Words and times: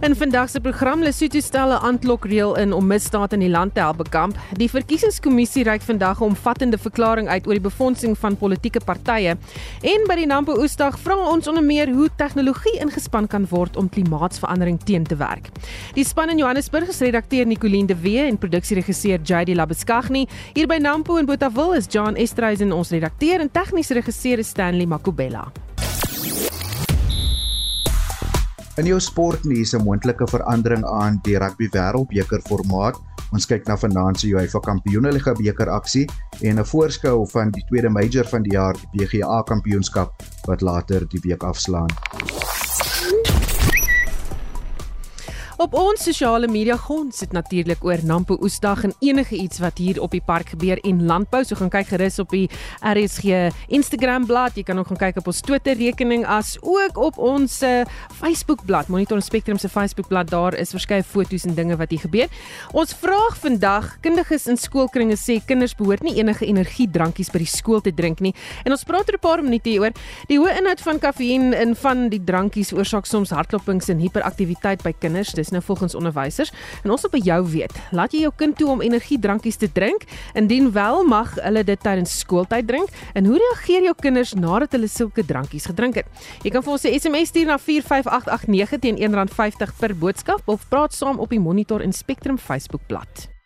In 0.00 0.14
vandag 0.16 0.50
se 0.50 0.60
program 0.60 1.02
Lesotho 1.02 1.40
stel 1.40 1.68
'n 1.70 1.82
aanklokreël 1.82 2.56
in 2.56 2.72
om 2.72 2.86
misdaad 2.86 3.32
in 3.32 3.38
die 3.38 3.50
land 3.50 3.74
te 3.74 3.80
help 3.80 3.96
bekamp. 3.96 4.36
Die 4.52 4.70
verkiesingskommissie 4.70 5.64
reik 5.64 5.82
vandag 5.82 6.20
'n 6.20 6.24
omvattende 6.24 6.78
verklaring 6.78 7.28
uit 7.28 7.46
oor 7.46 7.52
die 7.52 7.60
befondsing 7.60 8.18
van 8.18 8.36
politieke 8.36 8.80
partye. 8.84 9.36
En 9.82 10.00
by 10.06 10.14
die 10.14 10.26
Nampo 10.26 10.58
Oesdag 10.58 10.98
vra 10.98 11.16
ons 11.16 11.48
onder 11.48 11.62
meer 11.62 11.90
hoe 11.90 12.08
tegnologie 12.16 12.78
ingespan 12.80 13.26
kan 13.26 13.46
word 13.48 13.76
om 13.76 13.88
klimaatsverandering 13.88 14.80
teen 14.84 15.04
te 15.04 15.16
werk. 15.16 15.48
Die 15.94 16.04
span 16.04 16.30
in 16.30 16.38
Johannesburg 16.38 16.88
is 16.88 17.00
redakteur 17.00 17.46
Nicoline 17.46 17.86
de 17.86 18.00
Wee 18.00 18.26
en 18.26 18.38
produksieregisseur 18.38 19.18
JD 19.22 19.54
Labeskagni. 19.54 20.28
Hier 20.52 20.66
by 20.66 20.76
Nampo 20.76 21.16
in 21.16 21.26
Botawil 21.26 21.74
is 21.74 21.86
John 21.88 22.14
Estreisen 22.14 22.72
ons 22.72 22.90
redakteur 22.90 23.40
en 23.40 23.50
tegniese 23.50 23.94
regisseur 23.94 24.38
is 24.38 24.48
Stanley 24.48 24.86
Makubela. 24.86 25.52
In 28.78 28.86
jou 28.86 29.00
sportnuus 29.02 29.72
'n 29.74 29.82
moontlike 29.82 30.26
verandering 30.30 30.84
aan 30.86 31.18
die 31.26 31.38
rugby 31.38 31.66
wêreldbeker 31.74 32.40
formaat. 32.46 32.94
Ons 33.34 33.46
kyk 33.46 33.66
na 33.66 33.76
vanaand 33.76 34.20
se 34.20 34.28
UEFA 34.30 34.60
Kampioenligga 34.60 35.32
beker 35.34 35.68
aksie 35.68 36.06
en 36.42 36.58
'n 36.58 36.64
voorskou 36.64 37.26
van 37.32 37.50
die 37.50 37.64
tweede 37.66 37.88
major 37.88 38.24
van 38.24 38.42
die 38.42 38.52
jaar, 38.52 38.76
die 38.92 39.06
PGA 39.06 39.42
Kampioenskap 39.42 40.22
wat 40.46 40.60
later 40.60 41.08
die 41.08 41.20
week 41.20 41.42
afslaan. 41.42 41.90
Op 45.58 45.72
ons 45.74 46.04
sosiale 46.06 46.46
media 46.46 46.76
gons 46.78 47.16
sit 47.18 47.32
natuurlik 47.34 47.80
oor 47.82 47.98
Nampo 48.06 48.36
Oesdag 48.46 48.84
en 48.86 48.92
enige 49.02 49.34
iets 49.34 49.58
wat 49.58 49.80
hier 49.82 49.96
op 49.98 50.12
die 50.14 50.22
park 50.22 50.52
gebeur 50.52 50.78
en 50.86 51.00
landbou. 51.02 51.40
So 51.42 51.58
gaan 51.58 51.72
kyk 51.72 51.88
gerus 51.90 52.20
op 52.22 52.30
die 52.30 52.44
RSG 52.78 53.48
Instagram 53.74 54.28
bladsy. 54.28 54.60
Jy 54.60 54.64
kan 54.68 54.78
ook 54.78 54.92
gaan 54.92 55.00
kyk 55.00 55.18
op 55.18 55.30
ons 55.32 55.40
Twitter 55.42 55.74
rekening 55.74 56.22
as 56.30 56.52
ook 56.62 57.00
op 57.02 57.18
ons 57.18 57.56
uh, 57.66 57.80
Facebook 58.20 58.62
bladsy. 58.68 58.94
Monitor 58.94 59.18
Spectrum 59.26 59.58
se 59.58 59.66
Facebook 59.68 60.06
bladsy. 60.12 60.30
Daar 60.30 60.54
is 60.54 60.70
verskeie 60.76 61.02
foto's 61.02 61.48
en 61.50 61.58
dinge 61.58 61.74
wat 61.82 61.90
hier 61.90 62.04
gebeur. 62.06 62.30
Ons 62.70 62.94
vraag 62.94 63.34
vandag, 63.42 63.90
kundiges 64.06 64.46
in 64.46 64.62
skoolkringe 64.62 65.18
sê 65.18 65.40
kinders 65.42 65.74
behoort 65.74 66.06
nie 66.06 66.20
enige 66.22 66.46
energiedrankies 66.46 67.32
by 67.34 67.42
die 67.42 67.50
skool 67.50 67.82
te 67.82 67.90
drink 67.90 68.22
nie. 68.22 68.34
En 68.62 68.78
ons 68.78 68.86
praat 68.86 69.10
oor 69.10 69.18
'n 69.18 69.26
paar 69.26 69.42
minute 69.42 69.66
hieroor. 69.68 69.90
Die 70.30 70.38
hoë 70.38 70.54
inhoud 70.62 70.86
van 70.86 71.02
kafeïen 71.02 71.50
in 71.50 71.74
van 71.74 72.08
die 72.14 72.22
drankies 72.22 72.70
veroorsaak 72.70 73.10
soms 73.10 73.34
hartklopings 73.34 73.90
en 73.90 73.98
hiperaktiwiteit 73.98 74.86
by 74.86 74.94
kinders. 75.00 75.34
Dis 75.34 75.47
is 75.48 75.54
nou 75.56 75.62
volgens 75.64 75.96
onderwysers 75.98 76.52
en 76.84 76.92
ons 76.94 77.04
wil 77.06 77.14
by 77.16 77.22
jou 77.24 77.38
weet. 77.54 77.74
Laat 77.96 78.14
jy 78.14 78.24
jou 78.26 78.32
kind 78.36 78.56
toe 78.58 78.68
om 78.74 78.84
energiedrankies 78.84 79.60
te 79.60 79.70
drink? 79.72 80.04
Indien 80.38 80.70
wel, 80.74 81.02
mag 81.08 81.34
hulle 81.40 81.64
dit 81.64 81.80
tydens 81.80 82.18
skooltyd 82.22 82.68
drink? 82.68 82.92
En 83.18 83.28
hoe 83.28 83.40
reageer 83.40 83.88
jou 83.88 83.94
kinders 84.00 84.34
nadat 84.38 84.76
hulle 84.76 84.90
sulke 84.92 85.24
drankies 85.24 85.68
gedrink 85.70 86.02
het? 86.02 86.28
Jy 86.44 86.52
kan 86.54 86.62
vir 86.62 86.72
ons 86.76 86.84
'n 86.84 87.00
SMS 87.00 87.28
stuur 87.32 87.46
na 87.46 87.58
45889 87.58 88.78
teen 88.80 88.96
R1.50 88.96 89.74
per 89.78 89.96
boodskap 89.96 90.42
of 90.46 90.68
praat 90.68 90.92
saam 90.92 91.18
op 91.18 91.30
die 91.30 91.40
Monitor 91.40 91.80
en 91.80 91.92
Spectrum 91.92 92.38
Facebookblad. 92.38 93.37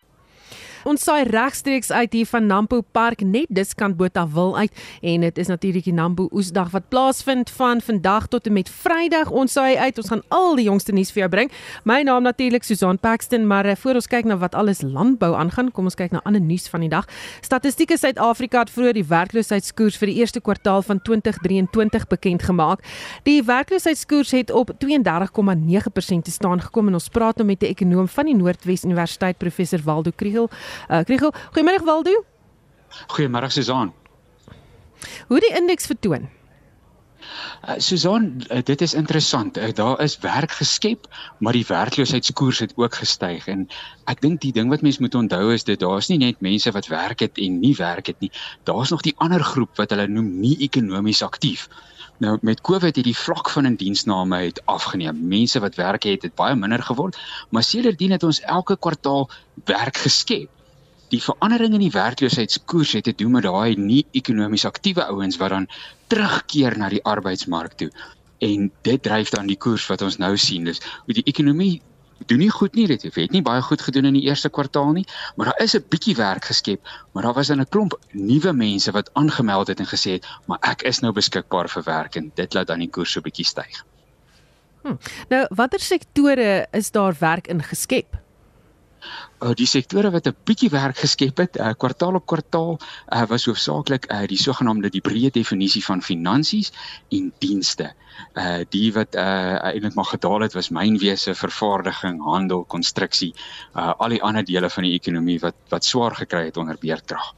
Ons 0.83 1.05
saai 1.07 1.23
regstreeks 1.29 1.93
uit 1.95 2.15
hier 2.17 2.27
van 2.27 2.49
Nampo 2.51 2.81
Park 2.83 3.21
net 3.23 3.47
diskant 3.55 3.95
Botawil 3.95 4.57
uit 4.57 4.81
en 5.07 5.23
dit 5.23 5.37
is 5.39 5.47
natuurlik 5.47 5.85
die 5.87 5.95
Nampo 5.95 6.27
Oesdag 6.35 6.73
wat 6.75 6.89
plaasvind 6.91 7.51
van 7.55 7.79
vandag 7.81 8.27
tot 8.33 8.49
en 8.51 8.57
met 8.57 8.71
Vrydag. 8.71 9.31
Ons 9.31 9.55
saai 9.55 9.77
uit, 9.79 10.01
ons 10.03 10.11
gaan 10.11 10.25
al 10.35 10.59
die 10.59 10.65
jongste 10.67 10.93
nuus 10.93 11.13
vir 11.15 11.23
jou 11.23 11.29
bring. 11.31 11.53
My 11.87 12.01
naam 12.03 12.27
natuurlik 12.27 12.67
Susan 12.67 12.99
Paxton, 12.99 13.47
maar 13.47 13.69
uh, 13.71 13.77
voor 13.79 14.01
ons 14.01 14.11
kyk 14.11 14.27
na 14.27 14.37
wat 14.43 14.57
alles 14.59 14.83
landbou 14.83 15.31
aangaan, 15.39 15.71
kom 15.71 15.87
ons 15.87 15.99
kyk 15.99 16.11
na 16.17 16.23
ander 16.27 16.43
nuus 16.43 16.67
van 16.73 16.83
die 16.83 16.91
dag. 16.91 17.07
Statistieke 17.47 17.95
Suid-Afrika 17.99 18.65
het 18.65 18.75
vroeër 18.75 18.99
die 18.99 19.07
werkloosheidskoers 19.07 20.01
vir 20.03 20.11
die 20.11 20.19
eerste 20.19 20.43
kwartaal 20.43 20.83
van 20.83 20.99
2023 21.07 22.09
bekend 22.11 22.43
gemaak. 22.43 22.83
Die 23.29 23.39
werkloosheidskoers 23.47 24.35
het 24.35 24.51
op 24.51 24.75
32,9% 24.83 26.27
te 26.27 26.35
staan 26.35 26.67
gekom 26.67 26.91
en 26.91 26.99
ons 26.99 27.09
praat 27.09 27.39
nou 27.39 27.47
met 27.47 27.63
'n 27.63 27.71
ekonom 27.71 28.09
van 28.09 28.27
die 28.27 28.35
Noordwes 28.35 28.85
Universiteit 28.85 29.39
professor 29.39 29.79
Waldo 29.85 30.11
Kriel. 30.17 30.51
Uh 30.89 31.03
Kriegel, 31.05 31.35
goeiemôre 31.55 31.85
Waldo. 31.85 32.25
Goeiemôre 33.07 33.51
Susan. 33.51 33.93
Hoe 35.29 35.41
die 35.41 35.55
indeks 35.57 35.87
vertoon? 35.87 36.29
Uh, 37.69 37.75
Susan, 37.79 38.43
uh, 38.51 38.59
dit 38.63 38.81
is 38.81 38.95
interessant. 38.95 39.59
Uh, 39.59 39.71
daar 39.73 40.01
is 40.03 40.19
werk 40.19 40.51
geskep, 40.51 41.07
maar 41.39 41.53
die 41.53 41.67
werkloosheidskoers 41.67 42.59
het 42.59 42.73
ook 42.77 42.95
gestyg 42.99 43.47
en 43.47 43.69
ek 44.11 44.21
dink 44.25 44.41
die 44.43 44.53
ding 44.53 44.71
wat 44.73 44.83
mense 44.83 45.03
moet 45.03 45.15
onthou 45.15 45.53
is 45.55 45.65
dit 45.65 45.79
daar's 45.81 46.11
nie 46.11 46.19
net 46.19 46.43
mense 46.43 46.73
wat 46.75 46.91
werk 46.91 47.23
het 47.23 47.39
en 47.39 47.61
nie 47.63 47.75
werk 47.79 48.11
het 48.11 48.19
nie. 48.21 48.33
Daar's 48.67 48.91
nog 48.91 49.07
die 49.07 49.15
ander 49.23 49.45
groep 49.47 49.79
wat 49.79 49.95
hulle 49.95 50.09
noem 50.11 50.33
nie 50.43 50.57
ekonomies 50.67 51.23
aktief. 51.23 51.69
Nou 52.23 52.37
met 52.43 52.61
Covid 52.67 52.99
het 52.99 53.07
die 53.07 53.17
vlak 53.17 53.51
van 53.51 53.67
indiensname 53.71 54.43
het 54.43 54.61
afgeneem. 54.67 55.23
Mense 55.29 55.63
wat 55.63 55.79
werk 55.79 56.03
het, 56.11 56.27
het 56.27 56.35
baie 56.35 56.59
minder 56.59 56.83
geword, 56.83 57.19
maar 57.51 57.63
sedertdien 57.63 58.11
het 58.11 58.27
ons 58.27 58.43
elke 58.43 58.77
kwartaal 58.77 59.31
werk 59.71 60.03
geskep 60.03 60.51
die 61.13 61.21
verandering 61.23 61.77
in 61.77 61.85
die 61.85 61.93
werkloosheidskoers 61.93 62.97
het 62.97 63.05
te 63.05 63.15
doen 63.15 63.37
met 63.37 63.45
daai 63.45 63.77
nie 63.77 64.03
ekonomies 64.17 64.65
aktiewe 64.69 65.05
ouens 65.05 65.39
wat 65.41 65.53
dan 65.53 65.69
terugkeer 66.13 66.79
na 66.81 66.89
die 66.93 67.05
arbeidsmark 67.05 67.77
toe. 67.77 67.91
En 68.43 68.71
dit 68.89 69.03
dryf 69.03 69.31
dan 69.31 69.47
die 69.47 69.61
koers 69.61 69.87
wat 69.93 70.03
ons 70.03 70.19
nou 70.19 70.37
sien. 70.41 70.65
Dis 70.65 70.81
hoe 71.05 71.15
die 71.15 71.27
ekonomie 71.29 71.81
doen 72.27 72.39
nie 72.39 72.51
goed 72.51 72.75
nie 72.79 72.87
dit 72.87 73.03
het 73.03 73.33
nie 73.35 73.43
baie 73.43 73.63
goed 73.67 73.83
gedoen 73.83 74.11
in 74.11 74.17
die 74.19 74.25
eerste 74.29 74.49
kwartaal 74.49 74.93
nie 74.97 75.05
maar 75.37 75.51
daar 75.51 75.63
is 75.65 75.75
'n 75.75 75.85
bietjie 75.89 76.15
werk 76.17 76.45
geskep 76.45 76.81
maar 77.13 77.23
daar 77.23 77.35
was 77.35 77.47
dan 77.47 77.61
'n 77.61 77.69
klomp 77.69 77.99
nuwe 78.13 78.53
mense 78.53 78.91
wat 78.91 79.11
aangemeld 79.13 79.67
het 79.67 79.81
en 79.81 79.87
gesê 79.87 80.11
het 80.19 80.27
maar 80.47 80.59
ek 80.61 80.83
is 80.83 81.01
nou 81.01 81.13
beskikbaar 81.13 81.69
vir 81.69 81.83
werk 81.83 82.17
en 82.17 82.31
dit 82.35 82.55
laat 82.55 82.67
dan 82.67 82.79
die 82.79 82.91
koers 82.91 83.13
so 83.13 83.21
bietjie 83.21 83.45
styg. 83.45 83.85
Hm. 84.83 84.97
nou 85.29 85.47
watter 85.51 85.81
sektore 85.81 86.67
is 86.73 86.91
daar 86.91 87.17
werk 87.19 87.47
in 87.47 87.63
geskep 87.63 88.17
uh, 89.43 89.53
die 89.59 89.67
sektore 89.67 90.11
wat 90.11 90.27
'n 90.27 90.37
bietjie 90.45 90.71
werk 90.71 90.99
geskep 90.99 91.39
het, 91.39 91.57
uh, 91.57 91.73
kwartaal 91.77 92.15
op 92.15 92.27
kwartaal, 92.27 92.79
uh, 92.79 93.25
was 93.27 93.47
hoofsaaklik 93.47 94.07
uh, 94.11 94.27
die 94.27 94.39
sogenaamde 94.39 94.91
die 94.91 95.01
breë 95.01 95.31
definisie 95.31 95.85
van 95.85 96.03
finansies 96.03 96.73
en 97.11 97.33
dienste. 97.39 97.93
Uh 98.37 98.63
die 98.69 98.93
wat 98.93 99.15
uh 99.17 99.65
eintlik 99.65 99.95
maar 99.95 100.05
gedaal 100.05 100.41
het 100.41 100.53
was 100.53 100.69
mynwese, 100.71 101.35
vervaardiging, 101.35 102.21
handel, 102.23 102.65
konstruksie, 102.65 103.35
uh 103.75 103.93
al 103.99 104.09
die 104.09 104.23
ander 104.23 104.45
dele 104.45 104.71
van 104.71 104.85
die 104.85 104.95
ekonomie 104.95 105.39
wat 105.41 105.57
wat 105.69 105.85
swaar 105.85 106.15
gekry 106.15 106.45
het 106.45 106.57
onder 106.57 106.77
beerdkrag. 106.81 107.35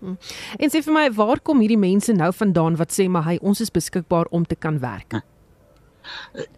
Hmm. 0.00 0.18
En 0.58 0.70
sê 0.70 0.82
vir 0.82 0.92
my, 0.92 1.12
waar 1.12 1.40
kom 1.40 1.60
hierdie 1.60 1.78
mense 1.78 2.12
nou 2.12 2.32
vandaan 2.32 2.76
wat 2.76 2.92
sê 2.92 3.08
maar 3.08 3.24
hy 3.24 3.38
ons 3.40 3.60
is 3.60 3.70
beskikbaar 3.70 4.26
om 4.30 4.44
te 4.44 4.56
kan 4.56 4.80
werk? 4.80 5.12
Huh 5.12 5.35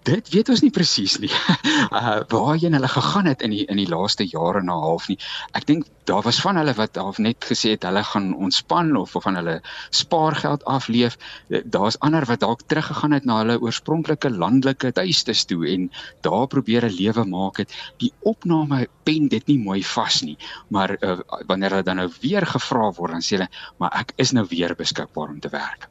dit 0.03 0.29
weet 0.29 0.49
ons 0.49 0.63
nie 0.63 0.75
presies 0.75 1.19
nie. 1.19 1.33
Uh 1.89 2.21
waarheen 2.29 2.75
hulle 2.77 2.89
gegaan 2.89 3.27
het 3.27 3.43
in 3.43 3.51
die 3.51 3.65
in 3.67 3.79
die 3.81 3.89
laaste 3.89 4.25
jare 4.27 4.59
en 4.59 4.69
'n 4.71 4.83
half 4.85 5.09
nie. 5.09 5.19
Ek 5.53 5.67
dink 5.67 5.87
daar 6.05 6.23
was 6.23 6.41
van 6.41 6.57
hulle 6.57 6.75
wat 6.75 6.97
half 6.97 7.19
net 7.19 7.45
gesê 7.45 7.71
het 7.77 7.83
hulle 7.83 8.03
gaan 8.05 8.35
ontspan 8.35 8.97
of 8.97 9.17
of 9.17 9.23
van 9.23 9.35
hulle 9.35 9.61
spaargeld 9.91 10.65
afleef. 10.65 11.17
Daar's 11.49 11.99
ander 11.99 12.25
wat 12.25 12.41
dalk 12.41 12.63
teruggegaan 12.67 13.13
het 13.13 13.25
na 13.25 13.39
hulle 13.39 13.61
oorspronklike 13.61 14.31
landelike 14.31 14.93
tuistes 14.93 15.45
toe 15.45 15.67
en 15.69 15.91
daar 16.21 16.47
probeer 16.47 16.85
'n 16.85 16.97
lewe 17.01 17.25
maak 17.25 17.57
het. 17.57 17.73
Die 17.97 18.13
opname 18.21 18.89
pen 19.03 19.29
dit 19.29 19.47
nie 19.47 19.59
mooi 19.59 19.83
vas 19.85 20.23
nie, 20.23 20.37
maar 20.69 20.97
uh, 21.01 21.19
wanneer 21.47 21.71
hulle 21.71 21.83
dan 21.83 21.97
nou 21.97 22.11
weer 22.21 22.47
gevra 22.47 22.93
word 22.93 23.13
dan 23.13 23.23
sê 23.23 23.37
hulle, 23.37 23.49
"Maar 23.79 23.93
ek 24.01 24.13
is 24.17 24.33
nou 24.33 24.47
weer 24.49 24.75
beskikbaar 24.75 25.29
om 25.29 25.41
te 25.41 25.49
werk." 25.49 25.89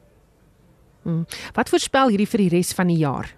Hmm. 1.02 1.26
Wat 1.54 1.68
voorspel 1.68 2.08
hierdie 2.08 2.28
vir 2.28 2.38
die 2.38 2.48
res 2.48 2.72
van 2.72 2.86
die 2.86 2.98
jaar? 3.00 3.34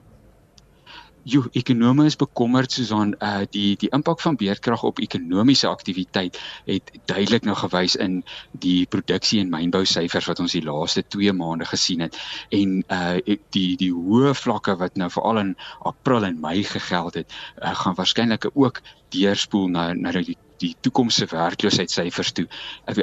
Jo, 1.23 1.43
ekonome 1.53 2.07
is 2.09 2.17
bekommerd 2.17 2.73
soos 2.73 2.91
aan 2.97 3.11
uh 3.21 3.43
die 3.53 3.77
die 3.77 3.91
impak 3.93 4.23
van 4.25 4.39
beerdkrag 4.41 4.83
op 4.89 5.03
ekonomiese 5.05 5.69
aktiwiteit 5.69 6.39
het 6.65 6.93
duidelik 7.13 7.45
nou 7.45 7.57
gewys 7.61 7.97
in 8.01 8.23
die 8.65 8.87
produksie 8.89 9.41
en 9.43 9.51
mynbou 9.53 9.83
syfers 9.85 10.31
wat 10.31 10.41
ons 10.41 10.57
die 10.57 10.65
laaste 10.65 11.05
2 11.17 11.35
maande 11.37 11.69
gesien 11.69 12.07
het 12.07 12.17
en 12.57 12.79
uh 12.89 13.37
die 13.53 13.77
die 13.77 13.91
hoë 13.93 14.33
vlakke 14.33 14.79
wat 14.81 14.97
nou 14.97 15.11
veral 15.13 15.43
in 15.45 15.55
April 15.93 16.25
en 16.25 16.41
Mei 16.41 16.63
gegeld 16.65 17.21
het, 17.21 17.37
uh, 17.61 17.75
gaan 17.83 17.99
waarskynlik 18.01 18.49
ook 18.55 18.81
deurspoel 19.13 19.69
na 19.69 19.93
na 19.93 20.13
die 20.17 20.39
die 20.61 20.75
toekomse 20.85 21.27
werkloosheidssyfers 21.31 22.33
toe. 22.37 22.47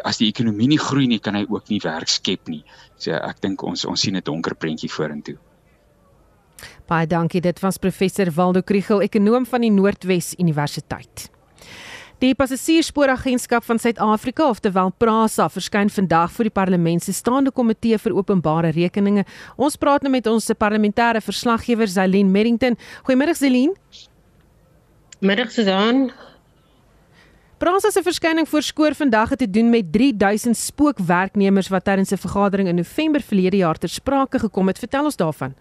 As 0.04 0.22
die 0.22 0.30
ekonomie 0.30 0.68
nie 0.74 0.82
groei 0.82 1.08
nie, 1.10 1.20
kan 1.20 1.36
hy 1.36 1.46
ook 1.50 1.70
nie 1.74 1.82
werk 1.84 2.10
skep 2.14 2.50
nie. 2.54 2.64
So 3.02 3.18
ek 3.18 3.42
dink 3.42 3.64
ons 3.64 3.86
ons 3.86 4.02
sien 4.02 4.16
'n 4.16 4.26
donker 4.26 4.56
prentjie 4.56 4.90
vorentoe. 4.90 5.38
Baie 6.88 7.08
dankie. 7.08 7.42
Dit 7.44 7.60
was 7.60 7.78
professor 7.78 8.30
Waldo 8.32 8.62
Kriel, 8.64 9.02
ekonom 9.04 9.46
van 9.46 9.66
die 9.66 9.72
Noordwes 9.72 10.34
Universiteit. 10.40 11.28
Die 12.24 12.32
Passasierspooragentskap 12.34 13.66
van 13.68 13.78
Suid-Afrika, 13.78 14.48
oftewel 14.50 14.94
PRASA, 14.98 15.50
verskyn 15.54 15.92
vandag 15.94 16.32
voor 16.32 16.48
die 16.48 16.54
Parlement 16.54 17.04
se 17.04 17.14
staande 17.14 17.52
komitee 17.52 18.00
vir 18.02 18.16
openbare 18.16 18.72
rekeninge. 18.74 19.26
Ons 19.56 19.76
praat 19.78 20.02
nou 20.02 20.14
met 20.16 20.30
ons 20.32 20.48
parlementêre 20.58 21.22
verslaggewer 21.22 21.92
Zelin 21.92 22.32
Merrington. 22.32 22.80
Goeiemôre 23.06 23.36
Zelin. 23.38 23.76
Middag 25.20 25.52
Susan. 25.52 26.08
Prasa 27.60 27.92
se 27.92 28.02
verskyning 28.02 28.48
voorskoor 28.50 28.96
vandag 28.96 29.36
het 29.36 29.40
te 29.44 29.50
doen 29.50 29.70
met 29.70 29.92
3000 29.92 30.58
spookwerknemers 30.58 31.68
wat 31.68 31.84
tydens 31.84 32.12
'n 32.12 32.18
vergadering 32.18 32.70
in 32.70 32.76
November 32.76 33.22
verlede 33.22 33.58
jaar 33.58 33.78
ter 33.78 33.90
sprake 33.90 34.40
gekom 34.40 34.68
het. 34.68 34.80
Vertel 34.80 35.04
ons 35.04 35.16
daarvan. 35.16 35.54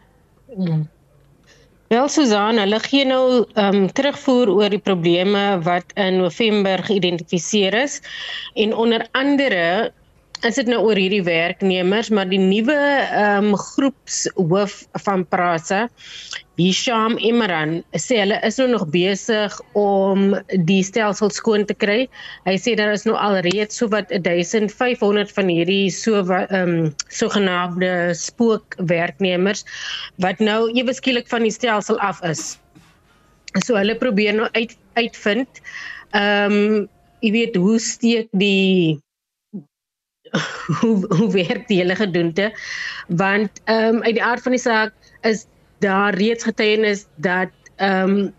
Wel 1.89 2.09
Susan, 2.09 2.59
hulle 2.59 2.79
gee 2.83 3.05
nou 3.07 3.45
ehm 3.55 3.77
um, 3.81 3.85
terugvoer 3.99 4.51
oor 4.51 4.73
die 4.75 4.83
probleme 4.83 5.43
wat 5.63 5.93
in 5.95 6.17
November 6.19 6.83
geïdentifiseer 6.89 7.75
is. 7.83 8.01
En 8.55 8.75
onder 8.75 9.07
andere 9.13 9.93
is 10.45 10.59
dit 10.59 10.69
nou 10.69 10.83
oor 10.85 10.99
hierdie 10.99 11.25
werknemers, 11.25 12.11
maar 12.13 12.29
die 12.29 12.41
nuwe 12.41 12.77
ehm 12.77 13.53
um, 13.53 13.57
groepshoof 13.57 14.75
van 15.07 15.25
Prasa, 15.29 15.87
Hisham 16.57 17.17
Imran, 17.21 17.79
sê 18.01 18.21
hulle 18.23 18.39
is 18.49 18.57
nou 18.61 18.67
nog 18.71 18.87
besig 18.93 19.57
om 19.77 20.35
die 20.69 20.83
stelsel 20.85 21.33
skoon 21.35 21.67
te 21.69 21.77
kry. 21.77 21.99
Hy 22.49 22.57
sê 22.61 22.77
daar 22.79 22.95
is 22.97 23.05
nou 23.09 23.17
alreeds 23.21 23.81
so 23.81 23.89
wat 23.93 24.13
1500 24.13 25.33
van 25.37 25.53
hierdie 25.53 25.89
so 25.95 26.21
ehm 26.21 26.57
um, 26.61 26.77
sogenaamde 27.09 28.13
spookwerknemers 28.17 29.65
wat 30.25 30.41
nou 30.41 30.67
ewe 30.73 30.97
skielik 30.97 31.29
van 31.33 31.45
die 31.49 31.55
stelsel 31.55 32.01
af 32.01 32.23
is. 32.25 32.57
So 33.65 33.77
hulle 33.77 33.97
probeer 34.01 34.37
nou 34.37 34.51
uit 34.53 34.77
uitvind 35.01 35.65
ehm 36.13 36.61
um, 36.61 36.85
jy 37.25 37.33
weet 37.33 37.57
hoe 37.57 37.79
steek 37.81 38.29
die 38.37 39.01
hoe 40.81 41.07
hoe 41.09 41.33
werk 41.33 41.69
die 41.69 41.79
hele 41.79 41.95
gedoente? 41.95 42.53
Want 43.09 43.61
ehm 43.65 43.95
um, 43.95 44.03
uit 44.03 44.15
die 44.15 44.25
aard 44.25 44.43
van 44.43 44.57
die 44.57 44.61
saak 44.61 44.93
is 45.21 45.47
daar 45.79 46.15
reeds 46.15 46.45
getuienis 46.45 47.07
dat 47.15 47.55
ehm 47.77 48.11
um, 48.17 48.35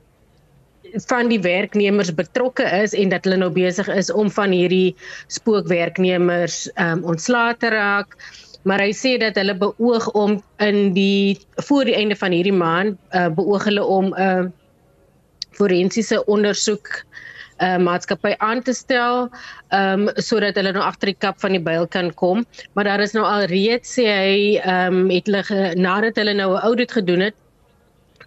van 1.06 1.28
die 1.28 1.39
werknemers 1.39 2.13
betrokke 2.16 2.63
is 2.63 2.94
en 2.94 3.10
dat 3.10 3.24
hulle 3.24 3.38
nou 3.38 3.51
besig 3.51 3.88
is 3.88 4.12
om 4.12 4.31
van 4.31 4.51
hierdie 4.51 4.95
spookwerknemers 5.28 6.72
ehm 6.74 6.98
um, 6.98 7.04
ontslae 7.04 7.57
te 7.57 7.69
raak. 7.69 8.18
Maar 8.68 8.81
hy 8.83 8.92
sê 8.92 9.16
dat 9.19 9.36
hulle 9.36 9.56
beoog 9.56 10.10
om 10.12 10.42
in 10.57 10.94
die 10.94 11.40
voor 11.69 11.86
die 11.86 11.95
einde 11.95 12.16
van 12.16 12.31
hierdie 12.31 12.56
maand 12.56 12.98
uh, 13.16 13.28
beoog 13.30 13.63
hulle 13.63 13.83
om 13.83 14.12
'n 14.12 14.22
uh, 14.22 14.45
forensiese 15.51 16.25
ondersoek 16.25 16.88
uh, 16.88 17.28
maatskappy 17.59 18.36
aan 18.38 18.62
te 18.62 18.74
stel 18.74 19.30
um 19.74 20.07
sodat 20.15 20.56
hulle 20.59 20.74
nou 20.75 20.83
agter 20.86 21.13
die 21.13 21.19
kap 21.25 21.39
van 21.42 21.51
die 21.57 21.63
byl 21.63 21.88
kan 21.88 22.13
kom 22.13 22.45
maar 22.74 22.86
daar 22.86 23.01
is 23.01 23.15
nou 23.18 23.25
al 23.25 23.48
reeds 23.51 23.98
sê 23.98 24.06
hy 24.06 24.38
um 24.75 25.09
het 25.09 25.27
hulle 25.27 25.74
nadat 25.75 26.21
hulle 26.21 26.33
nou 26.33 26.54
'n 26.54 26.63
audit 26.69 26.92
gedoen 26.92 27.27
het 27.30 27.36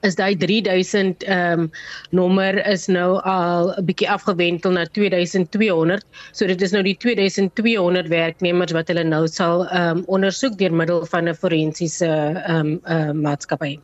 is 0.06 0.16
daai 0.16 0.36
3000 0.36 1.24
ehm 1.24 1.60
um, 1.60 1.70
nommer 2.10 2.66
is 2.66 2.86
nou 2.86 3.20
al 3.20 3.72
'n 3.76 3.84
bietjie 3.84 4.10
afgewentel 4.10 4.72
na 4.72 4.84
2200. 4.84 6.04
So 6.32 6.46
dit 6.46 6.62
is 6.62 6.72
nou 6.72 6.82
die 6.82 6.96
2200 6.96 8.08
werknemers 8.08 8.72
wat 8.72 8.88
hulle 8.88 9.04
nou 9.04 9.26
sal 9.28 9.66
ehm 9.68 9.98
um, 9.98 10.04
ondersoek 10.06 10.58
deur 10.58 10.72
middel 10.72 11.06
van 11.06 11.28
'n 11.28 11.34
forensiese 11.34 12.06
ehm 12.06 12.56
um, 12.56 12.80
uh, 12.84 13.12
maatskappy. 13.12 13.78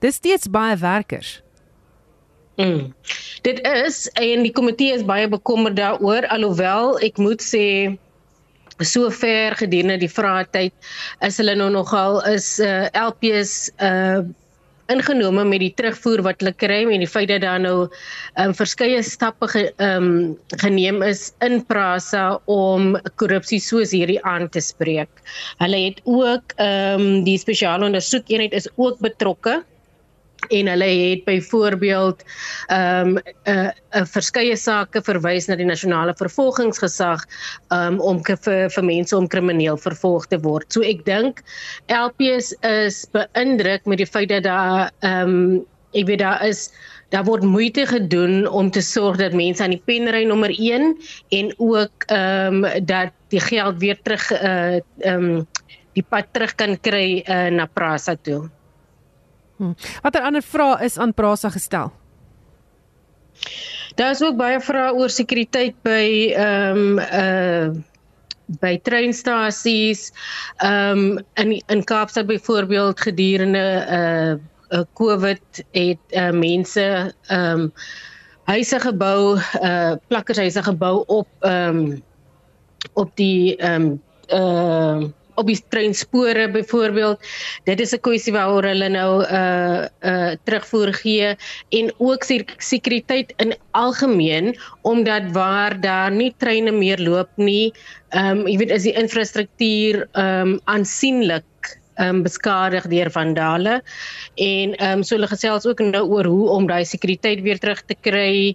Dis 0.00 0.14
steeds 0.14 0.50
baie 0.50 0.76
werkers. 0.76 1.42
Mm. 2.58 2.92
Dit 3.46 3.60
is 3.62 4.08
en 4.18 4.42
die 4.42 4.52
komitee 4.52 4.96
is 4.96 5.06
baie 5.06 5.28
bekommerd 5.30 5.76
daaroor 5.78 6.26
alhoewel 6.34 6.96
ek 7.06 7.20
moet 7.22 7.44
sê 7.44 7.94
so 8.82 9.10
ver 9.14 9.54
gedurende 9.58 9.98
die 10.02 10.10
vraatyd 10.10 10.74
is 11.26 11.38
hulle 11.38 11.54
nou 11.58 11.68
nogal 11.70 12.18
is 12.30 12.56
uh, 12.58 12.88
eh, 12.88 13.06
LPS 13.06 13.54
uh 13.78 14.26
ingenome 14.88 15.44
met 15.44 15.60
die 15.60 15.72
terugvoer 15.76 16.22
wat 16.24 16.40
hulle 16.40 16.54
kry 16.56 16.80
en 16.88 17.02
die 17.02 17.10
feit 17.10 17.28
dat 17.28 17.42
daar 17.44 17.60
nou 17.60 17.76
um, 18.40 18.54
verskeie 18.56 19.02
stappe 19.04 19.48
ge, 19.52 19.66
um, 19.84 20.38
geneem 20.62 21.02
is 21.04 21.26
in 21.44 21.60
Prasa 21.68 22.38
om 22.48 22.94
korrupsie 23.20 23.60
soos 23.60 23.92
hierdie 23.92 24.16
aan 24.24 24.48
te 24.48 24.62
spreek. 24.64 25.20
Hulle 25.60 25.82
het 25.90 26.00
ook 26.08 26.56
um, 26.64 27.04
die 27.28 27.36
spesiale 27.40 27.84
ondersoekeenheid 27.90 28.56
is 28.56 28.70
ook 28.76 29.02
betrokke 29.04 29.58
en 30.48 30.70
hulle 30.70 30.88
het 30.88 31.24
byvoorbeeld 31.24 32.24
ehm 32.66 33.08
um, 33.08 33.18
'n 33.18 33.50
uh, 33.50 33.68
'n 33.68 34.02
uh, 34.02 34.04
verskeie 34.06 34.56
sake 34.56 35.02
verwys 35.02 35.48
na 35.48 35.56
die 35.56 35.68
nasionale 35.68 36.14
vervolgingsgesag 36.16 37.24
um, 37.72 38.00
om 38.00 38.22
vir 38.24 38.70
vir 38.70 38.84
mense 38.84 39.16
om 39.16 39.28
krimineel 39.28 39.76
vervolg 39.76 40.26
te 40.26 40.38
word. 40.40 40.72
So 40.72 40.82
ek 40.82 41.04
dink 41.04 41.42
LPS 41.88 42.54
is 42.62 43.06
beïndruk 43.12 43.86
met 43.86 43.98
die 43.98 44.06
feit 44.06 44.28
dat 44.28 44.42
daar 44.42 44.90
ehm 45.00 45.28
um, 45.28 45.66
ek 45.94 46.06
weet 46.06 46.20
daar 46.20 46.44
is 46.46 46.70
daar 47.08 47.24
word 47.24 47.42
moeite 47.42 47.86
gedoen 47.86 48.46
om 48.48 48.70
te 48.70 48.80
sorg 48.80 49.16
dat 49.16 49.32
mense 49.32 49.62
aan 49.62 49.72
die 49.72 49.82
penry 49.84 50.24
nommer 50.24 50.52
1 50.52 50.96
en 51.28 51.54
ook 51.56 52.04
ehm 52.06 52.64
um, 52.64 52.84
dat 52.84 53.12
die 53.28 53.40
geld 53.40 53.78
weer 53.78 53.98
terug 54.02 54.30
eh 54.32 54.40
uh, 54.40 54.80
ehm 54.98 55.24
um, 55.24 55.46
die 55.92 56.04
pad 56.06 56.28
terug 56.32 56.54
kan 56.54 56.76
kry 56.80 57.24
uh, 57.26 57.48
na 57.50 57.66
Prasa 57.66 58.14
toe. 58.14 58.48
Hmm. 59.58 59.74
Watter 60.02 60.22
ander 60.22 60.42
vrae 60.42 60.84
is 60.86 60.98
aan 60.98 61.14
Prasa 61.14 61.50
gestel? 61.50 61.90
Daar 63.98 64.10
is 64.14 64.22
ook 64.22 64.36
baie 64.38 64.60
vrae 64.62 64.92
oor 64.94 65.10
sekuriteit 65.10 65.78
by 65.82 66.32
ehm 66.34 66.82
um, 66.82 66.98
uh 66.98 67.70
by 68.60 68.78
treinstasies. 68.80 70.12
Ehm 70.56 70.98
um, 70.98 71.24
in 71.34 71.58
in 71.66 71.84
Kaapstad 71.84 72.26
byvoorbeeld 72.26 73.00
gedurende 73.00 73.66
uh, 73.98 74.32
uh 74.78 74.84
COVID 74.94 75.64
het 75.72 76.04
uh, 76.08 76.30
mense 76.30 77.14
ehm 77.26 77.60
um, 77.60 77.72
huise 78.48 78.80
gebou, 78.80 79.36
uh 79.60 79.92
plakkershuise 80.06 80.62
gebou 80.62 81.02
op 81.06 81.28
ehm 81.40 81.78
um, 81.78 82.02
op 82.94 83.10
die 83.16 83.56
ehm 83.56 83.82
um, 83.82 84.02
uh 84.28 85.10
op 85.38 85.46
die 85.46 85.58
treinspore 85.70 86.48
byvoorbeeld. 86.54 87.22
Dit 87.64 87.80
is 87.80 87.94
'n 87.94 88.02
kwessie 88.02 88.32
waaroor 88.34 88.66
hulle 88.70 88.88
nou 88.88 89.22
'n 89.22 89.26
uh, 89.34 89.86
'n 89.86 90.12
uh, 90.12 90.32
terugvoer 90.44 90.94
gee 90.94 91.36
en 91.78 91.92
ook 91.98 92.22
sekuriteit 92.58 93.32
in 93.36 93.54
algemeen 93.70 94.56
omdat 94.82 95.30
waar 95.32 95.80
daar 95.80 96.10
nie 96.10 96.34
treine 96.36 96.72
meer 96.72 96.98
loop 96.98 97.30
nie, 97.36 97.72
ehm 98.10 98.38
um, 98.38 98.46
jy 98.46 98.56
weet 98.58 98.70
is 98.70 98.86
die 98.88 98.96
infrastruktuur 98.96 100.08
ehm 100.12 100.54
um, 100.54 100.60
aansienlik 100.64 101.78
um, 101.98 102.22
beskadig 102.22 102.86
deur 102.88 103.10
vandale 103.10 103.80
en 104.34 104.74
ehm 104.76 104.98
um, 104.98 105.02
so 105.02 105.16
hulle 105.16 105.30
gesels 105.30 105.66
ook 105.66 105.82
nou 105.84 106.04
oor 106.06 106.28
hoe 106.30 106.48
om 106.56 106.66
daai 106.70 106.84
sekuriteit 106.88 107.42
weer 107.46 107.58
terug 107.58 107.82
te 107.84 107.96
kry 108.08 108.54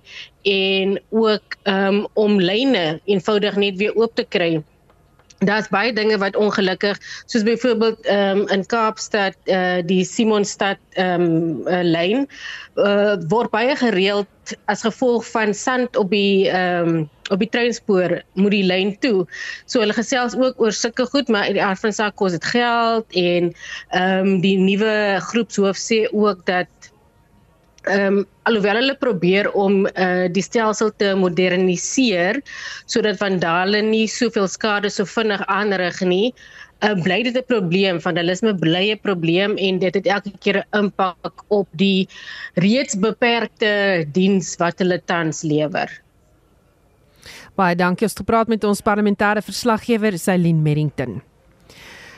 en 0.50 1.00
ook 1.09 1.57
ehm 1.63 2.03
um, 2.03 2.06
om 2.13 2.39
lyne 2.39 3.00
eenvoudig 3.06 3.59
net 3.65 3.77
weer 3.81 3.95
oop 3.95 4.15
te 4.15 4.25
kry 4.30 4.63
daar's 5.45 5.69
baie 5.74 5.94
dinge 5.94 6.18
wat 6.22 6.36
ongelukkig 6.36 7.00
soos 7.25 7.44
byvoorbeeld 7.44 8.06
ehm 8.06 8.44
um, 8.44 8.48
in 8.48 8.66
Kaapstad 8.66 9.35
eh 9.44 9.78
uh, 9.78 9.81
die 9.85 10.04
Simonstad 10.06 10.78
ehm 10.90 11.21
um, 11.21 11.68
uh, 11.68 11.81
lyn 11.83 12.28
uh, 12.76 13.16
word 13.28 13.52
baie 13.52 13.76
gereeld 13.76 14.28
as 14.66 14.83
gevolg 14.83 15.26
van 15.31 15.54
sand 15.54 15.97
op 15.97 16.09
die 16.09 16.50
ehm 16.50 16.88
um, 16.88 17.09
op 17.31 17.40
die 17.40 17.50
treinspoor 17.50 18.21
moet 18.33 18.52
die 18.52 18.66
lyn 18.68 18.90
toe. 19.00 19.23
So 19.66 19.80
hulle 19.80 19.95
gesels 19.95 20.35
ook 20.35 20.59
oor 20.62 20.76
sulke 20.76 21.06
goed, 21.07 21.31
maar 21.31 21.47
in 21.47 21.56
die 21.57 21.64
aard 21.64 21.80
van 21.80 21.94
saak 21.95 22.18
kos 22.19 22.35
dit 22.35 22.45
geld 22.45 23.06
en 23.16 23.54
ehm 23.90 24.28
um, 24.28 24.42
die 24.44 24.57
nuwe 24.59 25.19
groepshoof 25.31 25.80
sê 25.80 26.04
ook 26.12 26.45
dat 26.45 26.93
ehm 27.83 28.18
um, 28.18 28.25
alhoewel 28.44 28.75
hulle 28.75 28.95
probeer 28.99 29.47
om 29.52 29.85
uh, 29.87 30.28
die 30.31 30.44
stelsel 30.44 30.92
te 30.99 31.13
moderniseer 31.16 32.42
sodat 32.85 33.19
vandale 33.19 33.81
nie 33.81 34.07
soveel 34.07 34.47
skade 34.52 34.92
so 34.92 35.07
vinnig 35.07 35.44
aanrig 35.47 36.02
nie, 36.04 36.33
uh, 36.83 36.94
bly 37.04 37.23
dit 37.23 37.35
'n 37.35 37.45
probleem. 37.47 37.99
Vandalisme 37.99 38.54
bly 38.56 38.92
'n 38.92 38.99
probleem 38.99 39.57
en 39.57 39.80
dit 39.80 39.94
het 39.94 40.07
elke 40.07 40.31
keer 40.40 40.63
'n 40.63 40.85
impak 40.85 41.44
op 41.47 41.68
die 41.71 42.07
reeds 42.56 42.95
beperkte 42.95 44.06
diens 44.11 44.56
wat 44.57 44.80
hulle 44.80 45.02
tans 45.06 45.44
lewer. 45.44 45.90
Baie 47.56 47.75
dankie. 47.75 48.06
Ons 48.06 48.13
het 48.18 48.25
gepraat 48.25 48.47
met 48.47 48.63
ons 48.63 48.81
parlementêre 48.81 49.42
verslaggewer, 49.42 50.18
Celine 50.18 50.61
Merrington. 50.61 51.21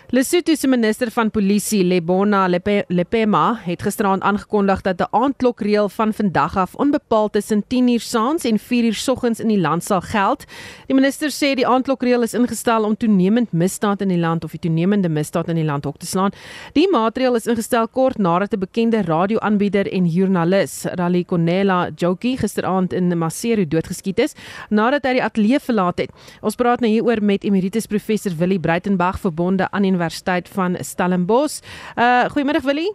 Lesotho 0.09 0.53
se 0.55 0.67
minister 0.67 1.09
van 1.09 1.31
polisie, 1.31 1.83
Lebona 1.83 2.47
Lepe, 2.47 2.83
Lepema, 2.88 3.55
het 3.63 3.81
gisteraand 3.81 4.21
aangekondig 4.21 4.81
dat 4.81 5.01
'n 5.01 5.07
aandklokreël 5.12 5.89
van 5.89 6.13
vandag 6.13 6.57
af 6.57 6.75
onbepaald 6.75 7.33
tussen 7.33 7.63
10:00 7.67 8.00
saans 8.00 8.43
en 8.43 8.59
4:00 8.59 8.93
soggens 8.93 9.39
in 9.39 9.47
die 9.47 9.59
land 9.59 9.83
sal 9.83 10.01
geld. 10.01 10.45
Die 10.85 10.95
minister 10.95 11.29
sê 11.29 11.55
die 11.55 11.67
aandklokreël 11.67 12.21
is 12.21 12.33
ingestel 12.33 12.83
om 12.83 12.97
toenemend 12.97 13.51
misdaad 13.51 14.01
in 14.01 14.07
die 14.07 14.17
land 14.17 14.43
of 14.43 14.51
die 14.51 14.59
toenemende 14.59 15.09
misdaad 15.09 15.47
in 15.47 15.55
die 15.55 15.65
land 15.65 15.85
op 15.85 15.97
te 15.97 16.05
slaan. 16.05 16.31
Die 16.74 16.89
maatreël 16.89 17.35
is 17.35 17.47
ingestel 17.47 17.88
kort 17.88 18.17
nadat 18.17 18.53
'n 18.53 18.59
bekende 18.59 19.01
radioaanbieder 19.01 19.91
en 19.91 20.05
joernalis, 20.05 20.83
Rally 20.83 21.24
Konela 21.24 21.89
Joki, 21.95 22.38
gisteraand 22.38 22.93
in 22.93 23.17
Maseru 23.17 23.67
doodgeskiet 23.67 24.19
is 24.19 24.33
nadat 24.69 25.03
hy 25.03 25.12
die 25.13 25.24
ateljee 25.24 25.59
verlaat 25.59 25.97
het. 25.97 26.12
Ons 26.41 26.55
praat 26.55 26.79
nou 26.79 26.91
hieroor 26.91 27.24
met 27.24 27.43
emeritus 27.43 27.85
professor 27.85 28.31
Willie 28.38 28.59
Breitenberg 28.59 29.19
verbonde 29.19 29.71
aan 29.71 29.83
Universiteit 29.95 30.49
van 30.49 30.77
Stellenbosch. 30.79 31.61
Uh 31.95 32.27
goeiemôre 32.35 32.61
Willie. 32.63 32.91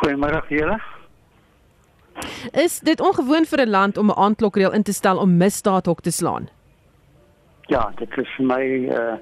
Goeiemôre 0.00 0.42
julle. 0.48 0.80
Is 2.52 2.80
dit 2.80 3.00
ongewoon 3.00 3.44
vir 3.44 3.60
'n 3.66 3.70
land 3.70 3.98
om 3.98 4.10
'n 4.10 4.18
aandklokreël 4.18 4.72
in 4.72 4.82
te 4.82 4.92
stel 4.92 5.18
om 5.18 5.36
misdaad 5.36 5.86
hok 5.86 6.00
te 6.00 6.10
slaan? 6.10 6.48
Ja, 7.68 7.92
dit 7.96 8.18
is 8.18 8.28
vir 8.36 8.46
my 8.46 8.64
uh, 8.88 9.16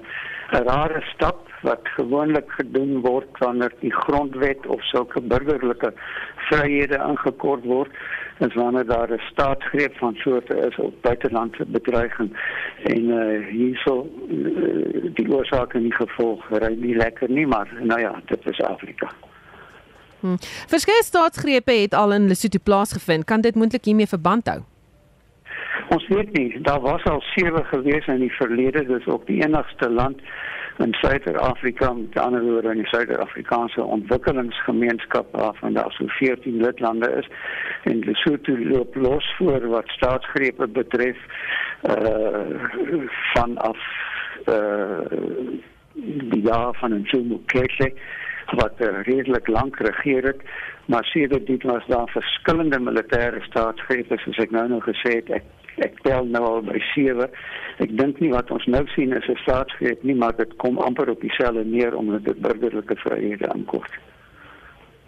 'n 0.51 0.63
rare 0.63 1.01
stap 1.13 1.49
wat 1.61 1.81
gewoonlik 1.83 2.51
gedoen 2.51 3.01
word 3.01 3.37
wanneer 3.37 3.73
die 3.79 3.93
grondwet 3.93 4.65
of 4.67 4.83
sulke 4.83 5.21
burgerlike 5.21 5.93
vryhede 6.35 6.97
ingekort 7.07 7.63
word 7.63 7.91
en 8.37 8.51
wanneer 8.53 8.85
daar 8.85 9.11
'n 9.11 9.21
staatsgreep 9.31 9.97
van 9.97 10.15
soorte 10.15 10.55
is 10.67 10.75
op 10.75 10.93
buitelandse 11.01 11.65
bedreiging 11.65 12.37
en 12.83 13.03
uh, 13.03 13.47
hierso 13.49 14.09
uh, 14.29 15.09
die 15.13 15.31
oorsaak 15.31 15.73
en 15.73 15.81
die 15.81 15.95
gevolg 15.95 16.49
ry 16.49 16.73
nie 16.77 16.95
lekker 16.95 17.29
nie 17.29 17.47
maar 17.47 17.67
nou 17.81 17.99
ja 17.99 18.21
dit 18.25 18.45
is 18.45 18.61
Afrika. 18.61 19.09
Hmm. 20.19 20.37
Verskeie 20.67 21.03
staatsgrepe 21.03 21.71
het 21.71 21.93
al 21.93 22.13
in 22.13 22.27
Lesotho 22.27 22.59
plaasgevind. 22.63 23.25
Kan 23.25 23.41
dit 23.41 23.55
moontlik 23.55 23.85
hiermee 23.85 24.07
verband 24.07 24.47
hou? 24.47 24.61
Ons 25.93 26.07
weet 26.07 26.31
nie, 26.33 26.61
daar 26.61 26.81
was 26.81 27.03
al 27.03 27.21
sewe 27.21 27.63
gewees 27.63 28.07
in 28.07 28.19
die 28.19 28.33
verlede, 28.33 28.85
dis 28.85 29.05
ook 29.05 29.27
die 29.27 29.43
enigste 29.43 29.89
land 29.89 30.21
in 30.77 30.93
Suid-Afrika, 30.93 31.93
met 31.93 32.17
ander 32.19 32.41
woorde 32.41 32.71
in 32.73 32.81
die 32.81 32.87
Suid-Afrikaanse 32.87 33.83
ontwikkelingsgemeenskap 33.83 35.27
waarvan 35.31 35.73
daar 35.73 35.91
so 35.91 36.07
14 36.07 36.61
lidlande 36.61 37.11
is 37.21 37.29
en 37.83 37.99
Lesotho 37.99 38.57
loop 38.57 38.95
los 38.95 39.33
voor 39.37 39.67
wat 39.67 39.87
staatsgrepe 39.87 40.67
betref 40.67 41.17
uh 41.89 42.59
vanaf 43.33 43.77
uh 44.45 44.99
die 46.31 46.41
jaar 46.41 46.73
van 46.75 46.93
Nsumu 46.99 47.39
Keke 47.45 47.93
wat 48.45 48.73
uh, 48.79 49.01
redelik 49.01 49.47
lank 49.47 49.79
regeer 49.79 50.23
het 50.23 50.41
maar 50.85 51.05
sedert 51.05 51.47
dit 51.47 51.63
was 51.63 51.85
daar 51.87 52.09
verskillende 52.09 52.79
militêre 52.79 53.41
staatsgrepe 53.41 54.17
soos 54.17 54.41
ek 54.43 54.51
nou 54.51 54.67
nog 54.69 54.83
gesê 54.83 55.15
het 55.21 55.31
ek 55.39 55.47
ek 55.83 56.01
tel 56.03 56.25
nou 56.25 56.43
al 56.43 56.61
by 56.61 56.79
7. 56.93 57.29
Ek 57.83 57.97
dink 57.97 58.19
nie 58.19 58.31
wat 58.31 58.51
ons 58.51 58.65
nou 58.65 58.85
sien 58.95 59.13
is 59.13 59.29
'n 59.29 59.39
staatsgreep 59.43 60.03
nie, 60.03 60.15
maar 60.15 60.35
dit 60.35 60.55
kom 60.57 60.77
amper 60.77 61.09
op 61.09 61.21
dieselfde 61.21 61.65
neer 61.65 61.95
omdat 61.95 62.25
dit 62.25 62.41
burgerlike 62.41 62.95
vryhede 62.95 63.49
aankort. 63.53 63.91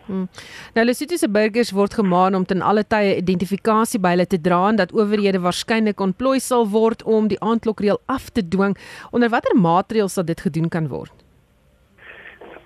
Hmm. 0.08 0.28
Nou 0.74 0.86
Lesotho 0.86 1.18
se 1.18 1.28
burgers 1.30 1.72
word 1.72 1.94
gemaan 1.94 2.36
om 2.36 2.46
ten 2.46 2.62
alle 2.62 2.84
tye 2.88 3.18
identifikasie 3.18 4.00
by 4.00 4.14
hulle 4.16 4.26
te 4.26 4.40
dra 4.42 4.70
en 4.70 4.80
dat 4.80 4.94
owerhede 4.96 5.42
waarskynlik 5.44 6.00
ontplooi 6.00 6.40
sal 6.40 6.68
word 6.72 7.04
om 7.04 7.28
die 7.28 7.40
aandklokreël 7.44 8.00
af 8.06 8.30
te 8.30 8.48
dwing. 8.48 8.78
Onder 9.12 9.30
watter 9.30 9.56
maatreëls 9.60 10.14
sal 10.14 10.24
dit 10.24 10.42
gedoen 10.42 10.70
kan 10.70 10.88
word? 10.88 11.27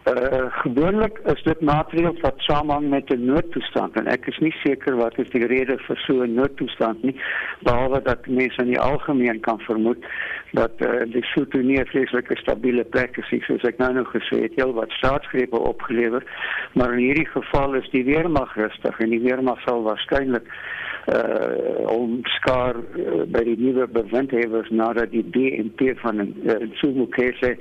Uh, 0.06 0.46
gewoonlik 0.50 1.20
is 1.30 1.44
dit 1.44 1.60
maatreëls 1.62 2.20
wat 2.22 2.34
samenhang 2.38 2.90
met 2.90 3.10
'n 3.14 3.26
noodtoestand 3.26 3.96
en 3.96 4.08
ek 4.08 4.26
is 4.26 4.38
nie 4.38 4.54
seker 4.64 4.96
wat 4.96 5.18
is 5.20 5.30
die 5.30 5.46
rede 5.46 5.78
vir 5.78 5.98
so 5.98 6.24
'n 6.24 6.34
noodtoestand 6.34 7.04
nie 7.04 7.16
behalwe 7.60 8.02
dat 8.02 8.28
mense 8.28 8.62
in 8.62 8.68
die 8.74 8.80
algemeen 8.80 9.40
kan 9.40 9.60
vermoed 9.60 10.06
dat 10.52 10.72
uh, 10.78 11.06
die 11.06 11.24
soetonie 11.24 11.86
vreeslike 11.86 12.36
stabiele 12.38 12.84
plek 12.84 13.18
is 13.18 13.46
soos 13.46 13.64
ek 13.64 13.78
nou 13.78 13.94
nog 13.94 14.10
gesê 14.12 14.42
het 14.42 14.56
heel 14.56 14.74
wat 14.74 14.90
staatsgrepe 14.92 15.60
opgelewer 15.60 16.24
maar 16.74 16.94
in 16.94 17.06
hierdie 17.06 17.30
geval 17.30 17.74
is 17.74 17.90
die 17.90 18.04
weermag 18.04 18.56
rustig 18.56 19.00
en 19.00 19.10
die 19.10 19.22
weermag 19.22 19.62
sal 19.62 19.84
waarskynlik 19.84 20.50
uh 21.08 21.90
om 21.92 22.20
skaar 22.24 22.76
uh, 22.78 23.24
by 23.26 23.42
die 23.44 23.58
nuwe 23.58 23.88
bewindhewers 23.88 24.70
nadat 24.70 25.12
die 25.12 25.24
DNP 25.34 25.96
van 26.02 26.22
uh, 26.22 26.56
Tsumukese 26.76 27.56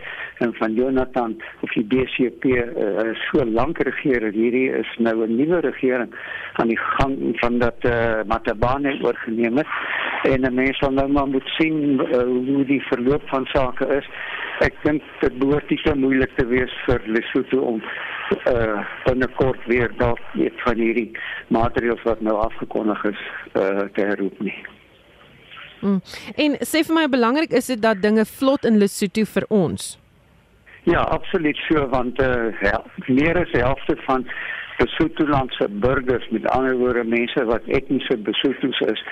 en 0.44 0.52
van 0.58 0.74
Jonathan 0.74 1.36
of 1.64 1.72
die 1.72 1.86
DCP 1.88 2.44
uh, 2.44 3.14
so 3.30 3.44
lank 3.44 3.80
regeer 3.88 4.28
hierdie 4.32 4.68
is 4.82 4.90
nou 4.98 5.24
'n 5.24 5.36
nuwe 5.36 5.60
regering 5.60 6.12
aan 6.60 6.68
die 6.68 6.78
gang 6.78 7.16
van 7.40 7.58
dat 7.58 7.80
uh, 7.84 8.20
Matabane 8.26 8.98
oorgeneem 9.02 9.56
het 9.56 9.72
en 10.28 10.54
mense 10.54 10.74
sal 10.74 10.92
nou 10.92 11.08
maar 11.08 11.28
moet 11.28 11.48
sien 11.56 12.00
uh, 12.00 12.22
hoe 12.22 12.64
die 12.64 12.82
verloop 12.92 13.22
van 13.28 13.46
sake 13.46 13.88
is 13.96 14.06
ek 14.64 14.76
dink 14.84 15.04
dit 15.22 15.36
behoort 15.40 15.70
nie 15.70 15.78
te 15.84 15.94
moeilik 15.96 16.32
te 16.36 16.46
wees 16.50 16.72
vir 16.86 17.04
Lesotho 17.06 17.62
om 17.74 17.80
uh 18.46 18.82
binnekort 19.06 19.64
weer 19.66 19.90
dalk 19.98 20.20
weet 20.34 20.60
van 20.64 20.78
hierdie 20.78 21.08
maatreëls 21.48 22.04
wat 22.06 22.20
nou 22.26 22.36
afgekondig 22.44 23.04
is 23.10 23.22
uh 23.54 23.88
te 23.96 24.06
herroep 24.12 24.44
nie. 24.44 24.56
Mm. 25.80 25.98
En 26.44 26.58
sê 26.68 26.84
vir 26.86 26.96
my 26.98 27.06
belangrik 27.08 27.56
is 27.56 27.72
dit 27.72 27.80
dat 27.80 28.02
dinge 28.04 28.26
vlot 28.28 28.68
in 28.68 28.78
Lesotho 28.82 29.24
vir 29.34 29.48
ons. 29.48 29.96
Ja, 30.88 31.02
absoluut 31.16 31.58
so 31.68 31.86
want 31.92 32.20
uh 32.22 32.52
ja, 32.64 32.78
meer 33.08 33.40
as 33.40 33.52
die 33.56 33.64
helfte 33.64 33.96
van 34.06 34.28
Lesotho-landse 34.80 35.68
burgers, 35.68 36.28
met 36.30 36.46
ander 36.48 36.76
woorde 36.76 37.04
mense 37.04 37.44
wat 37.44 37.66
etniese 37.78 38.16
Besothos 38.16 38.80
is, 38.80 39.02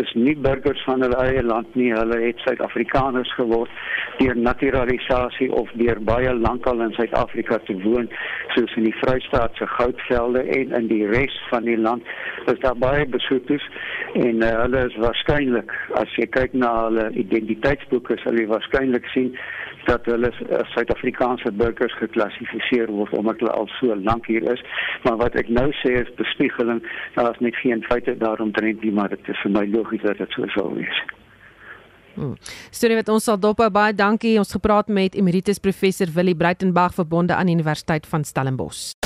is 0.00 0.12
nie 0.14 0.36
burgers 0.36 0.82
van 0.86 1.02
hulle 1.02 1.18
eie 1.18 1.42
land 1.42 1.74
nie. 1.74 1.90
Hulle 1.94 2.20
het 2.22 2.42
Suid-Afrikaners 2.44 3.32
geword 3.34 3.72
deur 4.20 4.38
naturalisasie 4.38 5.50
of 5.52 5.72
deur 5.80 5.98
baie 6.10 6.32
lankal 6.34 6.84
in 6.86 6.94
Suid-Afrika 6.96 7.58
te 7.66 7.74
woon, 7.82 8.06
soos 8.54 8.76
in 8.78 8.86
die 8.86 8.94
Vrystaat 9.00 9.58
se 9.58 9.66
goudvelde 9.74 10.46
en 10.60 10.74
in 10.78 10.88
die 10.92 11.02
res 11.10 11.34
van 11.50 11.66
die 11.66 11.78
land. 11.78 12.06
Is 12.46 12.62
daar 12.62 12.78
baie 12.78 13.06
Besothos 13.10 13.66
en 14.14 14.42
uh, 14.46 14.54
hulle 14.62 14.86
is 14.86 14.98
waarskynlik 15.02 15.74
as 16.00 16.18
jy 16.20 16.30
kyk 16.38 16.54
na 16.54 16.70
hulle 16.86 17.10
identiteitsboeke, 17.18 18.20
sal 18.22 18.38
jy 18.38 18.46
waarskynlik 18.54 19.10
sien 19.14 19.34
dat 19.86 20.06
hulle 20.10 20.30
as 20.58 20.72
Suid-Afrikaanse 20.74 21.52
burgers 21.52 21.94
geklassifiseer 22.00 22.90
word 22.92 23.14
omdat 23.18 23.42
hulle 23.42 23.54
al 23.54 23.68
so 23.78 23.96
lank 24.08 24.26
hier 24.30 24.46
is. 24.52 24.62
Maar 25.04 25.20
wat 25.24 25.38
ek 25.40 25.48
nou 25.48 25.68
sê 25.82 25.96
is 26.02 26.14
bespiegeling, 26.20 26.82
daar 27.14 27.30
is 27.32 27.42
net 27.44 27.56
geen 27.62 27.84
feite 27.88 28.16
daaromtrent 28.18 28.82
nie, 28.82 28.92
maar 28.92 29.12
dit 29.14 29.30
is 29.32 29.42
vir 29.44 29.54
my 29.58 29.66
logies 29.74 30.04
dat 30.06 30.18
dit 30.22 30.38
so 30.38 30.50
sou 30.56 30.72
wees. 30.74 31.02
Hmm. 32.16 32.36
Storie 32.72 32.96
wat 32.96 33.10
ons 33.12 33.26
sal 33.28 33.36
dop 33.40 33.60
baie 33.72 33.92
dankie. 33.92 34.38
Ons 34.40 34.56
gepraat 34.56 34.88
met 34.88 35.14
Emeritus 35.14 35.60
Professor 35.60 36.08
Willie 36.14 36.36
Breitenberg 36.36 36.96
verbonde 36.96 37.36
aan 37.36 37.52
Universiteit 37.52 38.08
van 38.08 38.24
Stellenbosch. 38.24 38.96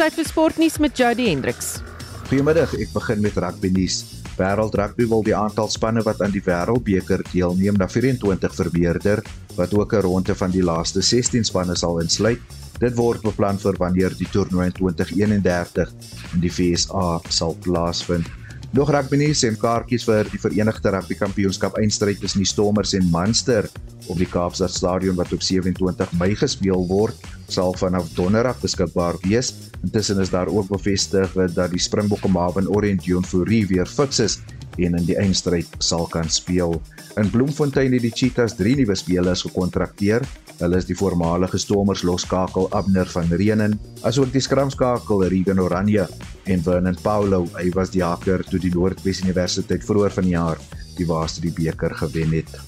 Tyd 0.00 0.14
vir 0.16 0.24
sportnuus 0.24 0.78
met 0.80 0.96
Jody 0.96 1.26
Hendriks. 1.28 1.82
Goeiemiddag, 2.30 2.72
ek 2.78 2.94
begin 2.94 3.20
met 3.20 3.36
rugby 3.42 3.68
nuus. 3.74 4.19
Wêreld 4.40 4.74
Rugby 4.74 5.04
wil 5.08 5.22
die 5.26 5.36
aantal 5.36 5.68
spanne 5.68 6.00
wat 6.06 6.22
aan 6.24 6.32
die 6.32 6.42
Wêreldbeker 6.44 7.20
deelneem 7.28 7.76
na 7.76 7.88
24 7.88 8.54
vermeerder, 8.56 9.20
wat 9.56 9.74
ook 9.76 9.92
'n 9.92 10.00
ronde 10.06 10.34
van 10.34 10.50
die 10.50 10.64
laaste 10.64 11.02
16 11.02 11.44
spanne 11.44 11.76
sal 11.76 12.00
insluit. 12.00 12.40
Dit 12.80 12.96
word 12.96 13.20
beplan 13.20 13.58
vir 13.58 13.76
wanneer 13.76 14.16
die 14.16 14.28
toernooi 14.32 14.66
in 14.66 14.72
2031 14.72 15.92
in 16.32 16.40
die 16.40 16.52
VSA 16.52 17.20
sal 17.28 17.56
plaasvind. 17.60 18.39
Nog 18.70 18.90
rugby 18.94 19.18
nuus 19.18 19.40
en 19.42 19.56
kaartjies 19.58 20.04
vir 20.06 20.28
die 20.30 20.38
Verenigde 20.38 20.92
Rugby 20.94 21.16
Kampioenskap 21.18 21.74
eindstryd 21.80 22.20
tussen 22.22 22.44
die 22.44 22.46
Stormers 22.46 22.92
en 22.94 23.08
Munster 23.10 23.66
op 24.06 24.20
die 24.20 24.28
Kaapstad 24.30 24.70
Stadion 24.70 25.16
wat 25.18 25.32
op 25.34 25.42
27 25.42 26.12
Mei 26.20 26.36
gespeel 26.38 26.84
word, 26.86 27.18
sal 27.50 27.74
vanaf 27.74 28.12
Donderdag 28.14 28.62
beskikbaar 28.62 29.18
wees. 29.24 29.50
Intussen 29.82 30.22
is 30.22 30.30
daar 30.30 30.46
ook 30.46 30.70
bevestig 30.70 31.34
dat 31.34 31.74
die 31.74 31.82
Springbokke 31.82 32.30
Marvin 32.30 32.70
Orient 32.70 33.02
Joan 33.04 33.26
Fourie 33.26 33.64
weer 33.66 33.90
fiks 33.90 34.22
is 34.22 34.38
en 34.78 34.94
in 34.94 35.06
die 35.08 35.18
eindstryd 35.18 35.66
sal 35.82 36.06
kan 36.06 36.30
speel. 36.30 36.78
In 37.18 37.30
Bloemfontein 37.34 37.98
het 37.98 38.06
die 38.06 38.14
Cheetahs 38.14 38.54
3 38.54 38.78
nuwe 38.78 38.94
spelers 38.94 39.42
gekontrakteer. 39.50 40.22
Hulle 40.60 40.78
is 40.78 40.86
die 40.86 40.94
voormalige 40.94 41.58
Stormers 41.58 42.04
loskakel 42.06 42.70
Abner 42.70 43.10
van 43.10 43.34
Reenen, 43.34 43.80
asook 44.06 44.30
die 44.30 44.46
skramskakel 44.46 45.26
Regan 45.26 45.58
Oranje 45.58 46.06
en 46.44 46.62
Vernon 46.62 46.96
Paulo. 47.02 47.46
Hy 47.56 47.70
was 47.76 47.92
die 47.94 48.04
haker 48.04 48.44
toe 48.48 48.60
die 48.62 48.72
Noordwes 48.74 49.22
Universiteit 49.24 49.84
vroeër 49.86 50.14
vanjaar 50.20 50.60
die 50.96 51.08
Waaste 51.08 51.44
die 51.44 51.54
beker 51.54 51.94
gewen 51.96 52.36
het. 52.40 52.58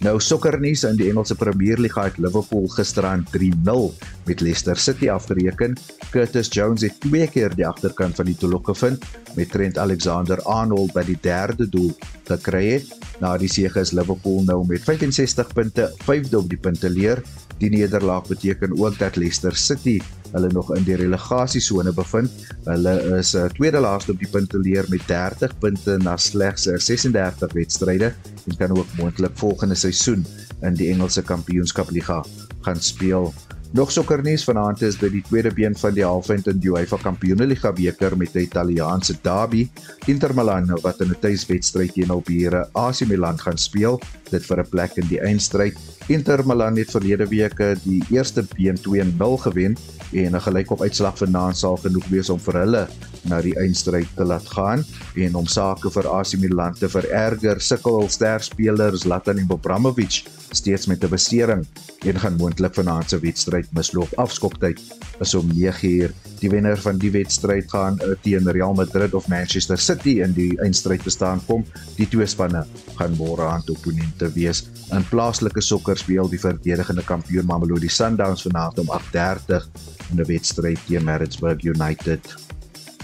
Nou 0.00 0.14
sokkernuus 0.16 0.86
in 0.88 0.96
die 0.96 1.10
Engelse 1.10 1.34
Premier 1.36 1.76
League 1.76 2.00
het 2.00 2.16
Liverpool 2.16 2.64
gisteraan 2.72 3.26
3-0 3.34 3.90
met 4.24 4.40
Leicester 4.40 4.78
City 4.80 5.10
afgereken. 5.12 5.74
Curtis 6.10 6.48
Jones 6.48 6.86
het 6.86 6.96
twee 7.04 7.26
keer 7.28 7.52
die 7.54 7.66
agterkant 7.68 8.16
van 8.16 8.30
die 8.30 8.36
doel 8.40 8.56
gevind 8.64 9.04
met 9.36 9.52
Trent 9.52 9.76
Alexander-Arnold 9.78 10.94
by 10.96 11.04
die 11.04 11.18
derde 11.20 11.68
doel 11.68 11.92
gekry 12.30 12.64
het. 12.78 12.96
Na 13.20 13.34
die 13.36 13.50
sege 13.52 13.84
is 13.84 13.92
Liverpool 13.92 14.40
nou 14.48 14.62
met 14.64 14.88
65 14.88 15.52
punte, 15.52 15.90
5de 16.08 16.40
op 16.40 16.48
die 16.48 16.58
punteleer. 16.58 17.20
Die 17.60 17.68
nederlaag 17.68 18.24
beteken 18.32 18.72
ook 18.80 18.96
dat 18.98 19.20
Leicester 19.20 19.52
City 19.56 19.98
hulle 20.32 20.50
nog 20.52 20.72
in 20.76 20.84
die 20.86 20.96
relegasiesone 20.98 21.92
bevind. 21.96 22.46
Hulle 22.64 22.94
is 23.18 23.34
uh, 23.34 23.46
tweede 23.56 23.80
laaste 23.82 24.14
op 24.14 24.22
die 24.22 24.30
punteleer 24.30 24.86
met 24.92 25.06
30 25.08 25.56
punte 25.62 25.96
na 26.02 26.16
slegs 26.16 26.68
36 26.70 27.48
eh, 27.48 27.54
wedstryde 27.54 28.12
en 28.46 28.56
kan 28.56 28.76
ook 28.76 28.96
moontlik 28.98 29.34
volgende 29.34 29.74
seisoen 29.74 30.26
in 30.62 30.76
die 30.76 30.90
Engelse 30.92 31.22
Kampioenskap 31.22 31.90
Liga 31.90 32.24
gaan 32.60 32.80
speel. 32.80 33.32
Nog 33.70 33.92
sokkernuus 33.94 34.42
vanaand 34.44 34.80
is 34.82 34.96
dit 34.98 35.12
die 35.14 35.22
tweede 35.22 35.52
been 35.54 35.76
van 35.78 35.94
die 35.94 36.02
halfeind 36.02 36.48
in 36.50 36.58
die 36.58 36.72
UEFA 36.72 36.96
Kampioenligga 36.98 37.70
beker 37.70 38.16
met 38.18 38.32
die 38.34 38.42
Italiaanse 38.48 39.14
derby. 39.22 39.68
Inter 40.10 40.34
Milan 40.34 40.66
wat 40.82 40.98
in 41.00 41.12
'n 41.14 41.20
tuiswedstryd 41.22 41.92
teen 41.94 42.10
albure 42.10 42.66
AC 42.74 43.06
Milan 43.06 43.38
gaan 43.38 43.58
speel, 43.58 44.00
dit 44.30 44.42
vir 44.42 44.58
'n 44.58 44.68
plek 44.70 44.96
in 44.96 45.06
die 45.06 45.20
eindstryd. 45.20 45.78
Inter 46.08 46.42
Milan 46.46 46.76
het 46.76 46.90
verlede 46.90 47.28
week 47.28 47.58
die 47.84 48.02
eerste 48.10 48.42
been 48.56 48.76
2-0 48.76 49.36
gewen 49.36 49.76
en 50.12 50.34
'n 50.34 50.40
gelykop 50.40 50.82
uitslag 50.82 51.18
vanaand 51.18 51.56
sal 51.56 51.76
genoeg 51.76 52.08
wees 52.08 52.30
om 52.30 52.40
vir 52.40 52.54
hulle 52.54 52.88
na 53.22 53.40
die 53.40 53.54
eindstryd 53.54 54.08
te 54.16 54.24
laat 54.24 54.48
gaan 54.48 54.84
en 55.14 55.34
om 55.34 55.46
sake 55.46 55.90
vir 55.90 56.08
AC 56.08 56.36
Milan 56.38 56.74
te 56.74 56.88
vererger. 56.88 57.60
Sukkel 57.60 58.08
sterspelers 58.08 59.00
Zlatan 59.00 59.38
Ibrahimovic 59.38 60.24
steeds 60.50 60.86
met 60.86 61.04
'n 61.04 61.08
besering 61.08 61.66
en 62.06 62.18
gaan 62.18 62.36
moontlik 62.36 62.74
vanaand 62.74 63.10
se 63.10 63.18
wedstryd 63.18 63.59
misloop. 63.76 64.12
Afskoktyd 64.18 64.80
is 65.20 65.34
om 65.34 65.50
9uur. 65.52 66.12
Die 66.40 66.50
wenner 66.50 66.78
van 66.80 66.98
die 66.98 67.10
wedstryd 67.12 67.68
gaan 67.70 67.98
uh, 68.00 68.14
teen 68.24 68.48
Real 68.48 68.74
Madrid 68.74 69.14
of 69.14 69.28
Manchester 69.28 69.78
City 69.78 70.20
in 70.24 70.32
die 70.32 70.52
eindstryd 70.64 71.02
te 71.04 71.12
staan 71.12 71.42
kom. 71.46 71.64
Die 71.96 72.08
twee 72.08 72.26
spanne 72.26 72.64
gaan 72.96 73.16
môre 73.18 73.48
aan 73.48 73.64
opponente 73.68 74.30
wees. 74.32 74.64
In 74.96 75.04
plaaslike 75.10 75.60
sokker 75.60 75.98
speel 76.00 76.30
die 76.32 76.40
verdedigende 76.40 77.04
kampioen 77.04 77.46
Mamelodi 77.46 77.88
Sundowns 77.88 78.46
vanaand 78.48 78.78
om 78.78 78.88
8:30 78.96 79.68
in 80.10 80.20
'n 80.20 80.26
wedstryd 80.26 80.80
teen 80.86 81.04
Maritzburg 81.04 81.62
United. 81.64 82.34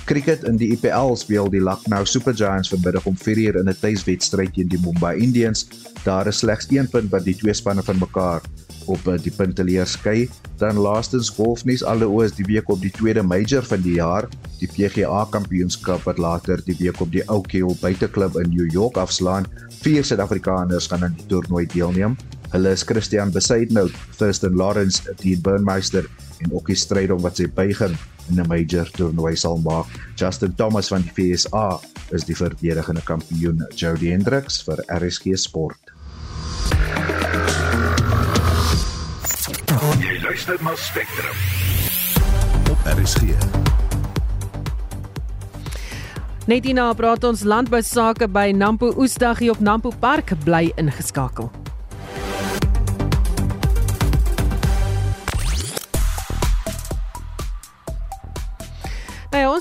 Cricket 0.07 0.45
in 0.47 0.57
die 0.57 0.71
IPL 0.71 1.17
speel 1.19 1.49
die 1.51 1.61
Lucknow 1.61 2.05
Super 2.07 2.35
Giants 2.35 2.69
vanmiddag 2.71 3.07
om 3.07 3.17
4uur 3.19 3.59
in 3.59 3.69
'n 3.69 3.77
tuiswedstryd 3.81 4.55
teen 4.55 4.69
die 4.69 4.79
Mumbai 4.79 5.17
Indians. 5.19 5.67
Daar 6.05 6.27
is 6.27 6.39
slegs 6.39 6.67
1 6.71 6.89
punt 6.89 7.11
wat 7.11 7.25
die 7.25 7.35
twee 7.35 7.55
spanne 7.55 7.83
van 7.83 7.99
mekaar 7.99 8.43
op 8.93 9.09
eh, 9.09 9.19
die 9.23 9.33
punteleer 9.35 9.87
skei. 9.87 10.29
Dan 10.61 10.81
laastens 10.81 11.31
golfnuus 11.37 11.85
alleoos 11.85 12.37
die 12.37 12.47
week 12.49 12.71
op 12.73 12.81
die 12.81 12.93
tweede 12.95 13.23
major 13.23 13.67
van 13.67 13.83
die 13.85 13.97
jaar, 13.99 14.29
die 14.61 14.69
PGA 14.71 15.25
Kampioenskap 15.31 16.07
wat 16.09 16.19
later 16.19 16.63
die 16.67 16.77
week 16.81 17.01
op 17.01 17.13
die 17.13 17.25
Oak 17.29 17.53
Hill 17.53 17.75
Buiteklub 17.81 18.39
in 18.43 18.51
New 18.55 18.71
York 18.73 18.97
afslaan. 18.97 19.47
Vier 19.83 20.05
Suid-Afrikaners 20.05 20.89
gaan 20.91 21.05
aan 21.05 21.17
die 21.19 21.27
toernooi 21.31 21.67
deelneem. 21.73 22.17
Hulle 22.53 22.73
is 22.73 22.85
Christian 22.87 23.33
Besaidnout, 23.35 23.95
Thurston 24.19 24.57
Lawrence, 24.57 25.03
Dean 25.23 25.41
Burnmeister 25.43 26.07
en 26.45 26.53
ook 26.53 26.71
die 26.71 26.79
stryd 26.79 27.11
om 27.11 27.23
wat 27.25 27.41
sy 27.41 27.49
buiging 27.49 27.97
in 28.31 28.41
'n 28.41 28.49
major 28.49 28.89
toernooi 28.91 29.37
sal 29.37 29.59
maak. 29.59 29.87
Justin 30.17 30.55
Thomas 30.55 30.89
van 30.89 31.03
die 31.03 31.13
FSA 31.15 31.81
is 32.11 32.25
die 32.25 32.37
verdedigende 32.37 33.03
kampioen 33.03 33.67
Jody 33.75 34.11
Hendricks 34.11 34.63
vir 34.63 34.83
RSG 34.89 35.37
Sport. 35.37 35.86
Luister 40.37 40.65
na 40.65 40.75
Spectrum. 40.75 41.37
Op 42.71 42.99
RSG. 42.99 43.21
Net 46.47 46.65
hierna 46.65 46.91
praat 46.93 47.25
ons 47.25 47.41
landbou 47.43 47.81
sake 47.81 48.29
by 48.29 48.51
Nampo 48.53 48.93
Oesdag 49.01 49.41
hier 49.41 49.57
op 49.57 49.63
Nampo 49.65 49.95
Park 50.01 50.35
bly 50.45 50.69
ingeskakel. 50.77 51.49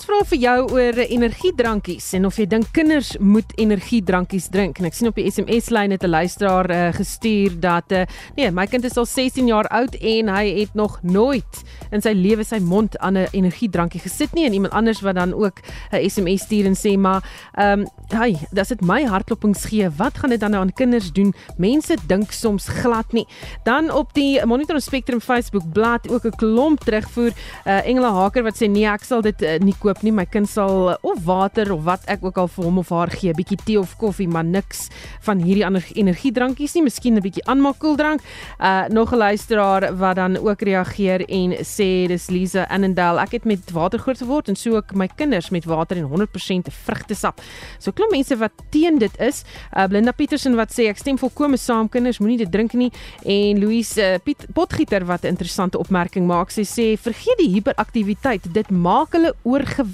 Ons 0.05 0.11
vra 0.11 0.25
vir 0.29 0.37
jou 0.37 0.59
oor 0.75 0.97
energiedrankies 1.01 2.11
en 2.17 2.27
of 2.27 2.35
jy 2.37 2.45
dink 2.49 2.67
kinders 2.75 3.15
moet 3.17 3.49
energiedrankies 3.57 4.51
drink. 4.53 4.77
En 4.77 4.85
ek 4.85 4.93
sien 4.93 5.09
op 5.09 5.17
die 5.17 5.25
SMS 5.31 5.71
lyn 5.73 5.95
het 5.95 6.03
'n 6.03 6.11
luisteraar 6.13 6.69
uh, 6.69 6.93
gestuur 6.93 7.57
dat 7.59 7.91
uh, 7.91 8.05
nee, 8.37 8.51
my 8.51 8.67
kind 8.67 8.85
is 8.85 8.97
al 8.97 9.05
16 9.05 9.47
jaar 9.47 9.65
oud 9.73 9.95
en 9.95 10.29
hy 10.29 10.59
het 10.59 10.75
nog 10.75 10.99
nooit 11.01 11.63
in 11.91 12.01
sy 12.01 12.13
lewe 12.13 12.43
sy 12.43 12.59
mond 12.59 12.97
aan 12.99 13.17
'n 13.17 13.27
energiedrankie 13.31 14.01
gesit 14.01 14.33
nie 14.33 14.45
en 14.45 14.53
iemand 14.53 14.73
anders 14.73 15.01
wat 15.01 15.15
dan 15.15 15.33
ook 15.33 15.61
'n 15.91 16.09
SMS 16.09 16.41
stuur 16.41 16.65
en 16.65 16.75
sê 16.75 16.97
maar 16.97 17.23
ehm 17.57 17.79
um, 17.79 17.87
hey, 18.09 18.37
dis 18.51 18.67
dit 18.67 18.81
my 18.81 19.03
hartklopings 19.05 19.65
gee. 19.65 19.89
Wat 19.89 20.17
gaan 20.17 20.29
dit 20.29 20.39
dan 20.39 20.51
nou 20.51 20.61
aan 20.61 20.73
kinders 20.73 21.11
doen? 21.11 21.33
Mense 21.57 21.97
dink 22.07 22.31
soms 22.31 22.67
glad 22.67 23.11
nie. 23.11 23.27
Dan 23.63 23.91
op 23.91 24.13
die 24.13 24.45
Monitor 24.45 24.81
Spectrum 24.81 25.21
Facebook 25.21 25.63
bladsy 25.73 26.09
ook 26.09 26.25
'n 26.25 26.35
klomp 26.35 26.79
terugvoer 26.79 27.31
uh, 27.65 27.87
Engela 27.87 28.11
Haker 28.11 28.43
wat 28.43 28.55
sê 28.55 28.69
nee, 28.69 28.85
ek 28.85 29.03
sal 29.03 29.21
dit 29.21 29.41
uh, 29.41 29.57
nie 29.59 29.75
koop 29.79 29.94
nie. 30.03 30.11
My 30.11 30.25
kind 30.25 30.49
sal 30.49 30.89
uh, 30.89 30.95
of 31.01 31.23
water 31.25 31.71
of 31.73 31.83
wat 31.83 32.03
ek 32.11 32.23
ook 32.25 32.37
al 32.37 32.47
vir 32.47 32.65
hom 32.65 32.77
of 32.81 32.89
haar 32.89 33.11
gee, 33.13 33.33
bietjie 33.33 33.57
tee 33.65 33.79
of 33.79 33.95
koffie, 34.01 34.27
maar 34.27 34.43
niks 34.43 34.89
van 35.25 35.39
hierdie 35.39 35.65
ander 35.65 35.85
energiedrankies 35.93 36.75
nie. 36.75 36.83
Miskien 36.83 37.15
'n 37.15 37.21
bietjie 37.21 37.45
aanmaak 37.45 37.79
koeldrank. 37.79 38.21
Uh 38.59 38.87
nog 38.89 39.13
'n 39.13 39.17
luisteraar 39.17 39.97
wat 39.97 40.15
dan 40.15 40.37
ook 40.37 40.61
reageer 40.61 41.21
en 41.29 41.51
sê 41.63 42.07
dis 42.07 42.29
Lisa 42.29 42.65
Annandale. 42.69 43.21
Ek 43.21 43.31
het 43.31 43.45
met 43.45 43.71
water 43.71 43.99
groot 43.99 44.17
geword 44.17 44.49
en 44.49 44.55
so 44.55 44.75
ook 44.75 44.93
my 44.93 45.07
kinders 45.15 45.49
met 45.49 45.65
water 45.65 45.97
en 45.97 46.09
100% 46.09 46.67
vrugtesap. 46.69 47.41
So 47.79 47.91
klop 47.91 48.11
mense 48.11 48.37
wat 48.37 48.51
teen 48.69 48.97
dit 48.97 49.19
is. 49.19 49.43
Uh 49.75 49.87
Blinda 49.87 50.11
Petersen 50.11 50.55
wat 50.55 50.71
sê 50.71 50.89
ek 50.89 50.97
stem 50.97 51.17
volkome 51.17 51.57
saam 51.57 51.89
kinders 51.89 52.19
moenie 52.19 52.37
dit 52.37 52.51
drink 52.51 52.73
nie 52.73 52.91
en 53.23 53.59
Louise 53.59 54.01
uh, 54.01 54.17
Piet 54.23 54.45
Potgieter 54.53 55.05
wat 55.05 55.23
'n 55.23 55.27
interessante 55.27 55.77
opmerking 55.77 56.27
maak. 56.27 56.51
Sy 56.51 56.63
sê 56.63 56.97
vergeet 56.97 57.37
die 57.37 57.49
hiperaktiwiteit. 57.53 58.53
Dit 58.53 58.69
maak 58.69 59.11
hulle 59.11 59.33
oorgewig. 59.43 59.84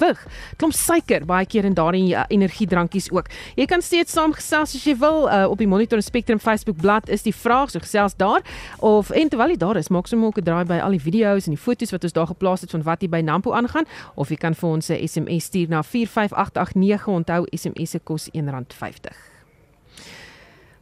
Klomp 0.58 0.74
suiker 0.74 1.26
baie 1.26 1.46
keer 1.46 1.66
in 1.66 1.74
daardie 1.74 2.14
uh, 2.14 2.24
energiedrankies 2.28 3.12
ook. 3.12 3.30
Jy 3.56 3.66
kan 3.66 3.82
steeds 3.82 4.12
saamgesels 4.12 4.76
as 4.76 4.86
jy 4.86 4.96
wil 4.98 5.28
uh, 5.28 5.46
op 5.50 5.58
die 5.58 5.68
Monitor 5.68 5.98
en 5.98 6.04
Spectrum 6.04 6.40
Facebook 6.40 6.78
bladsy 6.82 7.12
is 7.12 7.24
die 7.24 7.36
vraag 7.36 7.72
so 7.72 7.80
gesels 7.80 8.16
daar 8.16 8.42
of 8.80 9.10
en 9.10 9.30
terwyl 9.30 9.54
jy 9.54 9.58
daar 9.58 9.78
is 9.78 9.90
maak 9.90 10.08
sommer 10.08 10.28
ook 10.28 10.38
'n 10.38 10.44
draai 10.44 10.66
by 10.66 10.80
al 10.80 10.92
die 10.92 11.02
video's 11.02 11.48
en 11.48 11.56
die 11.56 11.64
foto's 11.64 11.92
wat 11.92 12.04
ons 12.04 12.14
daar 12.14 12.28
geplaas 12.28 12.62
het 12.62 12.72
van 12.72 12.84
wat 12.84 13.02
hier 13.02 13.10
by 13.10 13.22
Nampo 13.22 13.54
aangaan 13.54 13.86
of 14.16 14.30
jy 14.30 14.38
kan 14.38 14.54
vir 14.54 14.70
ons 14.70 14.90
'n 14.90 15.08
SMS 15.08 15.44
stuur 15.44 15.70
na 15.70 15.84
45889 15.84 17.08
onthou 17.08 17.46
SMS 17.52 17.90
se 17.90 18.00
kos 18.00 18.30
R1.50. 18.34 19.16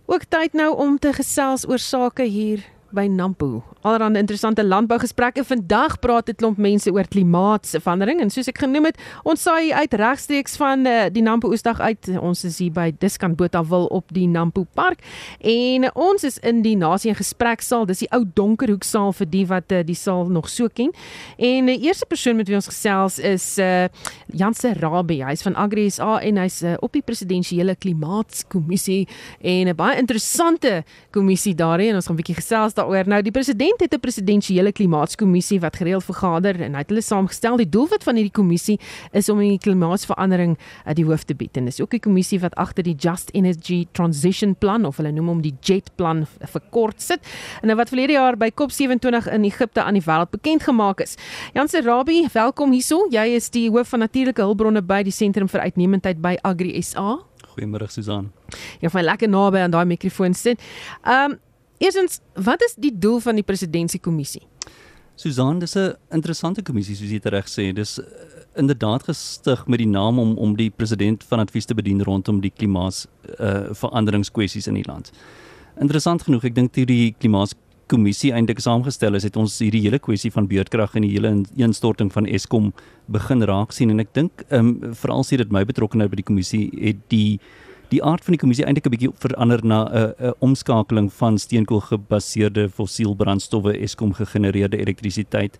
Ook 0.06 0.24
tyd 0.24 0.54
nou 0.54 0.76
om 0.76 1.00
te 1.00 1.14
gesels 1.14 1.68
oor 1.68 1.80
sake 1.80 2.24
hier 2.24 2.64
by 2.90 3.06
Nampo. 3.06 3.64
Allerhande 3.82 4.20
interessante 4.20 4.64
landbougesprekke. 4.64 5.44
Vandag 5.44 6.00
praat 6.00 6.30
'n 6.30 6.36
klomp 6.36 6.58
mense 6.58 6.92
oor 6.92 7.08
klimaatsverandering 7.08 8.20
en 8.20 8.30
soos 8.30 8.48
ek 8.48 8.58
genoem 8.58 8.86
het, 8.86 8.98
ons 9.24 9.42
saai 9.42 9.72
uit 9.74 9.94
regstreeks 9.94 10.56
van 10.56 10.86
uh, 10.86 11.06
die 11.12 11.22
Nampo 11.22 11.48
Oesdag 11.48 11.80
uit. 11.80 12.10
Ons 12.20 12.44
is 12.44 12.58
hier 12.58 12.72
by 12.72 12.92
Diskant 13.00 13.38
Botawil 13.38 13.86
op 13.86 14.12
die 14.12 14.28
Nampo 14.28 14.66
Park 14.74 15.00
en 15.40 15.84
uh, 15.84 15.90
ons 15.94 16.24
is 16.24 16.38
in 16.40 16.62
die 16.62 16.76
nasie 16.76 17.14
gespreksaal. 17.16 17.86
Dis 17.86 18.00
die 18.00 18.12
ou 18.12 18.26
donkerhoek 18.34 18.84
saal 18.84 19.14
vir 19.14 19.30
die 19.30 19.46
wat 19.48 19.72
uh, 19.72 19.80
die 19.84 19.96
saal 19.96 20.28
nog 20.28 20.50
so 20.50 20.68
ken. 20.68 20.92
En 21.38 21.66
die 21.66 21.80
uh, 21.80 21.86
eerste 21.88 22.06
persoon 22.06 22.36
met 22.36 22.48
wie 22.48 22.56
ons 22.56 22.68
gesels 22.68 23.20
is 23.20 23.58
uh, 23.60 23.88
Janse 24.28 24.74
Rabie. 24.74 25.24
Hy's 25.24 25.42
van 25.42 25.56
Agri 25.56 25.90
SA 25.90 26.20
en 26.20 26.38
hy's 26.38 26.62
uh, 26.64 26.76
op 26.84 26.92
die 26.92 27.02
presidensiële 27.02 27.76
klimaatskommissie 27.76 29.08
en 29.40 29.68
'n 29.68 29.72
uh, 29.72 29.74
baie 29.74 29.98
interessante 29.98 30.84
kommissie 31.12 31.56
daarin 31.56 31.90
en 31.90 31.96
ons 31.96 32.06
gaan 32.06 32.16
'n 32.16 32.22
bietjie 32.22 32.36
gesels 32.44 32.74
daaroor. 32.74 33.08
Nou 33.08 33.22
die 33.22 33.32
president 33.32 33.69
het 33.78 33.94
'n 33.94 34.00
presidensiële 34.00 34.72
klimaatskommissie 34.72 35.60
wat 35.60 35.76
gereeld 35.76 36.04
vergader 36.04 36.62
en 36.62 36.74
hy 36.74 36.80
het 36.80 36.90
hulle 36.90 37.02
saamgestel. 37.02 37.58
Die 37.58 37.70
doelwit 37.70 38.04
van 38.04 38.16
hierdie 38.16 38.32
kommissie 38.32 38.80
is 39.12 39.30
om 39.30 39.40
die 39.40 39.58
klimaatsverandering 39.58 40.58
uh, 40.58 40.94
die 40.94 41.06
hoof 41.06 41.24
te 41.24 41.36
bied. 41.36 41.58
En 41.58 41.66
dis 41.66 41.82
ook 41.82 41.94
'n 41.94 42.00
kommissie 42.00 42.40
wat 42.40 42.56
agter 42.56 42.84
die 42.84 42.96
Just 42.96 43.30
Energy 43.34 43.88
Transition 43.92 44.56
Plan 44.56 44.86
of 44.86 44.98
hulle 44.98 45.12
noem 45.12 45.28
hom 45.28 45.42
die 45.42 45.56
JET 45.62 45.90
plan 45.96 46.28
verkort 46.40 47.02
sit. 47.02 47.20
En 47.62 47.68
nou 47.68 47.78
wat 47.78 47.90
verlede 47.90 48.14
jaar 48.14 48.38
by 48.38 48.50
COP27 48.50 49.32
in 49.32 49.44
Egipte 49.44 49.84
aan 49.84 49.94
die 49.94 50.04
wêreld 50.04 50.30
bekend 50.30 50.64
gemaak 50.64 51.00
is. 51.00 51.16
Janse 51.54 51.82
Rabie, 51.82 52.28
welkom 52.34 52.72
hierso. 52.72 53.08
Jy 53.10 53.36
is 53.36 53.50
die 53.50 53.70
hoof 53.70 53.90
van 53.90 54.00
natuurlike 54.00 54.42
hulpbronne 54.42 54.82
by 54.82 55.04
die 55.04 55.12
Sentrum 55.12 55.50
vir 55.50 55.62
Uitnemendheid 55.62 56.22
by 56.22 56.38
Agri 56.42 56.82
SA. 56.82 57.20
Goeiemôre 57.50 57.90
Susan. 57.92 58.32
Jy 58.80 58.90
gaan 58.90 59.04
lekker 59.04 59.30
naby 59.30 59.58
aan 59.58 59.72
daai 59.72 59.86
mikrofoon 59.86 60.34
sit. 60.34 60.62
Ehm 61.04 61.32
um, 61.32 61.40
Eerstens, 61.80 62.20
wat 62.34 62.62
is 62.64 62.76
die 62.76 62.92
doel 62.92 63.22
van 63.24 63.40
die 63.40 63.44
presidentskapkommissie? 63.44 64.44
Susan, 65.16 65.60
dis 65.60 65.76
'n 65.76 65.96
interessante 66.12 66.62
kommissie 66.62 66.96
soos 66.96 67.10
jy 67.10 67.20
reg 67.24 67.48
sê. 67.48 67.74
Dis 67.74 68.00
uh, 68.00 68.06
inderdaad 68.56 69.04
gestig 69.04 69.68
met 69.68 69.80
die 69.80 69.88
naam 69.88 70.20
om 70.20 70.38
om 70.38 70.56
die 70.56 70.70
president 70.70 71.24
van 71.24 71.40
advies 71.40 71.66
te 71.66 71.74
bedien 71.74 72.04
rondom 72.04 72.42
die 72.42 72.52
klimaat 72.52 73.08
uh, 73.40 73.72
veranderingskwessies 73.72 74.68
in 74.68 74.74
die 74.74 74.88
land. 74.88 75.12
Interessant 75.80 76.24
genoeg, 76.24 76.44
ek 76.44 76.56
dink 76.56 76.74
die 76.74 77.16
klimaatskommissie 77.20 78.32
eintlik 78.32 78.60
saamgestel 78.60 79.16
is 79.16 79.24
het 79.24 79.36
ons 79.36 79.60
hierdie 79.60 79.82
hele 79.82 80.00
kwessie 80.00 80.32
van 80.32 80.48
beurtkrag 80.48 80.96
en 80.96 81.02
die 81.02 81.12
hele 81.12 81.32
ineenstorting 81.56 82.12
van 82.12 82.26
Eskom 82.26 82.74
begin 83.08 83.44
raak 83.44 83.72
sien 83.72 83.90
en 83.90 84.00
ek 84.00 84.14
dink 84.14 84.44
ehm 84.50 84.68
um, 84.84 84.94
veral 84.94 85.24
sien 85.24 85.38
dit 85.38 85.52
my 85.52 85.64
betrokkeheid 85.64 86.12
by 86.12 86.16
die 86.16 86.28
kommissie 86.28 86.70
het 86.76 87.00
die 87.08 87.40
die 87.90 88.04
aard 88.04 88.24
van 88.24 88.36
die 88.36 88.40
kommissie 88.42 88.66
eintlik 88.66 88.86
'n 88.86 88.96
bietjie 88.96 89.12
verander 89.16 89.66
na 89.66 89.84
'n 89.84 89.96
uh, 89.96 90.02
'n 90.02 90.26
uh, 90.26 90.32
omskakeling 90.40 91.14
van 91.14 91.38
steenkool 91.38 91.82
gebaseerde 91.82 92.70
fossiel 92.70 93.16
brandstowwe 93.16 93.74
Eskom 93.78 94.14
gegenereerde 94.14 94.78
elektrisiteit 94.78 95.58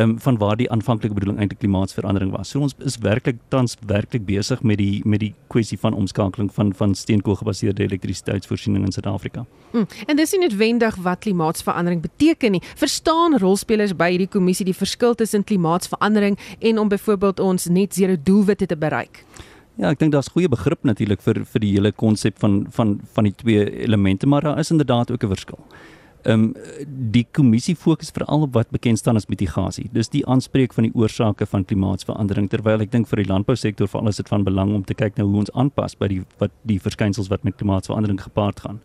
um, 0.00 0.20
van 0.20 0.38
waar 0.38 0.56
die 0.56 0.70
aanvanklike 0.70 1.14
bedoeling 1.14 1.38
eintlik 1.38 1.58
klimaatsverandering 1.58 2.30
was. 2.30 2.48
So 2.48 2.60
ons 2.60 2.74
is 2.78 2.98
werklik 2.98 3.36
tans 3.48 3.76
werklik 3.86 4.24
besig 4.24 4.62
met 4.62 4.78
die 4.78 5.00
met 5.04 5.20
die 5.20 5.34
kwessie 5.46 5.78
van 5.78 5.94
omskakeling 5.94 6.52
van 6.54 6.72
van 6.74 6.94
steenkool 6.94 7.34
gebaseerde 7.34 7.82
elektrisiteitsvoorsiening 7.82 8.84
in 8.84 8.92
Suid-Afrika. 8.92 9.44
Hmm. 9.70 9.86
En 10.06 10.16
dis 10.16 10.32
nie 10.32 10.40
noodwendig 10.40 10.96
wat 10.96 11.18
klimaatsverandering 11.18 12.02
beteken 12.02 12.50
nie. 12.50 12.62
Verstaan 12.76 13.38
rolspelers 13.38 13.96
by 13.96 14.10
hierdie 14.10 14.28
kommissie 14.28 14.64
die 14.64 14.76
verskil 14.76 15.14
tussen 15.14 15.44
klimaatsverandering 15.44 16.38
en 16.58 16.78
om 16.78 16.88
byvoorbeeld 16.88 17.40
ons 17.40 17.66
net 17.66 17.94
zero 17.94 18.16
doelwitte 18.22 18.66
te 18.66 18.76
bereik? 18.76 19.24
Ja, 19.80 19.88
ek 19.94 20.00
dink 20.02 20.12
daar's 20.12 20.28
goeie 20.28 20.48
begrip 20.52 20.82
natuurlik 20.84 21.22
vir 21.24 21.38
vir 21.48 21.62
die 21.62 21.70
hele 21.72 21.90
konsep 21.96 22.36
van 22.42 22.66
van 22.76 22.98
van 23.14 23.24
die 23.24 23.32
twee 23.32 23.62
elemente, 23.86 24.28
maar 24.28 24.44
daar 24.44 24.58
is 24.60 24.70
inderdaad 24.70 25.10
ook 25.10 25.24
'n 25.24 25.32
verskil. 25.32 25.58
Ehm 26.22 26.42
um, 26.42 26.54
die 27.12 27.26
kommissie 27.32 27.74
fokus 27.76 28.10
veral 28.10 28.42
op 28.42 28.52
wat 28.52 28.70
bekend 28.70 28.98
staan 28.98 29.16
as 29.16 29.26
mitigasie. 29.26 29.88
Dis 29.92 30.08
die 30.08 30.26
aanspreek 30.26 30.74
van 30.74 30.84
die 30.84 30.94
oorsake 30.94 31.46
van 31.46 31.64
klimaatsverandering 31.64 32.50
terwyl 32.50 32.80
ek 32.80 32.90
dink 32.90 33.08
vir 33.08 33.22
die 33.22 33.32
landbousektor 33.32 33.88
veral 33.88 34.08
is 34.08 34.16
dit 34.16 34.28
van 34.28 34.44
belang 34.44 34.74
om 34.74 34.84
te 34.84 34.94
kyk 34.94 35.16
na 35.16 35.24
hoe 35.24 35.38
ons 35.38 35.52
aanpas 35.52 35.96
by 35.96 36.08
die 36.08 36.22
wat 36.38 36.50
die 36.62 36.78
verskynsels 36.78 37.28
wat 37.28 37.44
met 37.44 37.56
klimaatsverandering 37.56 38.20
gepaard 38.20 38.60
gaan. 38.60 38.80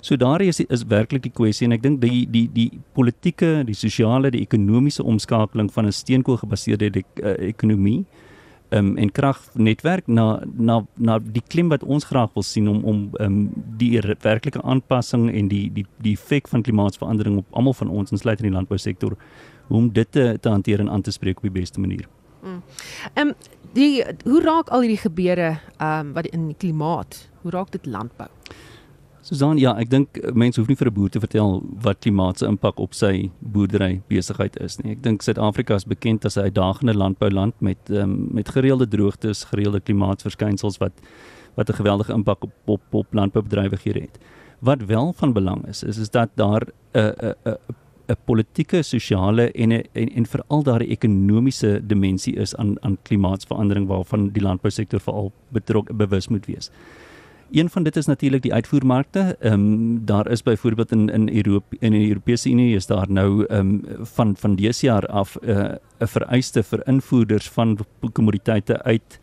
So 0.00 0.16
daar 0.16 0.40
is 0.40 0.60
is 0.60 0.84
werklik 0.84 1.22
die 1.22 1.30
kwessie 1.32 1.66
en 1.66 1.72
ek 1.72 1.82
dink 1.82 2.00
die 2.00 2.26
die 2.30 2.48
die 2.52 2.80
politieke, 2.94 3.64
die 3.64 3.74
sosiale, 3.74 4.30
die 4.30 4.40
ekonomiese 4.40 5.02
omskakeling 5.02 5.72
van 5.72 5.86
'n 5.86 5.92
steenkoolgebaseerde 5.92 6.90
uh, 6.96 7.48
ekonomie 7.48 8.06
um, 8.72 8.96
en 8.96 9.12
kragnetwerk 9.12 10.06
na 10.06 10.42
na 10.56 10.80
na 10.96 11.18
die 11.18 11.42
klim 11.48 11.68
wat 11.72 11.84
ons 11.84 12.04
graag 12.08 12.32
wil 12.34 12.46
sien 12.46 12.68
om 12.68 12.82
om 12.84 13.02
um, 13.20 13.38
die 13.78 14.00
werklike 14.24 14.62
aanpassing 14.62 15.28
en 15.30 15.48
die 15.48 15.68
die 15.72 15.86
die 16.02 16.16
effek 16.16 16.48
van 16.48 16.62
klimaatsverandering 16.62 17.38
op 17.42 17.46
almal 17.50 17.76
van 17.78 17.88
ons 17.88 18.10
insluit 18.10 18.40
in 18.40 18.50
die 18.50 18.56
landbousektor 18.56 19.16
om 19.68 19.92
dit 19.92 20.10
te, 20.12 20.38
te 20.40 20.48
hanteer 20.48 20.80
en 20.80 20.90
aan 20.90 21.02
te 21.02 21.12
spreek 21.14 21.36
op 21.36 21.48
die 21.48 21.60
beste 21.60 21.80
manier. 21.80 22.08
Mm. 22.42 22.62
Ehm 23.14 23.26
mm. 23.26 23.28
um, 23.28 23.34
die 23.72 24.04
hoe 24.24 24.40
raak 24.44 24.68
al 24.68 24.84
hierdie 24.84 25.00
gebeure 25.00 25.48
ehm 25.78 26.06
um, 26.06 26.12
wat 26.12 26.26
in 26.26 26.46
die 26.50 26.58
klimaat, 26.58 27.28
hoe 27.42 27.50
raak 27.50 27.70
dit 27.72 27.86
landbou? 27.86 28.28
Susan, 29.22 29.58
ja, 29.58 29.76
ek 29.78 29.90
dink 29.90 30.18
eh, 30.18 30.32
mense 30.34 30.58
hoef 30.58 30.68
nie 30.70 30.76
vir 30.78 30.88
'n 30.90 30.94
boer 30.94 31.10
te 31.10 31.20
vertel 31.22 31.60
wat 31.84 32.00
klimaat 32.02 32.38
se 32.38 32.46
impak 32.46 32.80
op 32.82 32.94
sy 32.94 33.30
boerdery 33.38 34.02
besigheid 34.08 34.56
is 34.58 34.78
nie. 34.82 34.92
Ek 34.92 35.02
dink 35.02 35.22
Suid-Afrika 35.22 35.74
is 35.78 35.86
bekend 35.86 36.24
as 36.24 36.36
'n 36.36 36.50
uitdagende 36.50 36.94
landbouland 36.94 37.54
met 37.60 37.78
um, 37.90 38.28
met 38.34 38.48
gereelde 38.48 38.88
droogtes, 38.88 39.44
gereelde 39.44 39.80
klimaatsverskynsels 39.80 40.78
wat 40.78 40.92
wat 41.54 41.70
'n 41.70 41.74
geweldige 41.74 42.12
impak 42.12 42.42
op 42.42 42.52
op, 42.66 42.82
op 42.90 43.06
landboubedrywighede 43.12 44.00
het. 44.00 44.18
Wat 44.58 44.82
wel 44.86 45.12
van 45.12 45.32
belang 45.32 45.66
is, 45.68 45.82
is 45.82 45.98
is 45.98 46.10
dat 46.10 46.30
daar 46.34 46.66
'n 46.92 46.98
'n 46.98 47.34
'n 47.46 47.56
'n 48.08 48.16
politieke, 48.24 48.82
sosiale 48.82 49.52
en 49.52 49.70
en, 49.70 50.08
en 50.14 50.26
veral 50.26 50.62
daar 50.62 50.82
'n 50.82 50.90
ekonomiese 50.90 51.80
dimensie 51.86 52.34
is 52.34 52.56
aan 52.56 52.82
aan 52.82 52.98
klimaatsverandering 53.02 53.86
waarvan 53.86 54.30
die 54.30 54.42
landbousektor 54.42 55.00
veral 55.00 55.32
betrokke 55.48 55.94
bewus 55.94 56.28
moet 56.28 56.46
wees. 56.46 56.70
Een 57.52 57.70
van 57.70 57.82
dit 57.82 57.96
is 57.96 58.06
natuurlik 58.06 58.42
die 58.42 58.52
uitvoermarkte. 58.52 59.36
Ehm 59.40 59.52
um, 59.52 60.04
daar 60.04 60.30
is 60.30 60.42
byvoorbeeld 60.42 60.92
in 60.92 61.08
in 61.08 61.36
Europa 61.36 61.76
in 61.78 61.92
die 61.92 62.08
Europese 62.08 62.48
Unie 62.48 62.74
is 62.74 62.86
daar 62.86 63.10
nou 63.10 63.44
ehm 63.44 63.58
um, 63.60 63.82
van 64.00 64.36
van 64.36 64.54
dese 64.54 64.86
jaar 64.86 65.06
af 65.06 65.36
'n 65.40 65.50
uh, 65.50 65.74
vereiste 65.98 66.62
vir 66.62 66.86
invoerders 66.86 67.48
van 67.48 67.78
kommoditeite 68.12 68.82
uit 68.82 69.20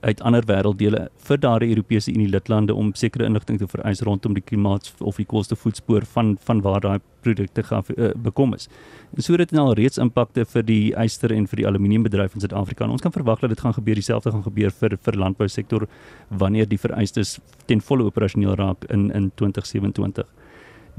uit 0.00 0.20
ander 0.24 0.44
wêrelddele 0.48 1.08
vir 1.28 1.40
daardie 1.40 1.70
Europese 1.74 2.12
Unie 2.12 2.28
lidlande 2.28 2.74
om 2.74 2.94
sekere 2.96 3.26
inligting 3.28 3.58
te 3.60 3.68
vereis 3.68 4.00
rondom 4.06 4.34
die 4.36 4.44
klimaat 4.44 4.88
of 4.98 5.20
die 5.20 5.26
koolstofvoetspoor 5.28 6.06
van 6.14 6.36
van 6.46 6.62
waar 6.64 6.80
daai 6.80 6.98
produkte 7.20 7.62
gaan 7.62 7.84
uh, 7.96 8.10
bekom 8.16 8.54
is. 8.56 8.68
En 9.16 9.22
so 9.22 9.36
dit 9.36 9.50
het 9.50 9.60
al 9.60 9.74
reeds 9.76 10.00
impakte 10.00 10.46
vir 10.48 10.64
die 10.64 10.94
yster 11.04 11.34
en 11.36 11.46
vir 11.50 11.62
die 11.62 11.66
aluminiumbedryf 11.68 12.34
in 12.34 12.40
Suid-Afrika. 12.40 12.88
Ons 12.88 13.04
kan 13.04 13.12
verwag 13.12 13.44
dat 13.44 13.52
dit 13.52 13.60
gaan 13.60 13.76
gebeur 13.76 14.00
dieselfde 14.00 14.32
gaan 14.32 14.46
gebeur 14.46 14.72
vir 14.80 14.96
vir 15.04 15.20
landbousektor 15.24 15.88
wanneer 16.28 16.68
die 16.68 16.80
vereistes 16.80 17.38
ten 17.66 17.84
volle 17.84 18.08
operasioneel 18.08 18.56
raak 18.56 18.88
in 18.88 19.10
in 19.10 19.32
2027. 19.36 20.39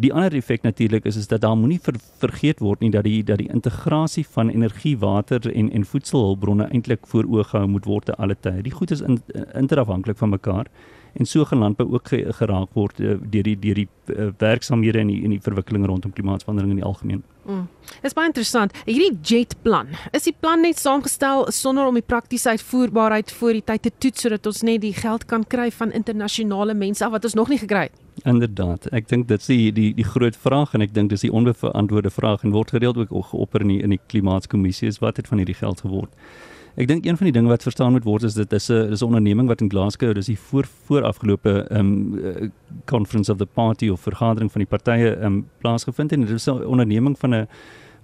Die 0.02 0.10
ander 0.14 0.34
effek 0.34 0.64
natuurlik 0.66 1.06
is 1.06 1.16
is 1.16 1.28
dat 1.28 1.42
daar 1.42 1.58
moenie 1.58 1.80
ver, 1.82 1.98
vergeet 2.18 2.60
word 2.60 2.80
nie 2.82 2.90
dat 2.90 3.04
die 3.06 3.24
dat 3.24 3.38
die 3.38 3.50
integrasie 3.54 4.26
van 4.38 4.50
energie, 4.50 4.98
water 4.98 5.46
en 5.52 5.70
en 5.72 5.86
voedselhulpbronne 5.86 6.70
eintlik 6.72 7.06
voor 7.12 7.30
oë 7.30 7.44
gehou 7.52 7.68
moet 7.68 7.86
word 7.86 8.06
te 8.10 8.16
alle 8.16 8.38
tye. 8.40 8.64
Die 8.66 8.74
goed 8.74 8.92
is 8.92 9.02
in, 9.02 9.20
interafhanklik 9.54 10.18
van 10.18 10.34
mekaar 10.34 10.72
en 11.14 11.26
so 11.26 11.46
gaan 11.46 11.60
landbou 11.60 11.88
ook 11.92 12.08
geraak 12.40 12.74
word 12.74 13.00
uh, 13.00 13.18
deur 13.30 13.44
die 13.44 13.58
deur 13.60 13.82
die 13.82 13.88
uh, 14.16 14.30
werksamehede 14.40 15.00
en 15.04 15.12
die 15.12 15.24
en 15.24 15.36
die 15.36 15.42
verwikkelinge 15.44 15.90
rondom 15.92 16.14
klimaatsverandering 16.16 16.72
in 16.72 16.80
die 16.80 16.88
algemeen. 16.88 17.24
Mm. 17.46 17.68
Dis 18.02 18.16
baie 18.18 18.32
interessant. 18.32 18.74
Hierdie 18.86 19.18
jet 19.28 19.56
plan, 19.62 19.92
is 20.16 20.26
die 20.30 20.36
plan 20.40 20.64
net 20.64 20.80
saamgestel 20.80 21.50
sonder 21.52 21.90
om 21.90 22.00
die 22.00 22.06
praktiese 22.06 22.56
uitvoerbaarheid 22.56 23.34
voor 23.38 23.60
die 23.60 23.66
tyd 23.74 23.86
te 23.86 23.92
toets 23.98 24.26
sodat 24.26 24.48
ons 24.48 24.64
net 24.66 24.82
die 24.82 24.96
geld 24.96 25.28
kan 25.28 25.44
kry 25.44 25.68
van 25.76 25.92
internasionale 25.92 26.74
mense 26.74 27.10
wat 27.12 27.28
ons 27.28 27.38
nog 27.38 27.52
nie 27.52 27.60
gekry 27.62 27.90
het? 27.90 28.00
Inderdaad. 28.24 28.86
Ek 28.94 29.08
dink 29.10 29.28
dit 29.28 29.40
is 29.40 29.48
die 29.50 29.72
die 29.72 29.90
die 29.98 30.06
groot 30.06 30.36
vraag 30.38 30.76
en 30.78 30.84
ek 30.86 30.94
dink 30.94 31.10
dis 31.10 31.24
die 31.26 31.32
onbeantwoorde 31.32 32.12
vraag 32.14 32.44
en 32.44 32.54
word 32.54 32.74
gereeld 32.76 32.98
ook 32.98 33.32
geopper 33.32 33.62
in 33.66 33.68
die 33.68 33.82
in 33.82 33.96
die 33.96 34.02
klimaatskommissie 34.14 34.88
is 34.92 35.00
wat 35.02 35.18
het 35.18 35.28
van 35.32 35.42
hierdie 35.42 35.58
geld 35.58 35.82
geword? 35.82 36.12
Ek 36.80 36.88
dink 36.88 37.06
een 37.06 37.18
van 37.18 37.28
die 37.28 37.34
dinge 37.36 37.52
wat 37.52 37.66
verstaan 37.66 37.92
moet 37.96 38.06
word 38.08 38.24
is 38.24 38.38
dit 38.38 38.54
is 38.54 38.70
'n 38.70 38.90
dis 38.90 39.02
'n 39.02 39.06
onderneming 39.06 39.48
wat 39.48 39.62
in 39.62 39.70
Glasgow, 39.70 40.14
dis 40.14 40.26
die 40.26 40.40
voor 40.40 40.68
voor 40.86 41.04
afgelope 41.04 41.68
ehm 41.70 41.80
um, 41.80 42.52
conference 42.86 43.32
of 43.32 43.38
the 43.38 43.46
party 43.46 43.90
of 43.90 44.02
vergadering 44.02 44.52
van 44.52 44.62
die 44.62 44.70
partye 44.78 45.18
um, 45.24 45.48
plaasgevind 45.60 46.12
en 46.12 46.22
dit 46.22 46.30
is 46.30 46.48
'n 46.48 46.64
onderneming 46.66 47.18
van 47.20 47.36
'n 47.36 47.48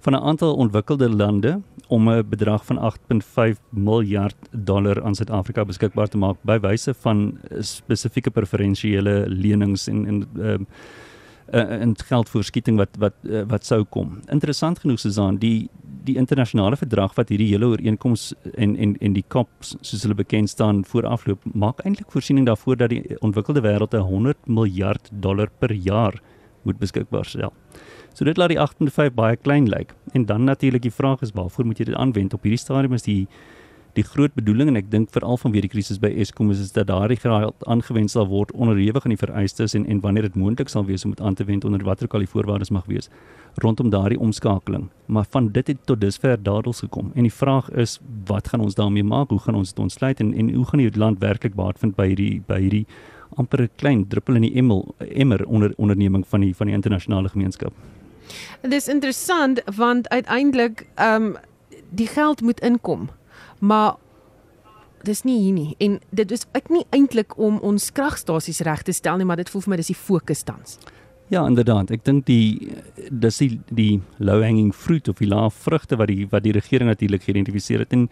van 0.00 0.12
'n 0.12 0.24
aantal 0.30 0.54
ontwikkelde 0.54 1.08
lande 1.10 1.60
om 1.88 2.10
'n 2.10 2.28
bedrag 2.28 2.64
van 2.64 2.78
8.5 2.78 3.60
miljard 3.68 4.36
dollar 4.50 5.02
aan 5.02 5.14
Suid-Afrika 5.14 5.64
beskikbaar 5.64 6.08
te 6.08 6.18
maak 6.18 6.36
by 6.42 6.58
wyse 6.58 6.94
van 6.94 7.38
spesifieke 7.60 8.30
preferensiële 8.30 9.24
lenings 9.28 9.86
en 9.88 10.06
en 10.06 10.26
ehm 10.42 10.62
uh, 11.52 11.80
en 11.80 11.94
geldvoorskieting 11.96 12.76
wat 12.76 12.96
wat 12.98 13.14
uh, 13.22 13.42
wat 13.48 13.64
sou 13.64 13.84
kom. 13.84 14.18
Interessant 14.26 14.78
genoeg 14.78 15.04
is 15.04 15.14
dan 15.14 15.36
die 15.36 15.68
die 16.04 16.16
internasionale 16.16 16.76
verdrag 16.76 17.14
wat 17.14 17.28
hierdie 17.28 17.50
hele 17.52 17.66
ooreenkoms 17.66 18.32
en 18.54 18.76
en 18.76 18.96
en 19.00 19.12
die 19.12 19.24
COP 19.28 19.48
soos 19.60 20.02
hulle 20.02 20.14
bekend 20.14 20.48
staan 20.48 20.84
voor 20.84 21.06
afloop 21.06 21.44
maak 21.52 21.80
eintlik 21.84 22.10
voorsiening 22.10 22.46
daarvoor 22.46 22.76
dat 22.76 22.90
die 22.90 23.18
ontwikkelde 23.20 23.60
wêreld 23.60 23.94
'n 23.94 24.08
100 24.12 24.36
miljard 24.46 25.10
dollar 25.12 25.48
per 25.58 25.72
jaar 25.72 26.20
moet 26.62 26.78
beskikbaar 26.78 27.24
stel. 27.24 27.52
So 28.14 28.24
dit 28.24 28.36
laat 28.36 28.50
die 28.50 28.58
8.5 28.58 29.14
baie 29.14 29.36
klein 29.36 29.68
lyk. 29.68 29.94
En 30.12 30.26
dan 30.26 30.44
natuurlik 30.44 30.82
die 30.82 30.94
vraag 30.94 31.22
is 31.22 31.34
waarvoor 31.34 31.66
moet 31.66 31.78
jy 31.78 31.84
dit 31.84 31.94
aanwend? 31.94 32.34
Op 32.34 32.42
hierdie 32.42 32.58
stadium 32.58 32.92
is 32.92 33.06
die 33.06 33.26
die 33.98 34.04
groot 34.06 34.34
bedoeling 34.36 34.68
en 34.70 34.78
ek 34.78 34.90
dink 34.92 35.10
veral 35.14 35.38
vanweer 35.40 35.64
die 35.66 35.72
krisis 35.72 35.98
by 36.02 36.10
Eskom 36.22 36.52
is, 36.52 36.60
is 36.62 36.74
dat 36.76 36.86
daardie 36.90 37.18
geld 37.18 37.64
aangewend 37.72 38.12
sal 38.12 38.28
word 38.30 38.52
onderhewig 38.54 39.06
aan 39.06 39.14
die 39.14 39.20
vereistes 39.20 39.74
en 39.74 39.86
en 39.90 40.02
wanneer 40.04 40.28
dit 40.28 40.38
moontlik 40.38 40.70
sal 40.70 40.86
wees 40.86 41.04
om 41.08 41.14
dit 41.16 41.22
aan 41.24 41.34
te 41.38 41.46
wend 41.48 41.66
onder 41.66 41.82
watter 41.86 42.06
ook 42.06 42.14
al 42.18 42.26
die 42.26 42.30
voorwaardes 42.30 42.70
mag 42.74 42.86
wees 42.86 43.10
rondom 43.64 43.90
daardie 43.90 44.20
omskakeling. 44.22 44.88
Maar 45.06 45.26
van 45.30 45.48
dit 45.52 45.66
het 45.72 45.78
tot 45.84 46.00
dusver 46.00 46.36
dadels 46.42 46.84
gekom 46.84 47.10
en 47.14 47.26
die 47.26 47.34
vraag 47.34 47.70
is 47.70 47.98
wat 48.30 48.48
gaan 48.52 48.60
ons 48.60 48.78
daarmee 48.78 49.04
maak? 49.04 49.30
Hoe 49.34 49.42
gaan 49.46 49.58
ons 49.58 49.74
dit 49.74 49.82
ontsluit 49.82 50.20
en 50.20 50.34
en 50.34 50.52
hoe 50.54 50.66
gaan 50.66 50.84
die 50.84 50.98
land 50.98 51.18
werklik 51.18 51.54
baat 51.54 51.78
vind 51.78 51.96
by 51.96 52.12
hierdie 52.12 52.42
by 52.46 52.60
hierdie 52.60 52.86
amper 53.38 53.62
'n 53.62 53.70
klein 53.76 54.06
druppel 54.08 54.36
in 54.36 54.42
die 54.42 54.54
emmer 54.54 54.82
emmer 54.98 55.46
onder 55.46 55.72
onderneming 55.76 56.26
van 56.26 56.40
die 56.40 56.54
van 56.54 56.66
die 56.66 56.74
internasionale 56.74 57.28
gemeenskap? 57.28 57.72
Dit 58.62 58.72
is 58.72 58.88
interessant 58.88 59.62
want 59.76 60.08
uiteindelik 60.08 60.86
ehm 60.94 61.22
um, 61.22 61.36
die 61.90 62.06
geld 62.06 62.40
moet 62.40 62.60
inkom 62.60 63.08
maar 63.58 63.96
dis 65.02 65.22
nie 65.22 65.38
hier 65.40 65.52
nie 65.52 65.74
en 65.78 66.00
dit 66.10 66.30
is 66.30 66.46
ek 66.52 66.68
nie 66.68 66.84
eintlik 66.90 67.38
om 67.38 67.58
ons 67.58 67.92
kragstasies 67.92 68.60
reg 68.60 68.82
te 68.82 68.92
stel 68.92 69.16
nie 69.16 69.24
maar 69.24 69.36
dit 69.36 69.50
voel 69.50 69.64
vir 69.64 69.70
my 69.70 69.76
dis 69.76 69.92
die 69.92 70.02
fokus 70.08 70.42
tans. 70.42 70.78
Ja, 71.28 71.42
inderdaad. 71.44 71.90
Ek 71.92 72.04
dink 72.06 72.24
die 72.28 72.72
dis 73.12 73.40
die 73.42 73.58
die 73.68 74.00
low 74.16 74.40
hanging 74.42 74.72
fruit 74.72 75.08
of 75.12 75.20
die 75.20 75.28
laaf 75.28 75.56
vrugte 75.66 75.98
wat 76.00 76.08
die 76.08 76.26
wat 76.30 76.46
die 76.46 76.54
regering 76.56 76.88
natuurlik 76.88 77.26
geïdentifiseer 77.26 77.84
het 77.84 77.92
en 77.92 78.08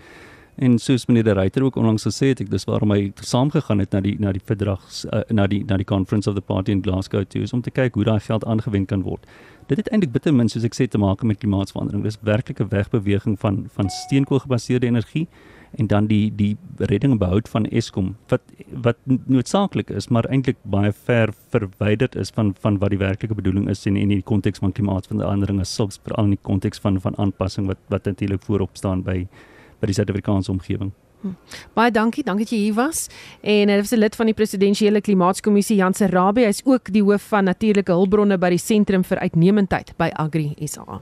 en 0.57 0.79
soos 0.79 1.07
meneer 1.07 1.25
De 1.25 1.33
Ruyter 1.33 1.63
ook 1.63 1.77
onlangs 1.77 2.07
gesê 2.09 2.31
het, 2.33 2.41
ek 2.41 2.51
dis 2.51 2.65
waarom 2.65 2.95
hy 2.95 3.11
saamgegaan 3.21 3.83
het 3.83 3.93
na 3.93 4.01
die 4.01 4.15
na 4.21 4.33
die 4.33 4.43
verdrags 4.45 5.05
uh, 5.11 5.21
na 5.29 5.47
die 5.47 5.63
na 5.69 5.77
die 5.77 5.89
conference 5.89 6.31
of 6.31 6.37
the 6.39 6.45
party 6.45 6.73
in 6.73 6.83
Glasgow 6.85 7.25
toe 7.29 7.43
is 7.45 7.53
om 7.53 7.63
te 7.63 7.71
kyk 7.71 7.99
hoe 7.99 8.07
daai 8.09 8.21
geld 8.21 8.45
aangewend 8.45 8.89
kan 8.89 9.03
word. 9.05 9.27
Dit 9.69 9.83
het 9.83 9.91
eintlik 9.91 10.15
bitter 10.15 10.33
min 10.35 10.49
soos 10.49 10.65
ek 10.65 10.79
sê 10.79 10.87
te 10.89 10.99
maak 10.99 11.23
met 11.27 11.43
klimaatsverandering. 11.43 12.05
Dis 12.05 12.17
werklik 12.23 12.61
'n 12.61 12.71
wegbeweging 12.73 13.37
van 13.39 13.67
van 13.75 13.91
steenkoolgebaseerde 13.91 14.87
energie 14.87 15.27
en 15.77 15.87
dan 15.87 16.07
die 16.07 16.33
die 16.35 16.57
redding 16.79 17.13
en 17.13 17.19
behoud 17.19 17.49
van 17.49 17.67
Eskom 17.67 18.15
wat 18.29 18.43
wat 18.71 18.97
noodsaaklik 19.07 19.91
is, 19.91 20.09
maar 20.09 20.25
eintlik 20.31 20.57
baie 20.63 20.93
ver 20.93 21.35
verwyderd 21.51 22.17
is 22.17 22.31
van 22.31 22.55
van 22.61 22.79
wat 22.79 22.91
die 22.91 22.99
werklike 22.99 23.35
bedoeling 23.35 23.69
is 23.69 23.87
en 23.87 23.97
in 23.97 24.09
die 24.09 24.23
konteks 24.23 24.59
van 24.59 24.73
klimaatsverandering 24.73 25.61
as 25.61 25.75
sulks 25.75 26.01
veral 26.03 26.25
in 26.25 26.37
die 26.37 26.43
konteks 26.43 26.79
van 26.79 27.01
van 27.01 27.19
aanpassing 27.19 27.67
wat 27.67 27.79
wat 27.89 28.05
natuurlik 28.05 28.43
voorop 28.43 28.77
staan 28.77 29.03
by 29.03 29.27
by 29.81 29.87
die 29.87 29.95
Suid-Afrikaanse 29.95 30.51
omgewing. 30.51 30.93
Baie 31.75 31.91
dankie, 31.91 32.23
dankie 32.25 32.45
dat 32.47 32.53
jy 32.55 32.59
hier 32.69 32.77
was. 32.77 33.07
En 33.43 33.69
hy 33.69 33.77
was 33.81 33.93
'n 33.93 33.99
lid 33.99 34.17
van 34.17 34.27
die 34.27 34.35
presidensiële 34.35 35.01
klimaatskommissie 35.01 35.77
Jan 35.77 35.95
Serabie. 35.95 36.45
Hy's 36.45 36.63
ook 36.65 36.93
die 36.93 37.03
hoof 37.03 37.23
van 37.23 37.45
natuurlike 37.45 37.93
hulpbronne 37.93 38.39
by 38.39 38.51
die 38.51 38.59
Sentrum 38.59 39.05
vir 39.05 39.19
Uitnemendheid 39.19 39.97
by 39.97 40.11
Agri 40.15 40.55
SA. 40.67 41.01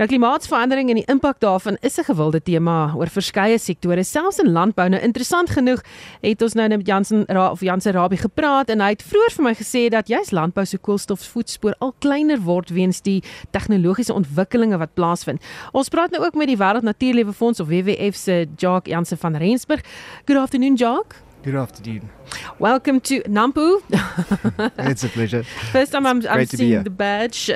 Nou 0.00 0.08
klimaatsverandering 0.08 0.88
en 0.88 0.96
die 0.96 1.10
impak 1.12 1.42
daarvan 1.44 1.76
is 1.84 1.98
'n 1.98 2.04
gewilde 2.04 2.40
tema 2.42 2.94
oor 2.96 3.06
verskeie 3.06 3.58
sektore, 3.58 4.04
selfs 4.04 4.38
in 4.38 4.52
landbou. 4.52 4.88
Nou 4.88 5.02
interessant 5.02 5.50
genoeg 5.50 5.80
het 6.20 6.42
ons 6.42 6.52
nou 6.52 6.68
met 6.68 6.86
Jansen 6.86 7.28
of 7.50 7.60
Jansen 7.60 7.92
Rabie 7.92 8.18
gepraat 8.18 8.70
en 8.70 8.80
hy 8.80 8.88
het 8.88 9.02
vroeër 9.02 9.32
vir 9.32 9.44
my 9.44 9.54
gesê 9.54 9.88
dat 9.88 10.08
juis 10.08 10.30
landbou 10.30 10.64
se 10.64 10.78
koolstofvoetspoor 10.78 11.74
al 11.78 11.94
kleiner 11.98 12.40
word 12.40 12.70
weens 12.70 13.02
die 13.02 13.22
tegnologiese 13.50 14.14
ontwikkelinge 14.14 14.78
wat 14.78 14.94
plaasvind. 14.94 15.42
Ons 15.72 15.88
praat 15.88 16.10
nou 16.10 16.24
ook 16.24 16.34
met 16.34 16.46
die 16.46 16.56
Wêreld 16.56 16.82
Natuurlewe 16.82 17.32
Fonds 17.32 17.60
of 17.60 17.68
WWF 17.68 18.14
se 18.16 18.46
Jacques 18.56 18.92
Jansen 18.92 19.18
van 19.18 19.36
Rensburg. 19.36 19.84
Good 20.24 20.38
afternoon, 20.38 20.74
Jacques. 20.76 21.29
Good 21.42 21.54
afternoon. 21.54 22.10
Welcome 22.58 23.00
to 23.00 23.22
Nampu. 23.22 23.80
it's 24.78 25.04
a 25.04 25.08
pleasure. 25.08 25.42
First 25.72 25.92
time 25.92 26.06
I'm, 26.06 26.26
I'm 26.28 26.44
seeing 26.44 26.82
the 26.82 26.90
badge. 26.90 27.50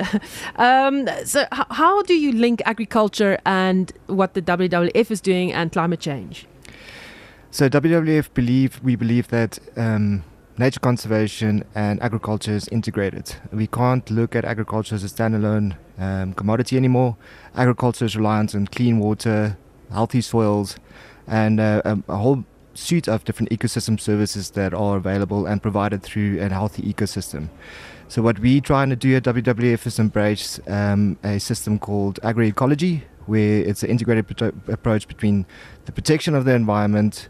Um, 0.55 1.07
so, 1.23 1.45
how 1.51 2.01
do 2.01 2.15
you 2.15 2.31
link 2.31 2.63
agriculture 2.65 3.37
and 3.45 3.93
what 4.07 4.33
the 4.33 4.41
WWF 4.41 5.11
is 5.11 5.21
doing 5.21 5.53
and 5.53 5.71
climate 5.71 5.99
change? 5.99 6.47
So, 7.51 7.69
WWF 7.69 8.33
believe 8.33 8.81
we 8.83 8.95
believe 8.95 9.27
that 9.27 9.59
um, 9.77 10.23
nature 10.57 10.79
conservation 10.79 11.63
and 11.75 12.01
agriculture 12.01 12.53
is 12.53 12.67
integrated. 12.69 13.35
We 13.51 13.67
can't 13.67 14.09
look 14.09 14.35
at 14.35 14.45
agriculture 14.45 14.95
as 14.95 15.03
a 15.03 15.07
standalone 15.07 15.75
um, 15.99 16.33
commodity 16.33 16.75
anymore. 16.75 17.17
Agriculture 17.55 18.05
is 18.05 18.17
reliant 18.17 18.55
on 18.55 18.65
clean 18.65 18.97
water, 18.97 19.57
healthy 19.91 20.21
soils, 20.21 20.77
and 21.27 21.59
uh, 21.59 21.83
a, 21.85 21.99
a 22.07 22.17
whole 22.17 22.45
suite 22.75 23.07
of 23.07 23.23
different 23.23 23.49
ecosystem 23.49 23.99
services 23.99 24.51
that 24.51 24.73
are 24.73 24.97
available 24.97 25.45
and 25.45 25.61
provided 25.61 26.03
through 26.03 26.39
a 26.41 26.49
healthy 26.49 26.83
ecosystem. 26.83 27.49
So 28.07 28.21
what 28.21 28.39
we're 28.39 28.61
trying 28.61 28.89
to 28.91 28.95
do 28.95 29.15
at 29.15 29.23
WWF 29.23 29.87
is 29.87 29.97
embrace 29.97 30.59
um, 30.67 31.17
a 31.23 31.39
system 31.39 31.79
called 31.79 32.19
agroecology, 32.21 33.01
where 33.25 33.63
it's 33.63 33.81
an 33.81 33.89
integrated 33.89 34.37
pro- 34.37 34.51
approach 34.71 35.07
between 35.07 35.45
the 35.85 35.91
protection 35.91 36.35
of 36.35 36.45
the 36.45 36.53
environment, 36.53 37.29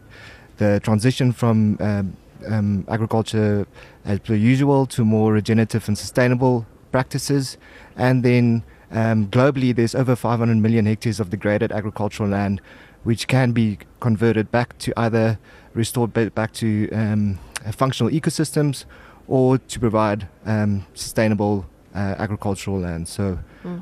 the 0.58 0.80
transition 0.80 1.32
from 1.32 1.78
um, 1.80 2.16
um, 2.46 2.84
agriculture 2.88 3.66
as 4.04 4.20
per 4.20 4.34
usual 4.34 4.84
to 4.86 5.04
more 5.04 5.32
regenerative 5.32 5.88
and 5.88 5.96
sustainable 5.96 6.66
practices, 6.92 7.56
and 7.96 8.22
then 8.22 8.62
um, 8.90 9.28
globally 9.28 9.74
there's 9.74 9.94
over 9.94 10.14
500 10.14 10.56
million 10.58 10.86
hectares 10.86 11.18
of 11.18 11.30
degraded 11.30 11.72
agricultural 11.72 12.28
land 12.28 12.60
which 13.06 13.28
can 13.28 13.52
be 13.52 13.78
converted 14.00 14.50
back 14.50 14.76
to 14.78 14.92
either 14.96 15.38
restored 15.74 16.12
back 16.34 16.52
to 16.52 16.90
um, 16.90 17.38
functional 17.70 18.10
ecosystems 18.10 18.84
or 19.28 19.58
to 19.58 19.78
provide 19.78 20.26
um, 20.44 20.84
sustainable 20.92 21.66
uh, 21.94 22.16
agricultural 22.18 22.80
land. 22.80 23.06
So, 23.06 23.38
mm. 23.62 23.80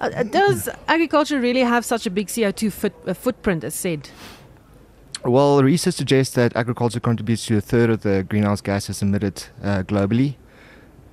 uh, 0.00 0.22
does 0.24 0.68
agriculture 0.88 1.40
really 1.40 1.60
have 1.60 1.84
such 1.84 2.06
a 2.06 2.10
big 2.10 2.26
CO2 2.26 2.72
foot, 2.72 2.94
uh, 3.06 3.14
footprint, 3.14 3.62
as 3.62 3.76
said? 3.76 4.10
Well, 5.24 5.62
research 5.62 5.94
suggests 5.94 6.34
that 6.34 6.56
agriculture 6.56 6.98
contributes 6.98 7.46
to 7.46 7.58
a 7.58 7.60
third 7.60 7.88
of 7.88 8.02
the 8.02 8.24
greenhouse 8.24 8.60
gases 8.60 9.00
emitted 9.00 9.44
uh, 9.62 9.84
globally. 9.84 10.34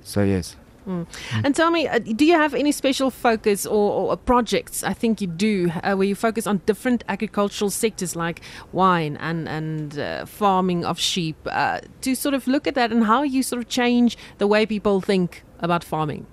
So, 0.02 0.24
yes. 0.24 0.56
Mm. 0.86 1.06
And 1.44 1.54
tell 1.54 1.70
me, 1.70 1.88
uh, 1.88 1.98
do 1.98 2.24
you 2.24 2.34
have 2.34 2.54
any 2.54 2.72
special 2.72 3.10
focus 3.10 3.64
or, 3.66 4.12
or 4.12 4.16
projects? 4.16 4.84
I 4.84 4.92
think 4.92 5.20
you 5.20 5.26
do, 5.26 5.70
uh, 5.82 5.94
where 5.94 6.06
you 6.06 6.14
focus 6.14 6.46
on 6.46 6.60
different 6.66 7.04
agricultural 7.08 7.70
sectors 7.70 8.14
like 8.14 8.40
wine 8.72 9.16
and 9.16 9.48
and 9.48 9.98
uh, 9.98 10.26
farming 10.26 10.84
of 10.84 10.98
sheep, 10.98 11.36
uh, 11.46 11.80
to 12.02 12.14
sort 12.14 12.34
of 12.34 12.46
look 12.46 12.66
at 12.66 12.74
that 12.74 12.92
and 12.92 13.04
how 13.04 13.22
you 13.22 13.42
sort 13.42 13.62
of 13.62 13.68
change 13.68 14.16
the 14.38 14.46
way 14.46 14.66
people 14.66 15.00
think 15.00 15.42
about 15.60 15.82
farming. 15.82 16.26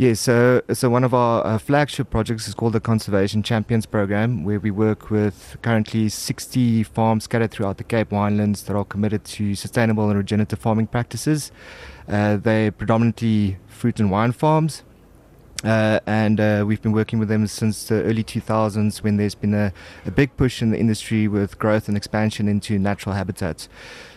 Yes, 0.00 0.20
so 0.20 0.62
so 0.72 0.88
one 0.88 1.02
of 1.02 1.12
our 1.12 1.44
uh, 1.44 1.58
flagship 1.58 2.08
projects 2.08 2.46
is 2.46 2.54
called 2.54 2.72
the 2.72 2.78
Conservation 2.78 3.42
Champions 3.42 3.84
Program, 3.84 4.44
where 4.44 4.60
we 4.60 4.70
work 4.70 5.10
with 5.10 5.56
currently 5.60 6.08
60 6.08 6.84
farms 6.84 7.24
scattered 7.24 7.50
throughout 7.50 7.78
the 7.78 7.82
Cape 7.82 8.10
Winelands 8.10 8.64
that 8.66 8.76
are 8.76 8.84
committed 8.84 9.24
to 9.24 9.56
sustainable 9.56 10.08
and 10.08 10.16
regenerative 10.16 10.60
farming 10.60 10.86
practices. 10.86 11.50
Uh, 12.06 12.36
they're 12.36 12.70
predominantly 12.70 13.56
fruit 13.66 13.98
and 13.98 14.08
wine 14.08 14.30
farms. 14.30 14.84
Uh, 15.64 15.98
and 16.06 16.38
uh, 16.38 16.64
we've 16.64 16.80
been 16.80 16.92
working 16.92 17.18
with 17.18 17.28
them 17.28 17.44
since 17.48 17.88
the 17.88 18.00
early 18.04 18.22
2000s 18.22 19.02
when 19.02 19.16
there's 19.16 19.34
been 19.34 19.54
a, 19.54 19.72
a, 20.06 20.10
big 20.12 20.36
push 20.36 20.62
in 20.62 20.70
the 20.70 20.78
industry 20.78 21.26
with 21.26 21.58
growth 21.58 21.88
and 21.88 21.96
expansion 21.96 22.46
into 22.46 22.78
natural 22.78 23.16
habitats. 23.16 23.68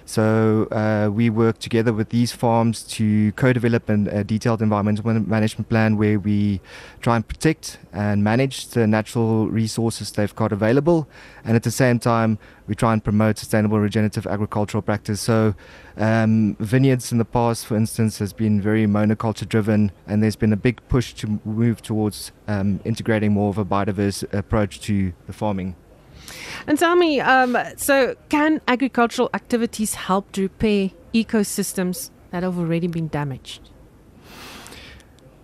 So 0.06 0.68
uh, 0.72 1.10
we 1.10 1.30
work 1.30 1.60
together 1.60 1.94
with 1.94 2.10
these 2.10 2.32
farms 2.32 2.84
to 2.84 3.32
co-develop 3.34 3.90
a 3.90 4.24
detailed 4.24 4.62
environmental 4.62 5.14
management 5.14 5.70
plan 5.70 5.98
where 5.98 6.20
we 6.20 6.60
try 7.02 7.16
and 7.16 7.28
protect 7.28 7.80
and 7.94 8.24
manage 8.24 8.68
the 8.70 8.88
natural 8.88 9.48
resources 9.48 10.12
they've 10.12 10.36
got 10.36 10.52
available, 10.52 11.08
and 11.46 11.56
at 11.56 11.64
the 11.64 11.72
same 11.72 12.00
time 12.00 12.38
we 12.68 12.76
try 12.76 12.94
and 12.94 13.04
promote 13.04 13.38
sustainable 13.38 13.80
regenerative 13.80 14.26
agricultural 14.28 14.82
practice. 14.82 15.22
So 15.22 15.56
um, 15.98 16.56
vineyards 16.60 17.12
in 17.12 17.18
the 17.18 17.26
past, 17.26 17.66
for 17.66 17.76
instance, 17.76 18.20
has 18.20 18.34
been 18.34 18.62
very 18.62 18.86
monoculture 18.88 19.48
driven, 19.48 19.92
and 20.08 20.22
there's 20.22 20.36
been 20.36 20.54
a 20.54 20.58
big 20.58 20.82
push 20.90 21.14
to 21.14 21.40
move 21.46 21.82
towards 21.82 22.32
um, 22.48 22.80
integrating 22.86 23.34
more 23.34 23.50
of 23.50 23.58
a 23.58 23.66
biodiverse 23.66 24.24
approach 24.34 24.80
to 24.82 25.14
the 25.28 25.34
farming. 25.34 25.76
And 26.67 26.77
tell 26.77 26.95
me, 26.95 27.19
um, 27.19 27.58
so 27.77 28.15
can 28.30 28.62
agricultural 28.67 29.30
activities 29.34 29.95
help 29.95 30.32
to 30.34 30.43
repair 30.43 30.91
ecosystems 31.13 32.10
that 32.32 32.43
have 32.43 32.58
already 32.58 32.88
been 32.88 33.08
damaged? 33.08 33.69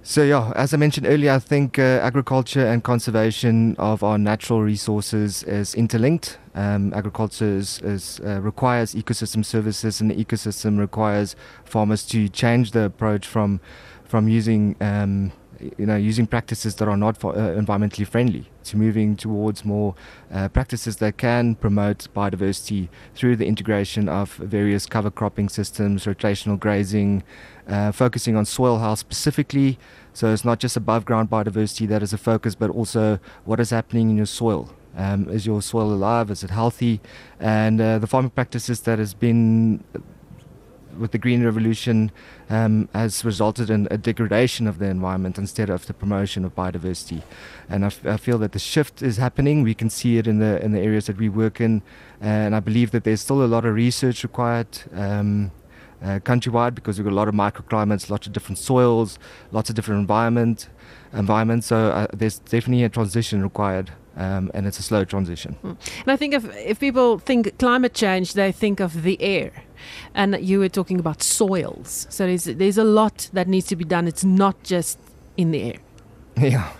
So 0.04 0.24
yeah, 0.24 0.54
as 0.56 0.74
I 0.74 0.78
mentioned 0.78 1.06
earlier, 1.06 1.34
I 1.34 1.40
think 1.40 1.78
uh, 1.78 2.00
agriculture 2.02 2.66
and 2.66 2.82
conservation 2.82 3.76
of 3.76 4.04
our 4.04 4.18
natural 4.18 4.62
resources 4.62 5.44
is 5.44 5.76
interlinked. 5.76 6.38
Um, 6.56 6.94
agriculture 6.94 7.58
is, 7.58 7.82
is, 7.82 8.22
uh, 8.24 8.40
requires 8.40 8.96
ecosystem 8.96 9.44
services, 9.44 10.00
and 10.00 10.10
the 10.10 10.16
ecosystem 10.16 10.80
requires 10.80 11.36
farmers 11.66 12.06
to 12.06 12.30
change 12.30 12.72
the 12.72 12.84
approach 12.84 13.28
from 13.28 13.60
from 14.06 14.30
using 14.30 14.78
um, 14.80 15.34
you 15.78 15.86
know 15.86 15.96
using 15.96 16.28
practices 16.28 16.76
that 16.76 16.88
are 16.88 16.98
not 16.98 17.18
for, 17.18 17.34
uh, 17.36 17.56
environmentally 17.56 18.08
friendly 18.08 18.50
to 18.64 18.78
moving 18.78 19.16
towards 19.16 19.64
more 19.64 19.96
uh, 20.32 20.48
practices 20.50 20.98
that 20.98 21.18
can 21.18 21.56
promote 21.56 22.08
biodiversity 22.16 22.90
through 23.16 23.36
the 23.36 23.46
integration 23.46 24.10
of 24.10 24.34
various 24.36 24.86
cover 24.86 25.10
cropping 25.10 25.50
systems, 25.50 26.06
rotational 26.06 26.60
grazing, 26.60 27.24
uh, 27.68 27.92
focusing 27.92 28.36
on 28.36 28.46
soil 28.46 28.80
health 28.80 29.00
specifically. 29.00 29.78
So 30.14 30.34
it's 30.34 30.44
not 30.46 30.60
just 30.60 30.76
above 30.76 31.06
ground 31.06 31.30
biodiversity 31.30 31.88
that 31.88 32.02
is 32.04 32.14
a 32.14 32.18
focus, 32.18 32.56
but 32.56 32.70
also 32.70 33.20
what 33.46 33.60
is 33.60 33.70
happening 33.70 34.10
in 34.10 34.18
your 34.18 34.26
soil. 34.26 34.74
Um, 34.96 35.30
is 35.30 35.46
your 35.46 35.62
soil 35.62 35.94
alive? 35.94 36.32
Is 36.32 36.44
it 36.44 36.50
healthy? 36.50 37.00
And 37.40 37.80
uh, 37.80 38.00
the 38.00 38.08
farming 38.08 38.32
practices 38.32 38.82
that 38.82 38.98
has 38.98 39.14
been 39.14 39.84
with 40.98 41.12
the 41.12 41.18
green 41.18 41.44
revolution 41.44 42.12
um, 42.50 42.90
has 42.94 43.24
resulted 43.24 43.70
in 43.70 43.88
a 43.92 43.98
degradation 43.98 44.68
of 44.68 44.80
the 44.80 44.86
environment 44.86 45.38
instead 45.38 45.70
of 45.70 45.86
the 45.86 45.94
promotion 45.94 46.46
of 46.46 46.56
biodiversity. 46.56 47.24
And 47.70 47.86
I, 47.86 48.18
feel 48.18 48.38
that 48.40 48.52
the 48.52 48.60
shift 48.60 49.02
is 49.02 49.18
happening. 49.18 49.64
We 49.64 49.74
can 49.74 49.90
see 49.90 50.18
it 50.18 50.28
in 50.28 50.40
the 50.40 50.64
in 50.64 50.72
the 50.72 50.80
areas 50.80 51.06
that 51.06 51.18
we 51.18 51.30
work 51.30 51.62
in, 51.62 51.82
and 52.22 52.56
I 52.56 52.60
believe 52.60 52.92
that 52.92 53.04
there's 53.04 53.22
still 53.22 53.44
a 53.44 53.48
lot 53.48 53.66
of 53.66 53.74
research 53.74 54.24
required. 54.24 54.80
Um, 54.94 55.52
uh, 56.00 56.20
countrywide 56.20 56.76
because 56.76 57.00
we've 57.00 57.06
got 57.06 57.12
a 57.12 57.16
lot 57.16 57.28
of 57.28 57.34
microclimates, 57.34 58.08
lots 58.12 58.28
of 58.28 58.34
different 58.34 58.60
soils, 58.60 59.18
lots 59.52 59.68
of 59.72 59.76
different 59.76 60.00
environment 60.00 60.70
environments. 61.14 61.68
So 61.68 61.90
uh, 61.90 62.08
there's 62.14 62.40
definitely 62.40 62.84
a 62.84 62.90
transition 62.90 63.42
required. 63.44 63.92
Um, 64.16 64.50
and 64.56 64.66
it's 64.66 64.80
a 64.80 64.82
slow 64.82 65.06
transition. 65.06 65.56
Mm. 65.64 65.78
And 66.02 66.12
I 66.12 66.16
think 66.16 66.34
if 66.34 66.44
if 66.56 66.80
people 66.80 67.20
think 67.20 67.56
climate 67.60 67.94
change, 67.94 68.34
they 68.34 68.52
think 68.52 68.80
of 68.80 69.04
the 69.04 69.22
air, 69.22 69.52
and 70.14 70.38
you 70.42 70.60
were 70.60 70.70
talking 70.70 71.00
about 71.00 71.22
soils. 71.24 72.08
So 72.10 72.26
there's 72.26 72.46
there's 72.46 72.78
a 72.78 72.84
lot 72.84 73.30
that 73.34 73.48
needs 73.48 73.68
to 73.68 73.76
be 73.76 73.84
done. 73.84 74.08
It's 74.08 74.24
not 74.24 74.64
just 74.64 75.00
in 75.36 75.52
the 75.52 75.62
air. 75.64 75.78
Yeah. 76.38 76.72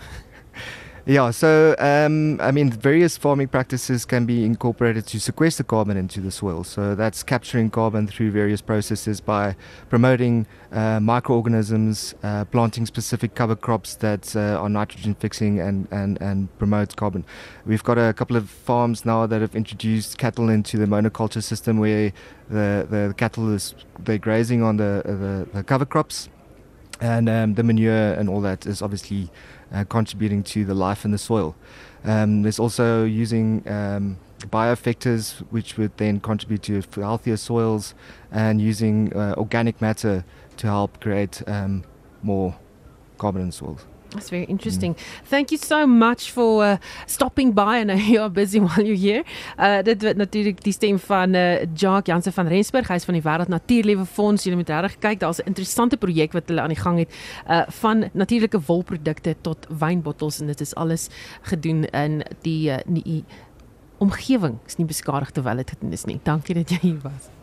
Yeah, 1.08 1.30
so 1.30 1.74
um, 1.78 2.38
I 2.38 2.50
mean, 2.50 2.70
various 2.70 3.16
farming 3.16 3.48
practices 3.48 4.04
can 4.04 4.26
be 4.26 4.44
incorporated 4.44 5.06
to 5.06 5.18
sequester 5.18 5.64
carbon 5.64 5.96
into 5.96 6.20
the 6.20 6.30
soil. 6.30 6.64
So 6.64 6.94
that's 6.94 7.22
capturing 7.22 7.70
carbon 7.70 8.06
through 8.06 8.30
various 8.30 8.60
processes 8.60 9.18
by 9.18 9.56
promoting 9.88 10.46
uh, 10.70 11.00
microorganisms, 11.00 12.14
uh, 12.22 12.44
planting 12.44 12.84
specific 12.84 13.34
cover 13.34 13.56
crops 13.56 13.94
that 13.94 14.36
uh, 14.36 14.60
are 14.60 14.68
nitrogen 14.68 15.14
fixing 15.14 15.60
and, 15.60 15.88
and, 15.90 16.20
and 16.20 16.58
promote 16.58 16.94
carbon. 16.96 17.24
We've 17.64 17.82
got 17.82 17.96
a 17.96 18.12
couple 18.12 18.36
of 18.36 18.50
farms 18.50 19.06
now 19.06 19.24
that 19.24 19.40
have 19.40 19.56
introduced 19.56 20.18
cattle 20.18 20.50
into 20.50 20.76
the 20.76 20.84
monoculture 20.84 21.42
system 21.42 21.78
where 21.78 22.12
the, 22.50 22.86
the 22.90 23.14
cattle 23.16 23.50
is 23.54 23.74
they're 23.98 24.18
grazing 24.18 24.62
on 24.62 24.76
the, 24.76 25.02
the, 25.06 25.48
the 25.56 25.64
cover 25.64 25.86
crops 25.86 26.28
and 27.00 27.28
um, 27.28 27.54
the 27.54 27.62
manure 27.62 28.12
and 28.14 28.28
all 28.28 28.40
that 28.40 28.66
is 28.66 28.82
obviously 28.82 29.30
uh, 29.72 29.84
contributing 29.84 30.42
to 30.42 30.64
the 30.64 30.74
life 30.74 31.04
in 31.04 31.10
the 31.10 31.18
soil. 31.18 31.54
Um, 32.04 32.42
there's 32.42 32.58
also 32.58 33.04
using 33.04 33.62
um, 33.68 34.18
biofactors, 34.40 35.40
which 35.50 35.76
would 35.76 35.96
then 35.96 36.20
contribute 36.20 36.62
to 36.64 36.82
healthier 37.00 37.36
soils, 37.36 37.94
and 38.30 38.60
using 38.60 39.14
uh, 39.14 39.34
organic 39.36 39.80
matter 39.80 40.24
to 40.56 40.66
help 40.66 41.00
create 41.00 41.42
um, 41.46 41.84
more 42.22 42.56
carbon 43.18 43.42
in 43.42 43.52
soils. 43.52 43.84
That's 44.10 44.30
very 44.30 44.44
interesting. 44.44 44.94
Mm. 44.94 45.28
Thank 45.28 45.50
you 45.50 45.58
so 45.58 45.86
much 45.86 46.30
for 46.30 46.64
uh, 46.64 46.76
stopping 47.06 47.52
by 47.52 47.78
and 47.78 48.00
you 48.12 48.20
are 48.20 48.30
busy 48.30 48.60
while 48.60 48.84
you're 48.84 48.96
here. 48.96 49.24
Uh 49.56 49.82
dit 49.82 50.02
wat 50.02 50.16
natuurlik 50.16 50.62
die 50.64 50.72
stem 50.72 50.98
van 50.98 51.34
uh 51.34 51.64
Jacques 51.74 52.06
Jansen 52.06 52.32
van 52.32 52.48
Rensburg, 52.48 52.88
hy's 52.88 53.04
van 53.04 53.18
die 53.18 53.22
Wêreld 53.22 53.48
Natuurlewe 53.48 54.06
Fonds. 54.06 54.44
Jy 54.44 54.56
moet 54.56 54.68
regtig 54.68 54.98
kyk, 54.98 55.20
daar's 55.20 55.40
'n 55.42 55.52
interessante 55.52 55.96
projek 55.96 56.32
wat 56.32 56.48
hulle 56.48 56.60
aan 56.60 56.74
die 56.74 56.82
gang 56.82 56.98
het 56.98 57.12
uh 57.48 57.62
van 57.68 58.08
natuurlike 58.12 58.60
wolprodukte 58.66 59.36
tot 59.40 59.66
wynbottels 59.68 60.40
en 60.40 60.46
dit 60.46 60.60
is 60.60 60.74
alles 60.74 61.08
gedoen 61.42 61.84
in 61.84 62.22
die 62.42 62.70
uh, 62.70 62.78
die 62.86 63.24
omgewing. 63.98 64.58
Is 64.66 64.76
nie 64.76 64.86
beskadig 64.86 65.30
terwyl 65.30 65.56
dit 65.56 65.70
gedoen 65.70 65.92
is 65.92 66.04
nie. 66.04 66.20
Dankie 66.22 66.54
dat 66.54 66.70
jy 66.70 66.78
hier 66.80 67.00
was. 67.02 67.37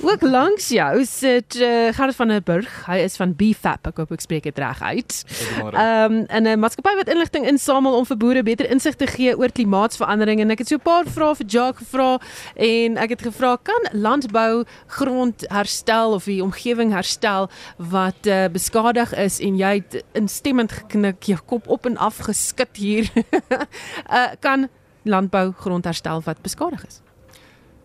Ook 0.00 0.22
langs 0.22 0.68
jou 0.68 1.04
sit 1.04 1.56
uh, 1.56 1.88
Gerard 1.92 2.14
van 2.14 2.28
der 2.28 2.42
Burg. 2.42 2.70
Hy 2.86 2.98
is 3.02 3.16
van 3.16 3.32
BFAP. 3.36 3.88
Ek 3.90 3.96
hoop 3.98 4.12
ek 4.14 4.22
spreek 4.22 4.44
dit 4.46 4.60
reg 4.62 4.82
uit. 4.82 5.16
Ehm 5.58 6.18
um, 6.30 6.44
'n 6.46 6.58
maatskappy 6.60 6.94
wat 7.00 7.10
inligting 7.10 7.46
insamel 7.46 7.96
om 7.98 8.06
vir 8.06 8.16
boere 8.16 8.42
beter 8.42 8.70
insig 8.70 8.94
te 8.94 9.06
gee 9.06 9.34
oor 9.36 9.50
klimaatsverandering 9.52 10.40
en 10.40 10.50
ek 10.54 10.62
het 10.62 10.68
so 10.68 10.78
'n 10.78 10.86
paar 10.86 11.06
vrae 11.06 11.34
vir 11.34 11.46
Jacques 11.46 11.82
gevra 11.82 12.20
en 12.54 12.96
ek 12.96 13.10
het 13.10 13.22
gevra 13.22 13.56
kan 13.62 13.82
landbou 13.92 14.64
grond 14.86 15.44
herstel 15.50 16.12
of 16.12 16.24
die 16.24 16.42
omgewing 16.42 16.92
herstel 16.92 17.50
wat 17.76 18.26
uh, 18.26 18.46
beskadig 18.48 19.14
is 19.14 19.40
en 19.40 19.56
jy 19.56 19.74
het 19.82 20.04
instemmend 20.12 20.72
geknik, 20.72 21.22
jou 21.22 21.40
kop 21.46 21.68
op 21.68 21.86
en 21.86 21.96
af 21.96 22.18
geskit 22.18 22.76
hier. 22.76 23.10
uh, 24.10 24.30
kan 24.46 24.68
landbou 25.02 25.52
grond 25.52 25.84
herstel 25.84 26.22
wat 26.22 26.42
beskadig 26.42 26.86
is? 26.86 27.00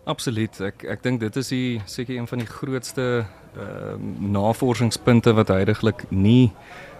Absoluut. 0.04 0.60
Ek 0.60 0.84
ek 0.84 1.02
dink 1.02 1.20
dit 1.20 1.36
is 1.40 1.48
die 1.48 1.80
seker 1.88 2.16
een 2.16 2.28
van 2.28 2.42
die 2.42 2.50
grootste 2.50 3.24
ehm 3.54 4.02
uh, 4.02 4.30
navorsingspunte 4.34 5.32
wat 5.38 5.48
heidaglik 5.48 6.04
nie 6.10 6.50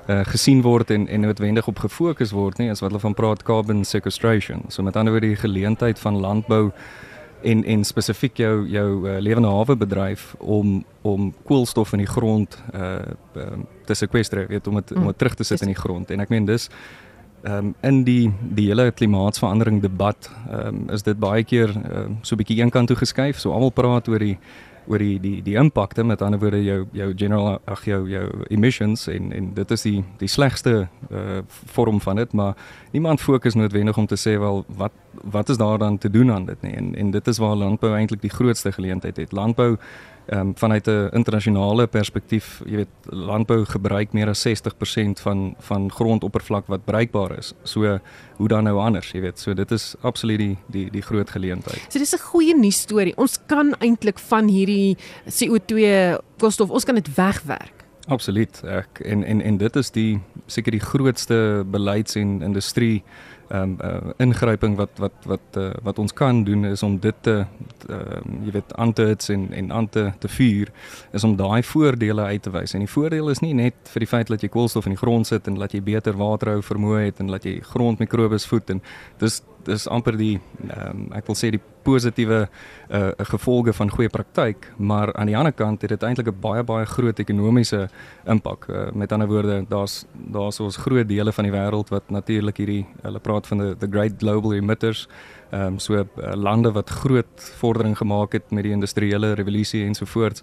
uh, 0.09 0.23
gesien 0.25 0.62
word 0.62 0.90
en 0.90 1.09
en 1.09 1.21
noodwendig 1.21 1.67
op 1.69 1.79
gefokus 1.79 2.33
word 2.33 2.59
nie, 2.59 2.71
is 2.71 2.81
wat 2.81 2.90
hulle 2.90 3.03
van 3.03 3.14
praat 3.14 3.43
carbon 3.43 3.85
sequestration. 3.85 4.64
So 4.69 4.83
met 4.83 4.97
ander 4.97 5.12
woorde 5.12 5.35
die 5.35 5.43
geleentheid 5.43 5.99
van 5.99 6.21
landbou 6.21 6.71
en 7.43 7.64
en 7.64 7.85
spesifiek 7.85 8.38
jou 8.40 8.69
jou 8.69 8.88
uh, 9.09 9.19
lewende 9.21 9.49
hawe 9.49 9.77
bedryf 9.77 10.35
om 10.38 10.85
om 11.03 11.35
koolstof 11.45 11.93
in 11.93 12.05
die 12.05 12.12
grond 12.12 12.57
uh, 12.75 12.97
uh 13.37 13.62
te 13.85 13.95
sequestreer, 13.95 14.49
weet 14.49 14.67
om 14.67 14.75
dit 14.81 14.93
om 14.97 15.07
dit 15.07 15.19
terug 15.19 15.35
te 15.35 15.45
sit 15.45 15.61
in 15.61 15.75
die 15.75 15.81
grond. 15.81 16.11
En 16.11 16.21
ek 16.21 16.31
meen 16.33 16.47
dis 16.49 16.71
ehm 17.44 17.57
um, 17.57 17.74
in 17.80 18.04
die 18.04 18.33
die 18.57 18.68
hele 18.70 18.90
klimaatsverandering 18.90 19.83
debat 19.83 20.30
ehm 20.50 20.66
um, 20.66 20.85
is 20.90 21.02
dit 21.02 21.18
baie 21.18 21.44
keer 21.44 21.74
um, 21.76 22.18
so 22.22 22.35
'n 22.35 22.38
bietjie 22.38 22.61
eenkant 22.62 22.88
toe 22.88 22.96
geskuif. 22.96 23.38
So 23.38 23.52
almal 23.52 23.70
praat 23.70 24.09
oor 24.09 24.18
die 24.18 24.38
oor 24.87 24.98
die 24.98 25.18
die 25.20 25.42
die 25.42 25.57
impakte 25.57 26.04
met 26.04 26.22
ander 26.22 26.40
woorde 26.40 26.61
jou 26.64 26.87
jou 26.92 27.12
general 27.16 27.59
ag 27.64 27.85
jou 27.85 28.09
jou 28.09 28.24
emissions 28.48 29.07
en 29.09 29.33
en 29.33 29.52
dit 29.54 29.70
is 29.70 29.83
die 29.83 30.04
die 30.20 30.28
slegste 30.28 30.88
uh, 31.11 31.40
vorm 31.76 32.00
van 32.00 32.16
dit 32.16 32.33
maar 32.33 32.54
niemand 32.92 33.20
fokus 33.20 33.54
noodwendig 33.54 33.98
om 33.98 34.07
te 34.07 34.16
sê 34.16 34.38
wel 34.38 34.64
wat 34.76 34.92
wat 35.22 35.48
is 35.48 35.57
daar 35.57 35.78
dan 35.78 35.98
te 35.98 36.11
doen 36.11 36.33
aan 36.33 36.44
dit 36.44 36.62
nie 36.62 36.72
en 36.72 36.94
en 36.94 37.11
dit 37.11 37.28
is 37.28 37.38
waar 37.38 37.57
landbou 37.57 37.94
eintlik 37.94 38.22
die 38.22 38.35
grootste 38.35 38.72
geleentheid 38.72 39.16
het 39.16 39.33
landbou 39.33 39.76
ehm 40.27 40.41
um, 40.41 40.53
vanuit 40.57 40.87
'n 40.87 41.09
internasionale 41.13 41.87
perspektief, 41.87 42.63
jy 42.65 42.77
weet, 42.77 42.95
landbou 43.11 43.65
gebruik 43.65 44.13
meer 44.13 44.29
as 44.29 44.47
60% 44.49 45.21
van 45.21 45.55
van 45.59 45.91
grondoppervlak 45.91 46.67
wat 46.67 46.85
bruikbaar 46.85 47.39
is. 47.39 47.55
So 47.63 47.99
hoe 48.37 48.49
dan 48.49 48.65
nou 48.65 48.79
anders, 48.79 49.11
jy 49.13 49.21
weet. 49.21 49.39
So 49.39 49.55
dit 49.55 49.71
is 49.71 49.95
absoluut 50.01 50.39
die 50.39 50.57
die 50.67 50.91
die 50.91 51.03
groot 51.03 51.31
geleentheid. 51.31 51.87
So 51.89 51.99
dis 51.99 52.15
'n 52.15 52.19
goeie 52.19 52.57
nuus 52.57 52.81
storie. 52.81 53.17
Ons 53.17 53.39
kan 53.47 53.75
eintlik 53.79 54.19
van 54.19 54.49
hierdie 54.49 54.97
CO2 55.29 56.19
koolstof, 56.39 56.71
ons 56.71 56.85
kan 56.85 56.95
dit 56.95 57.15
wegwerk. 57.15 57.85
Absoluut. 58.07 58.61
Ek 58.65 59.01
en 59.01 59.25
en 59.25 59.41
en 59.41 59.57
dit 59.57 59.77
is 59.77 59.91
die 59.91 60.21
seker 60.47 60.73
die 60.73 60.81
grootste 60.81 61.65
beleids 61.67 62.15
en 62.15 62.43
industrie 62.43 63.03
ehm 63.48 63.62
um, 63.62 63.76
uh, 63.85 64.12
ingryping 64.16 64.76
wat 64.76 64.90
wat 64.98 65.26
wat 65.26 65.59
uh, 65.59 65.70
wat 65.83 65.98
ons 65.98 66.12
kan 66.12 66.44
doen 66.44 66.64
is 66.64 66.83
om 66.83 66.98
dit 67.00 67.14
te 67.20 67.35
ehm 67.88 67.90
uh, 67.90 68.44
jy 68.46 68.52
weet 68.52 68.74
aan 68.74 68.92
te 68.92 69.02
hits 69.02 69.28
en 69.28 69.52
en 69.52 69.72
aan 69.72 69.88
te 69.88 70.12
te 70.18 70.28
vuur 70.28 70.72
is 71.12 71.24
om 71.24 71.37
daai 71.37 71.62
voordele 71.62 72.22
uit 72.22 72.42
te 72.42 72.50
wys. 72.50 72.74
En 72.74 72.85
die 72.85 72.90
voordeel 72.90 73.28
is 73.30 73.40
nie 73.40 73.54
net 73.54 73.74
vir 73.92 74.00
die 74.00 74.09
feit 74.09 74.28
dat 74.28 74.42
jy 74.42 74.48
koolstof 74.48 74.87
in 74.87 74.96
die 74.96 75.02
grond 75.02 75.26
sit 75.26 75.46
en 75.46 75.54
dat 75.54 75.72
jy 75.72 75.83
beter 75.83 76.16
waterhou 76.16 76.62
vermoë 76.62 77.04
het 77.04 77.20
en 77.20 77.26
dat 77.26 77.44
jy 77.44 77.61
grondmikrobes 77.61 78.46
voed 78.46 78.70
en 78.70 78.83
dis 79.18 79.42
dis 79.66 79.87
amper 79.88 80.16
die 80.18 80.38
um, 80.70 81.07
ek 81.16 81.27
wil 81.27 81.37
sê 81.38 81.50
die 81.55 81.61
positiewe 81.85 82.44
uh 82.88 83.11
gevolge 83.31 83.72
van 83.77 83.90
goeie 83.92 84.09
praktyk, 84.09 84.70
maar 84.77 85.12
aan 85.14 85.29
die 85.29 85.37
ander 85.37 85.53
kant 85.53 85.83
het 85.83 85.90
dit 85.92 86.03
eintlik 86.03 86.29
'n 86.29 86.40
baie 86.40 86.62
baie 86.62 86.87
groot 86.87 87.18
ekonomiese 87.18 87.88
impak. 88.27 88.68
Uh, 88.68 88.90
met 88.92 89.12
ander 89.12 89.29
woorde, 89.29 89.64
daar's 89.68 90.05
daar's 90.14 90.61
ons 90.61 90.77
groot 90.77 91.09
dele 91.09 91.33
van 91.33 91.44
die 91.44 91.53
wêreld 91.53 91.88
wat 91.90 92.11
natuurlik 92.11 92.57
hierdie 92.57 92.87
hulle 93.03 93.20
praat 93.20 93.46
van 93.46 93.59
the 93.59 93.77
the 93.79 93.88
great 93.90 94.14
global 94.18 94.55
emitters, 94.55 95.09
ehm 95.50 95.66
um, 95.66 95.79
so 95.79 95.94
uh, 95.94 96.07
lande 96.35 96.72
wat 96.72 96.90
groot 96.90 97.53
vordering 97.61 97.96
gemaak 97.96 98.33
het 98.33 98.50
met 98.50 98.64
die 98.64 98.72
industriële 98.72 99.35
revolusie 99.35 99.85
ensovoorts 99.85 100.42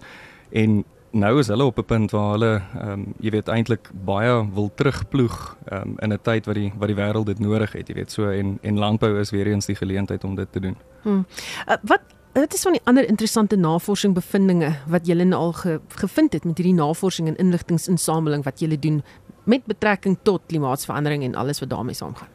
en 0.50 0.84
nou 1.12 1.38
is 1.38 1.48
hulle 1.52 1.64
op 1.64 1.78
'n 1.78 1.84
punt 1.84 2.10
waar 2.10 2.30
hulle 2.30 2.62
ehm 2.80 2.90
um, 2.90 3.14
jy 3.20 3.30
weet 3.30 3.48
eintlik 3.48 3.90
baie 4.04 4.48
wil 4.54 4.70
terugploeg 4.74 5.56
ehm 5.64 5.88
um, 5.88 5.94
in 5.98 6.12
'n 6.12 6.18
tyd 6.22 6.46
wat 6.46 6.54
die 6.54 6.72
wat 6.76 6.88
die 6.88 6.96
wêreld 6.96 7.26
dit 7.26 7.38
nodig 7.38 7.72
het, 7.72 7.88
jy 7.88 7.94
weet 7.94 8.10
so 8.10 8.30
en 8.30 8.58
en 8.62 8.78
landbou 8.78 9.18
is 9.18 9.30
weer 9.30 9.46
eens 9.46 9.66
die 9.66 9.76
geleentheid 9.76 10.24
om 10.24 10.34
dit 10.34 10.52
te 10.52 10.60
doen. 10.60 10.76
Hmm. 11.02 11.26
Uh, 11.68 11.76
wat 11.82 12.00
Dit 12.32 12.54
is 12.54 12.62
van 12.62 12.72
die 12.72 12.80
ander 12.84 13.08
interessante 13.08 13.56
navorsing 13.56 14.14
bevindinge 14.14 14.70
wat 14.88 15.06
julle 15.06 15.24
nou 15.24 15.40
al 15.40 15.52
ge, 15.52 15.80
gevind 15.88 16.32
het 16.32 16.44
met 16.44 16.56
hierdie 16.56 16.74
navorsing 16.74 17.28
en 17.28 17.36
inligtingsinsameling 17.36 18.44
wat 18.44 18.60
julle 18.60 18.78
doen 18.78 19.02
met 19.44 19.64
betrekking 19.64 20.16
tot 20.22 20.40
klimaatsverandering 20.46 21.24
en 21.24 21.34
alles 21.34 21.60
wat 21.60 21.68
daarmee 21.68 21.94
saamgaan. 21.94 22.28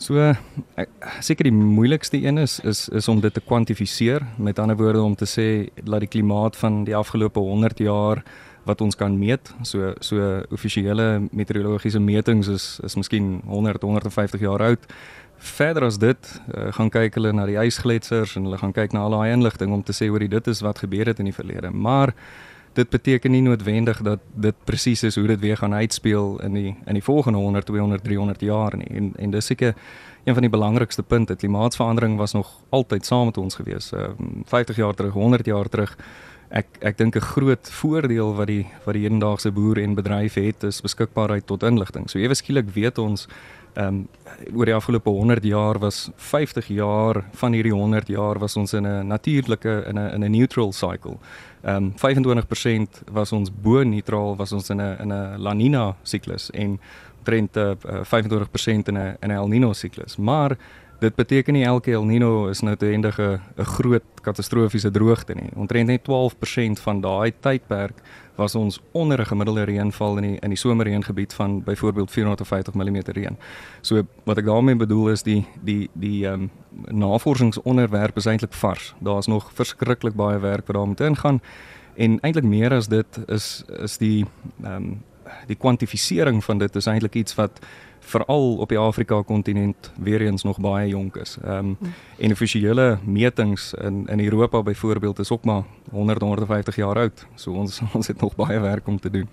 So 0.00 0.16
seker 1.20 1.44
die 1.44 1.52
moeilikste 1.52 2.16
een 2.16 2.40
is 2.40 2.56
is 2.64 2.88
is 2.88 3.08
om 3.08 3.20
dit 3.20 3.34
te 3.34 3.40
kwantifiseer. 3.44 4.24
Met 4.36 4.58
ander 4.58 4.76
woorde 4.76 5.02
om 5.02 5.14
te 5.14 5.28
sê 5.28 5.68
dat 5.84 6.00
die 6.00 6.08
klimaat 6.08 6.56
van 6.56 6.84
die 6.84 6.96
afgelope 6.96 7.40
100 7.40 7.78
jaar 7.78 8.22
wat 8.64 8.80
ons 8.80 8.96
kan 8.96 9.18
meet, 9.18 9.52
so 9.62 9.92
so 10.00 10.40
offisiële 10.50 11.28
meteorologiese 11.30 12.00
metings 12.00 12.48
is 12.48 12.80
is 12.84 12.96
miskien 12.96 13.42
100 13.46 13.82
150 13.82 14.40
jaar 14.40 14.62
oud. 14.62 14.86
Verder 15.36 15.84
as 15.84 15.98
dit, 15.98 16.40
uh, 16.54 16.68
gaan 16.72 16.90
kyk 16.92 17.14
hulle 17.16 17.32
na 17.32 17.46
die 17.48 17.56
ysgletsers 17.60 18.36
en 18.36 18.44
hulle 18.44 18.58
gaan 18.60 18.72
kyk 18.76 18.92
na 18.92 19.04
al 19.04 19.16
daai 19.16 19.32
inligting 19.32 19.72
om 19.72 19.82
te 19.82 19.96
sê 19.96 20.08
oor 20.12 20.24
dit 20.28 20.46
is 20.46 20.60
wat 20.60 20.78
gebeur 20.78 21.08
het 21.12 21.18
in 21.18 21.28
die 21.28 21.36
verlede. 21.36 21.70
Maar 21.70 22.14
dit 22.72 22.88
beteken 22.88 23.30
nie 23.30 23.42
noodwendig 23.42 24.02
dat 24.02 24.20
dit 24.34 24.54
presies 24.64 25.02
is 25.02 25.16
hoe 25.18 25.26
dit 25.26 25.40
weer 25.40 25.56
gaan 25.56 25.74
uitspeel 25.74 26.40
in 26.44 26.54
die 26.54 26.76
in 26.86 26.94
die 26.94 27.02
volgende 27.02 27.38
100, 27.38 27.66
200, 27.66 28.04
300 28.04 28.40
jaar 28.40 28.76
nie. 28.76 28.88
En 28.88 29.12
en 29.16 29.30
dis 29.30 29.46
seker 29.46 29.74
een 30.24 30.34
van 30.34 30.42
die 30.42 30.50
belangrikste 30.50 31.02
punte. 31.02 31.36
Klimaatsverandering 31.36 32.16
was 32.16 32.32
nog 32.32 32.60
altyd 32.68 33.06
saam 33.06 33.24
met 33.24 33.38
ons 33.38 33.54
gewees. 33.54 33.92
Uh, 33.92 34.08
50 34.44 34.76
jaar 34.76 34.94
terug, 34.94 35.12
100 35.12 35.46
jaar 35.46 35.68
terug. 35.68 35.96
Ek 36.48 36.66
ek 36.80 36.98
dink 36.98 37.16
'n 37.16 37.20
groot 37.20 37.70
voordeel 37.70 38.34
wat 38.34 38.46
die 38.46 38.66
wat 38.84 38.94
die 38.94 39.02
hedendaagse 39.02 39.50
boer 39.50 39.78
en 39.78 39.94
bedryf 39.94 40.34
het 40.34 40.62
is 40.62 40.80
beskikbaarheid 40.80 41.46
tot 41.46 41.62
inligting. 41.62 42.10
So 42.10 42.18
ewe 42.18 42.34
skielik 42.34 42.70
weet 42.74 42.98
ons 42.98 43.28
ehm 43.74 43.86
um, 43.86 44.08
oor 44.54 44.64
die 44.64 44.74
afgelope 44.74 45.10
100 45.10 45.44
jaar 45.44 45.78
was 45.78 46.10
50 46.16 46.68
jaar 46.68 47.24
van 47.32 47.52
hierdie 47.52 47.72
100 47.72 48.08
jaar 48.08 48.38
was 48.38 48.56
ons 48.56 48.72
in 48.72 48.86
'n 48.86 49.06
natuurlike 49.06 49.84
in 49.88 49.98
'n 49.98 50.14
in 50.14 50.24
'n 50.24 50.30
neutral 50.30 50.72
cycle. 50.72 51.16
Ehm 51.62 51.76
um, 51.76 51.92
25% 51.96 53.02
was 53.12 53.32
ons 53.32 53.50
bo 53.62 53.82
neutraal 53.82 54.36
was 54.36 54.52
ons 54.52 54.70
in 54.70 54.80
'n 54.80 54.96
in 55.00 55.12
'n 55.12 55.42
La 55.42 55.52
Nina 55.52 55.96
siklus 56.02 56.50
en 56.50 56.80
trend 57.22 57.56
uh, 57.56 57.74
25% 58.02 58.88
in 58.88 58.98
'n 58.98 59.16
in 59.20 59.28
'n 59.28 59.30
El 59.30 59.48
Nino 59.48 59.72
siklus. 59.72 60.16
Maar 60.16 60.56
dit 60.98 61.14
beteken 61.14 61.52
nie 61.52 61.64
elke 61.64 61.92
El 61.92 62.04
Nino 62.04 62.48
is 62.48 62.60
nou 62.60 62.70
noodwendig 62.70 63.18
'n 63.18 63.40
groot 63.56 64.02
katastrofiese 64.22 64.90
droogte 64.90 65.34
nie. 65.34 65.50
Ontrent 65.54 65.86
net 65.86 66.02
12% 66.02 66.80
van 66.80 67.00
daai 67.00 67.32
tydperk 67.40 68.02
was 68.34 68.54
ons 68.54 68.80
onder 68.92 69.20
'n 69.20 69.26
gemiddelde 69.26 69.64
reënval 69.64 70.16
in 70.16 70.22
die 70.22 70.38
in 70.40 70.48
die 70.48 70.58
somerreëngebied 70.58 71.32
van 71.32 71.62
byvoorbeeld 71.62 72.10
450 72.10 72.74
mm 72.74 72.96
reën. 73.04 73.36
So 73.80 74.02
wat 74.24 74.38
ek 74.38 74.44
daarmee 74.44 74.76
bedoel 74.76 75.08
is 75.08 75.22
die 75.22 75.46
die 75.62 75.90
die 75.92 76.26
ehm 76.26 76.42
um, 76.42 76.50
navorsingsonderwerp 76.98 78.16
is 78.16 78.26
eintlik 78.26 78.52
vars. 78.52 78.94
Daar's 78.98 79.26
nog 79.26 79.50
verskriklik 79.54 80.14
baie 80.14 80.38
werk 80.38 80.66
wat 80.66 80.76
daar 80.76 80.86
moet 80.86 81.00
ingaan 81.00 81.40
en 81.94 82.20
eintlik 82.20 82.44
meer 82.44 82.72
as 82.72 82.88
dit 82.88 83.20
is 83.26 83.64
is 83.66 83.98
die 83.98 84.26
ehm 84.62 84.74
um, 84.74 85.02
die 85.46 85.56
kwantifisering 85.56 86.44
van 86.44 86.58
dit 86.58 86.76
is 86.76 86.86
eintlik 86.86 87.14
iets 87.14 87.34
wat 87.34 87.60
veral 88.10 88.56
op 88.56 88.68
die 88.68 88.78
Afrika 88.78 89.22
kontinent 89.22 89.92
weer 89.98 90.20
eens 90.20 90.42
nog 90.42 90.60
baie 90.60 90.88
jonk 90.88 91.16
is. 91.16 91.36
Ehm 91.44 91.58
um, 91.58 91.76
en 92.18 92.32
offisiële 92.32 92.98
metings 93.04 93.74
in 93.74 94.06
in 94.06 94.20
Europa 94.20 94.62
byvoorbeeld 94.62 95.18
is 95.18 95.30
ook 95.30 95.44
maar 95.44 95.62
100 95.90 96.20
150 96.20 96.76
jaar 96.76 96.96
oud. 96.96 97.26
So 97.34 97.52
ons 97.52 97.80
ons 97.96 98.06
het 98.06 98.20
nog 98.20 98.36
baie 98.36 98.60
werk 98.60 98.86
om 98.86 99.00
te 99.00 99.10
doen. 99.10 99.28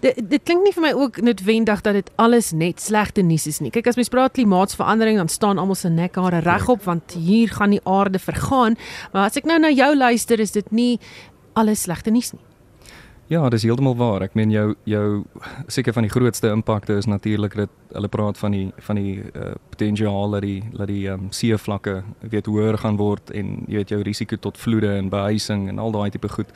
Dit 0.00 0.30
dit 0.30 0.42
klink 0.42 0.64
nie 0.64 0.72
vir 0.72 0.82
my 0.82 0.92
ook 0.92 1.20
noodwendig 1.20 1.80
dat 1.80 1.94
dit 1.94 2.10
alles 2.14 2.52
net 2.52 2.80
slegte 2.80 3.22
nuus 3.22 3.46
is 3.46 3.60
nie. 3.60 3.70
Kyk 3.70 3.86
as 3.86 3.96
mens 3.96 4.08
praat 4.08 4.32
klimaatsverandering 4.32 5.16
dan 5.16 5.28
staan 5.28 5.58
almal 5.58 5.74
se 5.74 5.88
nekhare 5.88 6.38
regop 6.38 6.84
want 6.84 7.12
hier 7.12 7.48
gaan 7.48 7.70
die 7.70 7.84
aarde 7.84 8.18
vergaan. 8.18 8.76
Maar 9.12 9.24
as 9.28 9.36
ek 9.36 9.44
nou 9.44 9.58
na 9.58 9.70
jou 9.70 9.96
luister 9.96 10.40
is 10.40 10.52
dit 10.52 10.70
nie 10.70 10.98
alles 11.52 11.82
slegte 11.82 12.10
nuus 12.10 12.32
nie. 12.32 12.49
Ja, 13.30 13.48
dis 13.48 13.62
heeltemal 13.62 13.94
waar. 13.94 14.24
Ek 14.26 14.32
meen 14.34 14.50
jou 14.50 14.72
jou 14.90 15.22
seker 15.70 15.94
van 15.94 16.02
die 16.02 16.10
grootste 16.10 16.50
impakte 16.50 16.96
is 16.98 17.06
natuurlik 17.06 17.52
dat 17.54 17.70
hulle 17.94 18.08
praat 18.10 18.38
van 18.40 18.50
die 18.50 18.64
van 18.82 18.98
die 18.98 19.20
uh, 19.22 19.52
potensiaal 19.70 20.34
dat 20.34 20.42
die 20.42 20.64
dat 20.74 20.90
die 20.90 21.04
um, 21.12 21.28
seevlakke 21.30 22.00
weet 22.32 22.50
hoër 22.50 22.80
gaan 22.82 22.98
word 22.98 23.30
en 23.30 23.52
jy 23.70 23.84
weet 23.84 23.94
jou 23.94 24.00
risiko 24.02 24.34
tot 24.36 24.58
vloede 24.58 24.90
en 24.96 25.12
behuising 25.14 25.68
en 25.70 25.78
al 25.78 25.94
daai 25.94 26.10
tipe 26.10 26.28
goed 26.28 26.50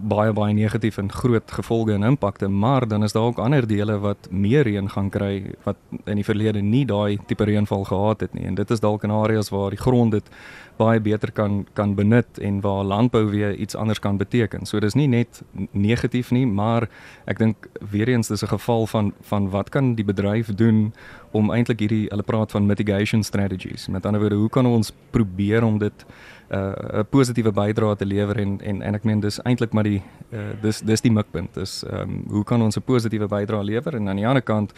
baie 0.00 0.32
baie 0.32 0.54
negatief 0.54 0.98
en 0.98 1.12
groot 1.12 1.50
gevolge 1.50 1.92
en 1.92 2.02
impakte, 2.02 2.48
maar 2.48 2.88
dan 2.88 3.02
is 3.02 3.12
daar 3.12 3.22
ook 3.22 3.38
ander 3.38 3.66
dele 3.66 3.98
wat 3.98 4.28
meer 4.30 4.62
reën 4.62 4.90
gaan 4.90 5.10
kry 5.10 5.54
wat 5.62 5.76
in 6.04 6.20
die 6.20 6.24
verlede 6.24 6.60
nie 6.62 6.84
daai 6.86 7.18
tipe 7.26 7.44
reënval 7.44 7.84
gehad 7.84 8.20
het 8.20 8.34
nie. 8.34 8.44
En 8.46 8.54
dit 8.54 8.70
is 8.70 8.80
dalk 8.80 9.04
in 9.04 9.10
areas 9.10 9.48
waar 9.48 9.70
die 9.70 9.80
grond 9.80 10.12
dit 10.12 10.30
baie 10.76 11.00
beter 11.00 11.32
kan 11.32 11.66
kan 11.72 11.94
benut 11.94 12.38
en 12.38 12.60
waar 12.60 12.84
landbou 12.84 13.24
weer 13.30 13.54
iets 13.54 13.74
anders 13.74 13.98
kan 13.98 14.16
beteken. 14.16 14.66
So 14.66 14.80
dis 14.80 14.94
nie 14.94 15.08
net 15.08 15.42
negatief 15.70 16.30
nie, 16.30 16.46
maar 16.46 16.88
ek 17.24 17.38
dink 17.38 17.68
weer 17.90 18.08
eens 18.08 18.28
dis 18.28 18.42
'n 18.42 18.54
geval 18.54 18.86
van 18.86 19.12
van 19.20 19.50
wat 19.50 19.68
kan 19.68 19.94
die 19.94 20.04
bedryf 20.04 20.54
doen 20.54 20.92
om 21.30 21.50
eintlik 21.50 21.80
hierdie 21.80 22.06
hulle 22.08 22.22
praat 22.22 22.50
van 22.50 22.66
mitigation 22.66 23.22
strategies. 23.22 23.88
Met 23.88 24.06
ander 24.06 24.20
woorde, 24.20 24.36
hoe 24.36 24.48
kan 24.48 24.66
ons 24.66 24.92
probeer 25.10 25.64
om 25.64 25.78
dit 25.78 26.06
uh, 26.52 27.00
'n 27.00 27.06
positiewe 27.10 27.52
bydrae 27.52 27.96
te 27.96 28.06
lewer 28.06 28.38
en 28.38 28.60
en 28.60 28.82
en 28.82 28.94
ek 28.94 29.04
meen 29.04 29.20
dis 29.20 29.40
eintlik 29.42 29.72
maar 29.72 29.84
die 29.88 30.02
uh, 30.32 30.52
dis 30.62 30.80
dis 30.80 31.00
die 31.00 31.12
mikpunt. 31.12 31.54
Dis 31.54 31.82
ehm 31.84 32.10
um, 32.10 32.24
hoe 32.28 32.44
kan 32.44 32.62
ons 32.62 32.76
'n 32.76 32.82
positiewe 32.82 33.28
bydrae 33.28 33.64
lewer 33.64 33.94
en 33.94 34.08
aan 34.08 34.16
die 34.16 34.26
ander 34.26 34.42
kant 34.42 34.72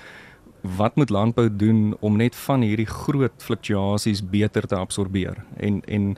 wat 0.60 0.96
moet 0.96 1.10
landbou 1.10 1.56
doen 1.56 1.96
om 2.00 2.16
net 2.16 2.36
van 2.36 2.60
hierdie 2.60 2.86
groot 2.86 3.42
fluktuasies 3.42 4.22
beter 4.22 4.66
te 4.66 4.76
absorbeer 4.76 5.44
en 5.56 5.82
en 5.84 6.16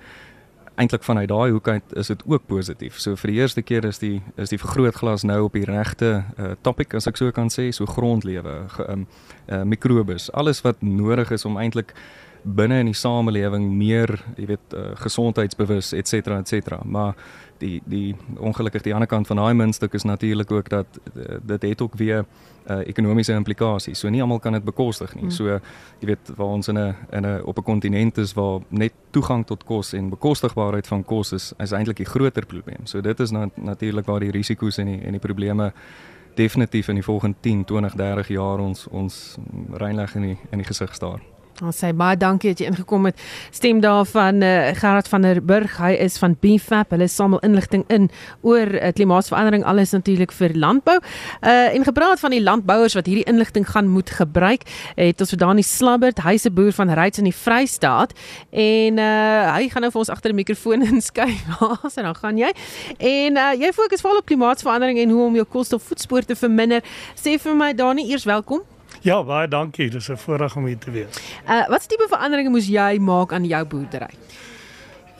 eintlik 0.76 1.04
vanuit 1.04 1.28
daai 1.28 1.50
hoek 1.50 1.68
uit 1.68 1.94
is 1.96 2.06
dit 2.06 2.22
ook 2.26 2.46
positief. 2.46 2.98
So 3.00 3.16
vir 3.16 3.32
die 3.32 3.38
eerste 3.40 3.62
keer 3.62 3.84
is 3.88 3.98
die 3.98 4.20
is 4.36 4.52
die 4.52 4.60
vergrootglas 4.60 5.24
nou 5.24 5.42
op 5.46 5.56
die 5.56 5.64
regte 5.64 6.24
uh, 6.38 6.52
topic 6.62 6.94
as 6.94 7.08
ek 7.08 7.16
so 7.16 7.32
kan 7.32 7.48
sê, 7.52 7.70
so 7.72 7.88
grondlewe, 7.88 8.58
ehm 8.84 8.92
um, 8.92 9.06
uh, 9.48 9.62
mikrobes, 9.64 10.28
alles 10.32 10.62
wat 10.66 10.82
nodig 10.82 11.30
is 11.30 11.44
om 11.44 11.56
eintlik 11.56 11.94
binne 12.54 12.78
in 12.78 12.90
die 12.90 12.94
samelewing 12.94 13.66
meer, 13.74 14.12
jy 14.36 14.46
weet, 14.46 14.74
uh, 14.74 14.92
gesondheidsbewus 15.02 15.92
et 15.92 16.08
cetera 16.08 16.38
et 16.38 16.48
cetera. 16.48 16.80
Maar 16.84 17.14
die 17.58 17.80
die 17.84 18.14
ongelukkig 18.38 18.84
die 18.84 18.94
ander 18.94 19.08
kant 19.08 19.26
van 19.26 19.40
daai 19.40 19.54
muntstuk 19.54 19.94
is 19.94 20.04
natuurlik 20.04 20.50
ook 20.50 20.68
dat 20.68 21.00
uh, 21.14 21.38
dit 21.42 21.62
het 21.62 21.82
ook 21.82 21.94
weer 21.96 22.24
uh, 22.70 22.78
ekonomiese 22.86 23.32
implikasies. 23.32 23.98
So 23.98 24.08
nie 24.08 24.22
almal 24.22 24.38
kan 24.38 24.52
dit 24.52 24.64
bekostig 24.64 25.14
nie. 25.14 25.26
Hmm. 25.26 25.30
So 25.34 25.58
jy 26.00 26.10
weet 26.12 26.32
waar 26.36 26.54
ons 26.58 26.68
in 26.68 26.78
'n 26.78 26.94
in 27.10 27.26
'n 27.26 27.42
op 27.44 27.58
'n 27.58 27.62
kontinent 27.62 28.18
is 28.18 28.32
waar 28.32 28.60
net 28.68 28.92
toegang 29.10 29.46
tot 29.46 29.64
kos 29.64 29.92
en 29.92 30.10
bekostigbaarheid 30.10 30.86
van 30.86 31.04
kos 31.04 31.32
is 31.32 31.52
is 31.58 31.72
eintlik 31.72 31.96
die 31.96 32.06
groter 32.06 32.46
probleem. 32.46 32.86
So 32.86 33.00
dit 33.00 33.20
is 33.20 33.30
na, 33.30 33.48
natuurlik 33.54 34.06
waar 34.06 34.20
die 34.20 34.30
risiko's 34.30 34.78
en 34.78 34.86
die 34.86 35.00
en 35.00 35.10
die 35.10 35.20
probleme 35.20 35.72
definitief 36.34 36.88
in 36.88 36.94
die 36.94 37.04
volgende 37.04 37.36
10, 37.40 37.64
20, 37.64 37.94
30 37.94 38.28
jaar 38.28 38.58
ons 38.58 38.86
ons 38.90 39.38
reinleg 39.72 40.14
in 40.14 40.22
die 40.22 40.38
in 40.50 40.58
die 40.58 40.66
gesig 40.66 40.94
staar. 40.94 41.35
Ons 41.64 41.78
sê 41.80 41.92
baie 41.96 42.18
dankie 42.20 42.52
dat 42.52 42.60
jy 42.60 42.68
ingekom 42.68 43.06
het. 43.08 43.20
Stem 43.54 43.80
daarvan 43.80 44.42
uh, 44.44 44.74
Gerard 44.76 45.08
van 45.08 45.24
der 45.24 45.40
Burg. 45.40 45.78
Hy 45.80 45.94
is 46.04 46.18
van 46.20 46.34
BFAP. 46.40 46.92
Hulle 46.92 47.08
samel 47.08 47.40
inligting 47.46 47.86
in 47.92 48.10
oor 48.44 48.68
uh, 48.76 48.90
klimaatsverandering 48.96 49.64
alles 49.64 49.94
natuurlik 49.96 50.34
vir 50.36 50.56
landbou. 50.56 50.98
Uh 51.40 51.54
en 51.76 51.84
gepraat 51.84 52.20
van 52.20 52.30
die 52.32 52.42
landbouers 52.42 52.94
wat 52.94 53.08
hierdie 53.08 53.26
inligting 53.28 53.66
gaan 53.68 53.88
moet 53.90 54.10
gebruik, 54.10 54.62
het 54.96 55.20
ons 55.20 55.32
vir 55.34 55.40
Dani 55.40 55.62
Slabbert, 55.66 56.22
hy's 56.24 56.46
'n 56.46 56.54
boer 56.54 56.72
van 56.72 56.92
Ryds 56.94 57.18
in 57.18 57.28
die 57.28 57.34
Vrystaat 57.34 58.12
en 58.52 58.98
uh 58.98 59.54
hy 59.56 59.68
gaan 59.68 59.82
nou 59.82 59.90
vir 59.90 60.00
ons 60.00 60.12
agter 60.12 60.32
die 60.32 60.40
mikrofoon 60.40 60.82
inskuif. 60.92 61.42
Waar 61.60 61.90
dan 61.94 62.14
gaan 62.14 62.38
jy? 62.38 62.52
En 62.98 63.36
uh 63.36 63.52
jy 63.56 63.72
fokus 63.72 64.00
veral 64.00 64.22
op 64.22 64.26
klimaatsverandering 64.26 64.98
en 64.98 65.10
hoe 65.10 65.26
om 65.26 65.34
jou 65.34 65.44
koolstofvoetspoor 65.44 66.24
te 66.24 66.36
verminder. 66.36 66.82
Sê 67.16 67.38
vir 67.38 67.54
my 67.54 67.72
Dani 67.74 68.10
eers 68.10 68.24
welkom. 68.24 68.75
Ja, 69.06 69.20
baie 69.22 69.46
dankie. 69.46 69.86
Dis 69.90 70.08
'n 70.10 70.16
voorreg 70.16 70.56
om 70.56 70.64
hier 70.66 70.78
te 70.78 70.90
wees. 70.90 71.18
Uh 71.48 71.68
wat 71.68 71.88
tipe 71.88 72.06
veranderinge 72.10 72.50
moes 72.50 72.66
jy 72.66 72.98
maak 72.98 73.32
aan 73.32 73.44
jou 73.44 73.64
boerdery? 73.64 74.10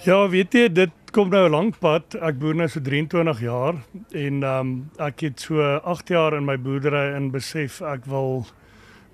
Ja, 0.03 0.29
weet 0.29 0.53
jy, 0.53 0.73
dit 0.73 0.91
kom 1.13 1.29
nou 1.29 1.47
'n 1.47 1.51
lank 1.51 1.79
pad. 1.79 2.15
Ek 2.15 2.39
boer 2.39 2.55
nou 2.55 2.69
so 2.69 2.81
23 2.81 3.41
jaar 3.41 3.75
en 4.11 4.43
ehm 4.43 4.61
um, 4.61 4.91
ek 4.99 5.21
het 5.21 5.41
so 5.41 5.63
8 5.63 6.09
jaar 6.09 6.35
in 6.35 6.45
my 6.45 6.57
boerdery 6.59 7.15
in 7.17 7.31
besef 7.31 7.81
ek 7.81 8.05
wil 8.05 8.47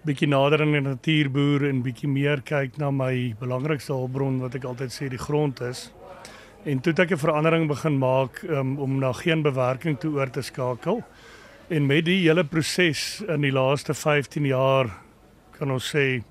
bietjie 0.05 0.29
nader 0.29 0.61
aan 0.61 0.73
die 0.73 0.81
natuur 0.81 1.31
boer 1.31 1.68
en 1.68 1.83
bietjie 1.83 2.09
meer 2.09 2.41
kyk 2.41 2.79
na 2.79 2.91
my 2.91 3.35
belangrikste 3.41 3.93
hulpbron 3.93 4.41
wat 4.41 4.55
ek 4.55 4.64
altyd 4.64 4.93
sê 4.93 5.09
die 5.09 5.18
grond 5.18 5.61
is. 5.61 5.93
En 6.64 6.81
toe 6.81 6.93
het 6.93 7.01
ek 7.01 7.11
'n 7.11 7.27
verandering 7.27 7.68
begin 7.68 7.99
maak 7.99 8.43
um, 8.49 8.79
om 8.79 8.99
na 8.99 9.12
geen 9.12 9.43
bewerking 9.43 9.99
toe 9.99 10.14
oor 10.14 10.31
te 10.31 10.43
skakel. 10.43 11.05
En 11.69 11.87
met 11.87 12.05
die 12.05 12.21
hele 12.27 12.45
proses 12.45 13.23
in 13.29 13.45
die 13.45 13.53
laaste 13.53 13.95
15 13.95 14.47
jaar 14.47 14.91
kan 15.59 15.71
ons 15.71 15.93
sê 15.95 16.23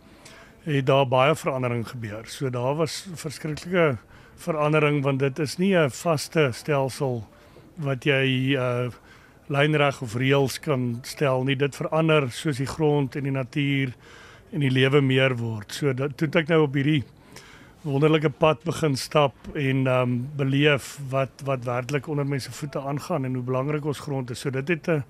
het 0.65 0.85
daar 0.85 1.07
baie 1.07 1.35
verandering 1.35 1.87
gebeur. 1.87 2.27
So 2.27 2.49
daar 2.49 2.75
was 2.75 3.05
verskriklike 3.15 3.97
verandering 4.41 5.01
want 5.03 5.19
dit 5.19 5.39
is 5.39 5.57
nie 5.57 5.75
'n 5.75 5.89
vaste 5.89 6.49
stelsel 6.51 7.23
wat 7.75 8.03
jy 8.05 8.55
uh 8.57 8.91
lynreg 9.51 10.01
of 10.01 10.15
reëls 10.15 10.59
kan 10.59 10.99
stel 11.03 11.43
nie. 11.43 11.55
Dit 11.55 11.75
verander 11.75 12.31
soos 12.31 12.57
die 12.57 12.69
grond 12.69 13.15
en 13.15 13.23
die 13.23 13.31
natuur 13.35 13.91
en 14.51 14.59
die 14.59 14.71
lewe 14.71 15.01
meer 15.01 15.35
word. 15.35 15.73
So 15.73 15.93
dat 15.93 16.17
toe 16.17 16.29
ek 16.33 16.47
nou 16.47 16.63
op 16.63 16.73
hierdie 16.73 17.03
wonderlike 17.81 18.29
pad 18.29 18.61
begin 18.63 18.95
stap 18.95 19.33
en 19.57 19.87
um 19.87 20.29
beleef 20.37 20.99
wat 21.09 21.41
wat 21.45 21.63
werklik 21.65 22.07
onder 22.07 22.27
mense 22.27 22.51
voete 22.51 22.79
aangaan 22.79 23.25
en 23.25 23.33
hoe 23.33 23.43
belangrik 23.43 23.85
ons 23.85 23.99
grond 23.99 24.29
is. 24.29 24.39
So 24.39 24.49
dit 24.49 24.67
het 24.67 24.87
'n 24.87 25.03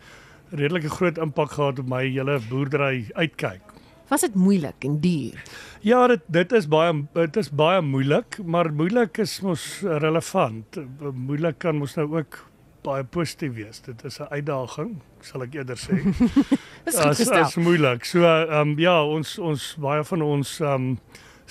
redelike 0.49 0.89
groot 0.89 1.17
impak 1.17 1.51
gehad 1.51 1.79
op 1.79 1.87
my 1.87 2.07
hele 2.07 2.39
boerdery 2.49 3.05
uitkyk. 3.13 3.61
Was 4.07 4.21
dit 4.21 4.35
moeilik 4.35 4.83
en 4.83 4.99
duur? 4.99 5.43
Ja, 5.79 6.07
dit 6.07 6.21
dit 6.27 6.51
is 6.51 6.67
baie 6.67 7.05
dit 7.13 7.37
is 7.37 7.49
baie 7.49 7.81
moeilik, 7.81 8.39
maar 8.43 8.73
moeilik 8.73 9.17
is 9.17 9.41
mos 9.41 9.81
relevant. 9.83 10.77
Moeilik 11.13 11.57
kan 11.57 11.75
mos 11.75 11.95
nou 11.95 12.17
ook 12.17 12.51
baie 12.81 13.03
positief 13.03 13.53
wees. 13.53 13.81
Dit 13.81 14.03
is 14.03 14.19
'n 14.19 14.27
uitdaging, 14.29 15.01
sal 15.21 15.43
ek 15.43 15.53
eerder 15.53 15.77
sê. 15.77 15.95
Dis 16.85 16.99
goed 16.99 17.15
gestel. 17.15 17.37
Dit 17.37 17.47
is 17.47 17.55
moeilik. 17.55 18.05
So 18.05 18.23
ehm 18.23 18.69
um, 18.69 18.79
ja, 18.79 19.05
ons 19.05 19.39
ons 19.39 19.75
baie 19.79 20.03
van 20.03 20.21
ons 20.21 20.59
ehm 20.59 20.73
um, 20.73 20.99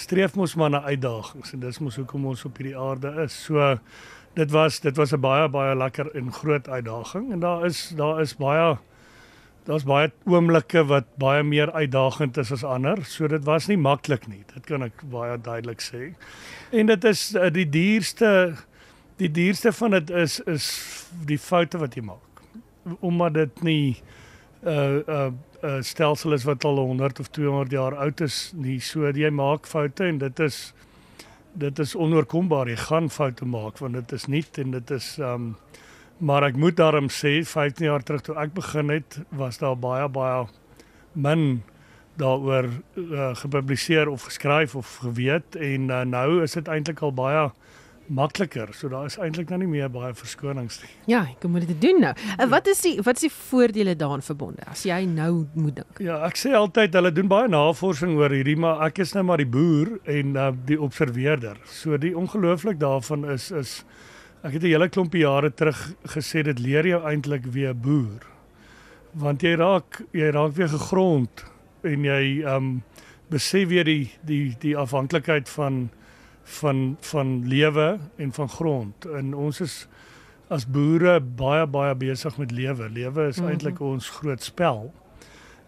streef 0.01 0.37
mos 0.39 0.55
maar 0.57 0.71
na 0.73 0.83
uitdagings 0.89 1.53
en 1.53 1.61
dis 1.61 1.81
mos 1.85 1.99
hoekom 2.01 2.31
ons 2.33 2.45
op 2.49 2.57
hierdie 2.61 2.79
aarde 2.79 3.13
is. 3.25 3.37
So 3.47 3.77
dit 4.39 4.51
was 4.55 4.81
dit 4.81 4.97
was 4.97 5.13
'n 5.13 5.21
baie 5.21 5.49
baie 5.49 5.77
lekker 5.77 6.15
en 6.15 6.33
groot 6.33 6.69
uitdaging 6.69 7.33
en 7.33 7.41
daar 7.41 7.67
is 7.67 7.93
daar 7.97 8.21
is 8.21 8.37
baie 8.37 8.79
daar's 9.65 9.85
baie 9.85 10.11
oomblikke 10.25 10.85
wat 10.85 11.05
baie 11.21 11.43
meer 11.43 11.73
uitdagend 11.73 12.37
is 12.37 12.53
as 12.53 12.65
ander. 12.65 13.05
So 13.05 13.29
dit 13.29 13.45
was 13.45 13.67
nie 13.67 13.77
maklik 13.77 14.27
nie. 14.29 14.43
Dit 14.55 14.67
kan 14.67 14.83
ek 14.83 15.03
baie 15.11 15.39
duidelik 15.39 15.83
sê. 15.85 16.15
En 16.73 16.87
dit 16.87 17.05
is 17.05 17.35
uh, 17.35 17.51
die 17.51 17.69
duurste 17.69 18.57
die 19.17 19.31
duurste 19.31 19.73
van 19.73 19.91
dit 19.91 20.11
is 20.11 20.41
is 20.41 20.67
die 21.27 21.39
foute 21.39 21.79
wat 21.79 21.95
jy 21.95 22.03
maak. 22.03 22.43
Omdat 23.01 23.35
dit 23.35 23.63
nie 23.63 24.03
'n 24.65 25.05
uh, 25.09 25.31
'n 25.63 25.67
uh, 25.67 25.77
uh, 25.77 25.83
stelsel 25.83 26.33
is 26.33 26.45
wat 26.45 26.65
al 26.65 26.77
100 26.77 27.21
of 27.21 27.29
200 27.29 27.71
jaar 27.71 27.97
oud 27.97 28.21
is 28.21 28.53
nie. 28.55 28.81
So 28.81 29.11
jy 29.11 29.31
maak 29.31 29.67
foute 29.67 30.05
en 30.05 30.19
dit 30.19 30.41
is 30.41 30.73
dit 31.53 31.79
is 31.79 31.95
onoorkombaar. 31.95 32.69
Jy 32.69 32.77
gaan 32.77 33.11
foute 33.11 33.45
maak 33.45 33.79
want 33.79 33.95
dit 33.95 34.13
is 34.13 34.27
nuut 34.27 34.59
en 34.59 34.71
dit 34.71 34.91
is 34.91 35.19
um 35.19 35.57
maar 36.21 36.45
ek 36.45 36.57
moet 36.57 36.77
daarom 36.77 37.09
sê 37.09 37.41
15 37.45 37.87
jaar 37.87 38.03
terug 38.03 38.23
toe 38.23 38.37
ek 38.37 38.53
begin 38.55 38.89
het, 38.89 39.21
was 39.29 39.59
daar 39.59 39.77
baie 39.77 40.09
baie 40.09 40.47
min 41.13 41.63
daaroor 42.21 42.69
uh, 42.95 43.35
gepubliseer 43.35 44.09
of 44.09 44.23
geskryf 44.29 44.75
of 44.77 44.97
geweet 44.97 45.57
en 45.57 45.89
uh, 45.89 46.03
nou 46.05 46.43
is 46.43 46.53
dit 46.53 46.69
eintlik 46.69 47.01
al 47.01 47.15
baie 47.17 47.49
makliker. 48.11 48.73
So 48.75 48.91
daar 48.93 49.07
is 49.09 49.17
eintlik 49.23 49.51
nou 49.53 49.61
nie 49.63 49.71
meer 49.71 49.91
baie 49.93 50.13
verskonings 50.15 50.81
nie. 50.83 50.91
Ja, 51.15 51.23
ek 51.31 51.47
moet 51.49 51.67
dit 51.71 51.81
doen 51.83 52.01
nou. 52.05 52.13
En 52.37 52.51
wat 52.53 52.67
is 52.71 52.83
die 52.85 52.97
wat 53.07 53.21
is 53.21 53.29
die 53.29 53.33
voordele 53.35 53.95
daaraan 53.97 54.25
verbonde 54.27 54.67
as 54.71 54.85
jy 54.89 55.05
nou 55.09 55.47
moet 55.55 55.77
dink? 55.81 56.03
Ja, 56.05 56.21
ek 56.27 56.41
sê 56.41 56.55
altyd 56.57 56.95
hulle 56.99 57.13
doen 57.15 57.31
baie 57.31 57.49
navorsing 57.49 58.17
oor 58.19 58.35
hierdie, 58.35 58.57
maar 58.61 58.83
ek 58.89 59.03
is 59.07 59.15
nou 59.15 59.25
maar 59.31 59.43
die 59.43 59.51
boer 59.51 59.97
en 60.05 60.35
uh, 60.37 60.51
die 60.67 60.81
observeerder. 60.81 61.61
So 61.71 61.97
die 62.01 62.17
ongelooflik 62.17 62.81
daarvan 62.83 63.29
is 63.31 63.51
is 63.51 63.85
ek 64.43 64.57
het 64.57 64.63
'n 64.63 64.73
hele 64.73 64.89
klompie 64.89 65.23
jare 65.23 65.51
terug 65.53 65.95
gesê 66.17 66.43
dit 66.43 66.59
leer 66.59 66.87
jou 66.87 67.01
eintlik 67.05 67.47
weer 67.47 67.75
boer. 67.75 68.31
want 69.13 69.43
jy 69.43 69.55
raak 69.59 70.03
jy 70.15 70.31
raak 70.35 70.55
weer 70.57 70.71
gegrond 70.71 71.45
en 71.87 72.05
jy 72.05 72.23
ehm 72.45 72.57
um, 72.57 72.69
besef 73.31 73.69
weer 73.71 73.87
die 73.87 74.11
die 74.27 74.57
die 74.63 74.77
afhanklikheid 74.77 75.49
van 75.49 75.91
van 76.51 76.97
van 77.01 77.49
lewe 77.49 77.99
en 78.17 78.33
van 78.33 78.49
grond. 78.49 79.05
En 79.05 79.35
ons 79.35 79.61
is 79.61 79.87
as 80.51 80.67
boere 80.67 81.21
baie 81.21 81.67
baie 81.67 81.95
besig 81.95 82.39
met 82.39 82.51
lewe. 82.51 82.89
Lewe 82.91 83.27
is 83.29 83.37
mm 83.37 83.43
-hmm. 83.43 83.51
eintlik 83.51 83.81
ons 83.81 84.11
groot 84.11 84.43
spel. 84.43 84.93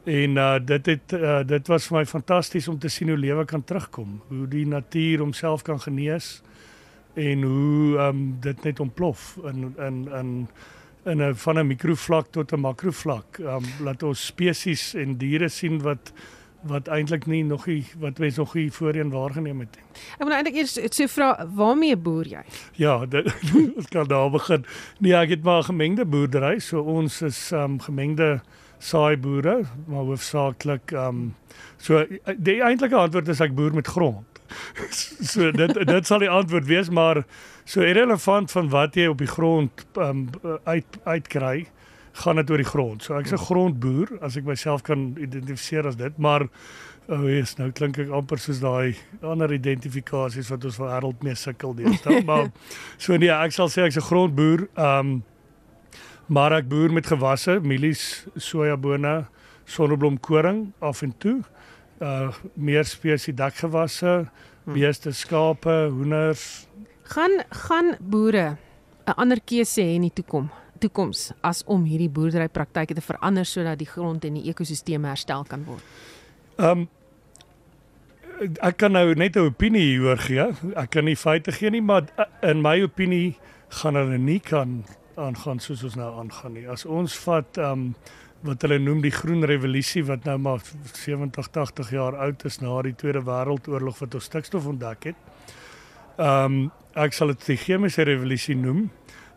En 0.04 0.30
uh 0.36 0.58
dit 0.64 0.86
het 0.86 1.12
uh, 1.12 1.40
dit 1.46 1.66
was 1.66 1.86
vir 1.86 1.98
my 1.98 2.06
fantasties 2.06 2.68
om 2.68 2.78
te 2.78 2.88
sien 2.88 3.08
hoe 3.08 3.18
lewe 3.18 3.44
kan 3.44 3.64
terugkom, 3.64 4.20
hoe 4.28 4.48
die 4.48 4.66
natuur 4.66 5.18
homself 5.18 5.62
kan 5.62 5.80
genees 5.80 6.42
en 7.14 7.42
hoe 7.42 7.98
um 7.98 8.36
dit 8.40 8.62
net 8.64 8.80
ontplof 8.80 9.38
in 9.44 9.74
in 9.78 10.08
in 10.12 10.48
in 11.04 11.22
'n 11.22 11.34
van 11.34 11.58
'n 11.58 11.66
mikrovlak 11.66 12.26
tot 12.30 12.52
'n 12.52 12.60
makrovlak. 12.60 13.38
Um 13.38 13.64
laat 13.80 14.02
ons 14.02 14.26
spesies 14.26 14.94
en 14.94 15.16
diere 15.16 15.48
sien 15.48 15.82
wat 15.82 16.12
wat 16.68 16.88
eintlik 16.88 17.26
nie 17.26 17.42
nog 17.44 17.66
nie 17.66 17.84
wat 17.98 18.18
mens 18.18 18.36
nog 18.36 18.54
nie 18.54 18.70
voorheen 18.72 19.10
waargeneem 19.10 19.60
het 19.64 19.76
nie. 19.76 20.00
Ek 20.18 20.24
wil 20.24 20.34
eintlik 20.36 20.58
eers 20.60 20.76
so 20.78 21.08
vra 21.10 21.30
waarmee 21.54 21.96
boer 21.96 22.28
jy? 22.28 22.42
Ja, 22.78 23.00
dit 23.14 23.28
ons 23.76 23.88
kan 23.90 24.08
daar 24.08 24.30
begin. 24.30 24.66
Nee, 24.98 25.14
ek 25.18 25.36
het 25.36 25.42
maar 25.42 25.62
'n 25.62 25.70
gemengde 25.72 26.04
boerdery, 26.04 26.58
so 26.58 26.80
ons 26.80 27.22
is 27.22 27.50
um 27.52 27.80
gemengde 27.80 28.40
saai 28.78 29.16
boere, 29.16 29.62
maar 29.86 30.04
hoofsaaklik 30.04 30.92
um 30.92 31.34
so 31.76 32.06
die 32.38 32.62
eintlike 32.62 32.96
antwoord 32.96 33.28
is 33.28 33.40
ek 33.40 33.54
boer 33.54 33.74
met 33.74 33.86
grond. 33.86 34.26
so 35.32 35.50
dit 35.50 35.74
dit 35.86 36.06
sal 36.06 36.18
die 36.18 36.30
antwoord 36.30 36.66
wees, 36.66 36.90
maar 36.90 37.24
so 37.64 37.80
irrelevant 37.80 38.50
van 38.50 38.68
wat 38.68 38.94
jy 38.94 39.06
op 39.06 39.18
die 39.18 39.30
grond 39.30 39.86
um 39.96 40.28
uit 40.64 40.98
uitkry 41.04 41.66
gaan 42.12 42.36
dit 42.36 42.50
oor 42.50 42.60
die 42.60 42.68
grond. 42.68 43.02
So 43.02 43.18
ek's 43.18 43.32
'n 43.32 43.44
grondboer 43.46 44.18
as 44.20 44.36
ek 44.36 44.44
myself 44.44 44.82
kan 44.82 45.16
identifiseer 45.18 45.86
as 45.86 45.96
dit, 45.96 46.18
maar 46.18 46.48
o, 47.08 47.14
oh, 47.14 47.26
yes, 47.26 47.56
nou 47.58 47.70
klink 47.74 47.98
ek 47.98 48.10
amper 48.14 48.38
soos 48.38 48.60
daai 48.62 48.94
ander 49.26 49.50
identifikasies 49.52 50.50
wat 50.52 50.64
ons 50.64 50.78
wêreld 50.78 51.24
mee 51.26 51.34
sukkel 51.34 51.74
deesdae. 51.74 52.22
maar 52.30 52.52
so 52.96 53.16
nee, 53.16 53.32
ek 53.32 53.52
sal 53.52 53.68
sê 53.68 53.86
ek's 53.86 53.98
'n 53.98 54.06
grondboer. 54.06 54.68
Um 54.76 55.22
maar 56.28 56.52
ek 56.52 56.68
boer 56.68 56.92
met 56.92 57.06
gewasse, 57.06 57.60
mielies, 57.60 58.24
sojabone, 58.36 59.26
sonneblom, 59.66 60.20
koring 60.20 60.72
af 60.80 61.02
en 61.02 61.12
toe. 61.18 61.42
Uh 62.00 62.30
meer 62.54 62.84
spesies 62.84 63.34
dakgewasse, 63.34 64.30
hm. 64.64 64.72
beeste, 64.72 65.12
skape, 65.12 65.90
hoenders. 65.90 66.68
Gaan 67.02 67.42
gaan 67.50 67.96
boere 68.00 68.56
'n 69.06 69.16
ander 69.16 69.40
keuse 69.40 69.82
hê 69.82 69.94
in 69.98 70.02
die 70.06 70.14
toekoms? 70.14 70.61
Toekoms 70.82 71.30
as 71.46 71.62
om 71.70 71.84
hierdie 71.88 72.10
boerderypraktyke 72.12 72.96
te 72.98 73.04
verander 73.04 73.46
sodat 73.48 73.80
die 73.80 73.88
grond 73.88 74.24
en 74.28 74.40
die 74.40 74.48
ekosisteem 74.52 75.06
herstel 75.08 75.46
kan 75.48 75.64
word? 75.68 75.94
Ehm 76.58 76.84
um, 76.84 76.90
ek 78.42 78.76
kan 78.80 78.92
nou 78.92 79.14
net 79.14 79.36
'n 79.36 79.46
opinie 79.46 79.98
hoor 80.00 80.18
gee. 80.18 80.46
Ek 80.74 80.90
kan 80.90 81.04
nie 81.04 81.16
feite 81.16 81.52
gee 81.52 81.70
nie, 81.70 81.82
maar 81.82 82.02
in 82.42 82.62
my 82.62 82.82
opinie 82.82 83.36
gaan 83.68 83.94
hulle 83.94 84.18
nie 84.18 84.40
kan 84.40 84.84
aangaan 85.16 85.60
soos 85.60 85.84
ons 85.84 85.96
nou 85.96 86.10
aangaan 86.18 86.52
nie. 86.52 86.66
As 86.68 86.84
ons 86.84 87.16
vat 87.24 87.58
ehm 87.58 87.72
um, 87.72 87.94
wat 88.42 88.62
hulle 88.62 88.78
noem 88.82 89.00
die 89.04 89.14
groen 89.14 89.44
revolusie 89.46 90.02
wat 90.04 90.24
nou 90.26 90.34
maar 90.38 90.62
70 90.92 91.48
80 91.54 91.90
jaar 91.94 92.16
oud 92.24 92.44
is 92.44 92.58
na 92.60 92.80
die 92.82 92.94
Tweede 92.98 93.22
Wêreldoorlog 93.22 94.00
wat 94.02 94.14
ons 94.18 94.24
stikstof 94.24 94.66
ontdek 94.66 95.12
het. 95.12 95.16
Ehm 96.18 96.44
um, 96.44 96.70
ek 96.94 97.14
sal 97.16 97.30
dit 97.32 97.46
die 97.46 97.56
chemiese 97.56 98.04
revolusie 98.04 98.56
noem. 98.56 98.90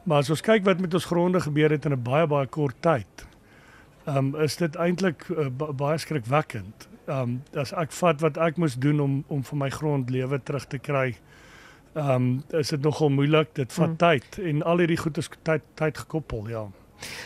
Maar 0.06 0.22
as 0.22 0.30
ons 0.30 0.42
kyk 0.46 0.66
wat 0.68 0.82
met 0.82 0.94
ons 0.94 1.08
gronde 1.10 1.40
gebeur 1.42 1.74
het 1.74 1.86
in 1.86 1.94
'n 1.94 2.04
baie 2.04 2.28
baie 2.28 2.48
kort 2.48 2.76
tyd. 2.80 3.26
Ehm 4.06 4.18
um, 4.18 4.42
is 4.42 4.56
dit 4.56 4.76
eintlik 4.76 5.26
uh, 5.30 5.48
baie 5.74 5.98
skrikwekkend. 5.98 6.88
Ehm 7.06 7.22
um, 7.22 7.42
as 7.54 7.74
ek 7.74 7.92
vat 7.92 8.22
wat 8.22 8.38
ek 8.38 8.58
moes 8.58 8.76
doen 8.76 9.00
om 9.00 9.24
om 9.28 9.44
vir 9.44 9.58
my 9.58 9.70
grond 9.70 10.10
lewe 10.10 10.40
terug 10.44 10.68
te 10.68 10.78
kry. 10.78 11.16
Ehm 11.94 12.10
um, 12.10 12.44
is 12.50 12.70
dit 12.70 12.82
nogal 12.82 13.10
moeilik. 13.10 13.56
Dit 13.56 13.74
vat 13.74 13.88
hmm. 13.88 13.98
tyd 13.98 14.38
en 14.38 14.64
al 14.64 14.78
hierdie 14.78 14.98
goed 14.98 15.18
is 15.18 15.30
tyd 15.42 15.62
tyd 15.74 15.98
gekoppel, 15.98 16.50
ja. 16.50 16.68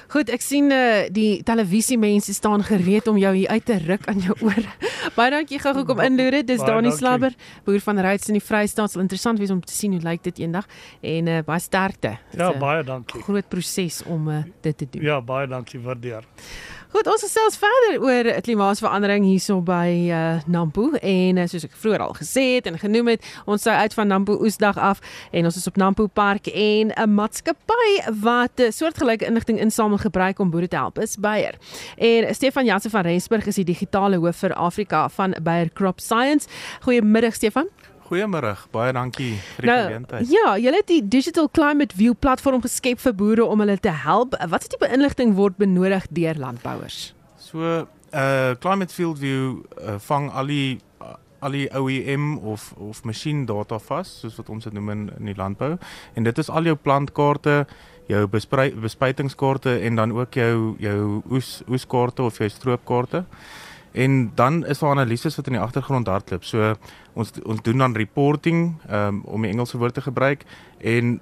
Goed, 0.09 0.29
ek 0.33 0.41
sien 0.41 0.71
uh, 0.73 1.05
die 1.13 1.43
televisiemense 1.45 2.33
staan 2.33 2.63
gereed 2.65 3.07
om 3.07 3.17
jou 3.21 3.33
hier 3.35 3.49
uit 3.49 3.65
te 3.65 3.77
ruk 3.83 4.07
aan 4.09 4.23
jou 4.25 4.35
oor. 4.41 4.65
baie 5.17 5.29
dankie 5.33 5.59
gou 5.61 5.85
kom 5.85 6.01
inloer 6.01 6.39
dit. 6.39 6.47
Dis 6.49 6.63
Dani 6.65 6.91
Slabber, 6.95 7.35
boer 7.67 7.83
van 7.85 8.01
Ryds 8.05 8.31
in 8.31 8.39
die 8.39 8.43
Vrystaat. 8.43 8.91
Sal 8.91 9.05
interessant 9.05 9.39
wees 9.39 9.53
om 9.53 9.61
te 9.61 9.75
sien 9.75 9.93
hoe 9.93 10.01
lyk 10.01 10.25
dit 10.25 10.41
eendag 10.45 10.65
en 11.01 11.29
uh, 11.29 11.43
baie 11.45 11.61
sterkte. 11.61 12.17
Ja, 12.33 12.51
baie 12.57 12.83
dankie. 12.83 13.21
Groot 13.27 13.49
proses 13.49 14.01
om 14.09 14.27
uh, 14.29 14.43
dit 14.65 14.77
te 14.77 14.89
doen. 14.89 15.05
Ja, 15.05 15.21
baie 15.21 15.47
dankie, 15.47 15.79
waardeer. 15.83 16.25
Goed, 16.89 17.05
ons 17.05 17.21
gesels 17.21 17.53
verder 17.61 17.99
oor 18.01 18.27
klimaatsverandering 18.41 19.21
hierso 19.27 19.59
by 19.61 20.09
uh, 20.09 20.39
Nampo 20.49 20.87
en 20.97 21.37
uh, 21.37 21.43
soos 21.45 21.67
ek 21.67 21.75
vroeër 21.77 22.01
al 22.01 22.15
gesê 22.17 22.45
het 22.55 22.65
en 22.65 22.79
genoem 22.81 23.11
het, 23.11 23.27
ons 23.45 23.61
sou 23.61 23.75
uit 23.77 23.93
van 23.93 24.09
Nampo 24.09 24.39
Oesdag 24.41 24.79
af 24.81 25.03
en 25.29 25.45
ons 25.45 25.59
is 25.59 25.69
op 25.69 25.77
Nampo 25.77 26.07
Park 26.09 26.49
en 26.49 26.89
'n 26.89 27.13
maatskappy 27.13 27.91
wat 28.25 28.57
'n 28.57 28.73
soortgelyke 28.73 29.29
inligting 29.29 29.61
insamel 29.69 30.01
gebruik 30.01 30.39
om 30.41 30.49
boere 30.49 30.67
te 30.67 30.79
help 30.79 30.99
is 30.99 31.15
Beyer. 31.21 31.55
En 31.97 32.33
Stefan 32.35 32.65
Jansen 32.65 32.91
van 32.91 33.05
Rensburg 33.07 33.47
is 33.47 33.61
die 33.61 33.67
digitale 33.69 34.17
hoof 34.17 34.43
vir 34.43 34.57
Afrika 34.57 35.05
van 35.09 35.37
Beyer 35.41 35.69
Crop 35.73 36.01
Science. 36.03 36.49
Goeiemiddag 36.81 37.37
Stefan. 37.37 37.69
Goeiemôre, 38.09 38.55
baie 38.73 38.93
dankie 38.95 39.35
vir 39.53 39.67
die 39.67 39.69
nou, 39.69 39.81
geleentheid. 39.85 40.29
Ja, 40.33 40.55
julle 40.57 40.79
het 40.81 40.87
die 40.89 41.03
Digital 41.13 41.45
Climate 41.53 41.93
View 41.93 42.15
platform 42.17 42.63
geskep 42.63 43.01
vir 43.03 43.13
boere 43.13 43.45
om 43.45 43.61
hulle 43.61 43.77
te 43.77 43.93
help. 43.93 44.33
Wat 44.49 44.65
is 44.65 44.71
die 44.73 44.79
beïnligting 44.81 45.35
word 45.37 45.59
benodig 45.61 46.07
deur 46.17 46.39
landbouers? 46.41 47.11
So, 47.37 47.85
uh 48.09 48.55
Climate 48.65 48.93
Field 48.93 49.21
View 49.21 49.59
uh, 49.77 49.99
vang 50.01 50.31
al 50.33 50.49
die 50.49 50.79
uh, 51.05 51.13
al 51.45 51.53
die 51.53 51.67
OEM 51.77 52.39
of 52.49 52.71
of 52.81 53.03
masjien 53.05 53.45
data 53.45 53.77
vas, 53.91 54.15
soos 54.23 54.41
wat 54.41 54.49
ons 54.49 54.65
dit 54.65 54.73
noem 54.73 54.89
in, 54.95 55.05
in 55.19 55.29
die 55.29 55.37
landbou. 55.37 55.75
En 56.17 56.25
dit 56.25 56.41
is 56.41 56.49
al 56.49 56.65
jou 56.71 56.75
plantkaarte, 56.75 57.67
jou 58.09 58.25
bespuitingskaarte 58.27 59.79
en 59.85 59.95
dan 59.95 60.13
ook 60.17 60.33
jou 60.33 60.75
jou 60.81 61.21
oes 61.29 61.61
oeskaarte 61.69 62.25
of 62.25 62.37
jou 62.37 62.49
stroopkaarte. 62.49 63.23
En 63.91 64.31
dan 64.35 64.65
is 64.65 64.79
daar 64.79 64.91
analises 64.91 65.35
wat 65.35 65.47
in 65.47 65.57
die 65.57 65.61
agtergrond 65.61 66.07
hardloop. 66.07 66.43
So 66.45 66.75
ons 67.13 67.33
ons 67.45 67.61
doen 67.61 67.77
dan 67.77 67.97
reporting 67.97 68.75
um, 68.89 69.21
om 69.25 69.45
die 69.45 69.51
Engelse 69.51 69.77
woord 69.77 69.93
te 69.93 70.05
gebruik 70.05 70.45
en 70.77 71.19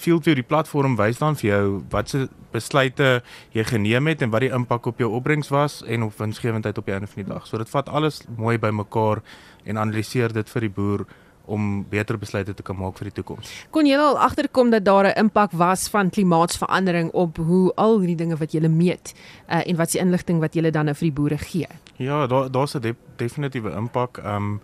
Fieldview 0.00 0.34
die 0.38 0.46
platform 0.48 0.94
wys 0.96 1.18
dan 1.20 1.36
vir 1.36 1.48
jou 1.50 1.64
wat 1.92 2.08
se 2.08 2.22
besluite 2.54 3.20
jy 3.52 3.64
geneem 3.68 4.08
het 4.08 4.22
en 4.24 4.30
wat 4.32 4.46
die 4.46 4.52
impak 4.56 4.86
op 4.88 5.02
jou 5.02 5.10
opbrengs 5.18 5.50
was 5.52 5.82
en 5.84 6.06
op 6.06 6.16
winsgewendheid 6.16 6.78
op 6.80 6.86
die 6.88 6.94
einde 6.96 7.10
van 7.10 7.20
die 7.20 7.28
dag. 7.28 7.44
So 7.46 7.60
dit 7.60 7.68
vat 7.68 7.88
alles 7.88 8.22
mooi 8.36 8.56
bymekaar 8.58 9.20
en 9.68 9.76
analiseer 9.76 10.32
dit 10.32 10.48
vir 10.54 10.66
die 10.66 10.72
boer 10.78 11.04
om 11.44 11.86
beter 11.88 12.18
besluite 12.18 12.54
te 12.54 12.62
kan 12.62 12.76
maak 12.76 12.98
vir 12.98 13.10
die 13.10 13.22
toekoms. 13.22 13.50
Kon 13.70 13.86
jy 13.86 13.98
al 13.98 14.18
agterkom 14.18 14.70
dat 14.70 14.84
daar 14.84 15.06
'n 15.06 15.18
impak 15.18 15.52
was 15.52 15.88
van 15.88 16.10
klimaatsverandering 16.10 17.10
op 17.12 17.36
hoe 17.36 17.72
al 17.74 17.98
hierdie 17.98 18.16
dinge 18.16 18.36
wat 18.36 18.52
jy 18.52 18.68
meet 18.68 19.14
uh, 19.48 19.66
en 19.66 19.76
wat 19.76 19.90
se 19.90 19.98
inligting 19.98 20.40
wat 20.40 20.54
jy 20.54 20.70
dan 20.70 20.84
nou 20.84 20.94
vir 20.94 21.08
die 21.08 21.16
boere 21.20 21.38
gee? 21.38 21.66
Ja, 21.96 22.26
daar 22.26 22.50
daar's 22.50 22.74
'n 22.74 22.80
de 22.80 22.94
definitiewe 23.16 23.70
impak. 23.70 24.18
Ehm 24.18 24.36
um, 24.36 24.60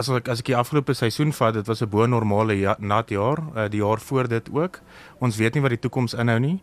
as 0.00 0.08
ek 0.16 0.30
as 0.32 0.40
ek 0.42 0.50
die 0.50 0.56
afgelope 0.56 0.94
seisoen 0.96 1.32
vat, 1.36 1.54
dit 1.54 1.66
was 1.68 1.82
'n 1.82 1.90
bo 1.90 2.06
normale 2.06 2.56
ja, 2.58 2.76
nat 2.78 3.10
jaar, 3.10 3.38
uh, 3.56 3.68
die 3.68 3.80
jaar 3.80 4.00
voor 4.00 4.28
dit 4.28 4.48
ook. 4.52 4.80
Ons 5.20 5.36
weet 5.36 5.54
nie 5.54 5.62
wat 5.62 5.70
die 5.70 5.84
toekoms 5.84 6.14
inhou 6.14 6.38
nie. 6.38 6.60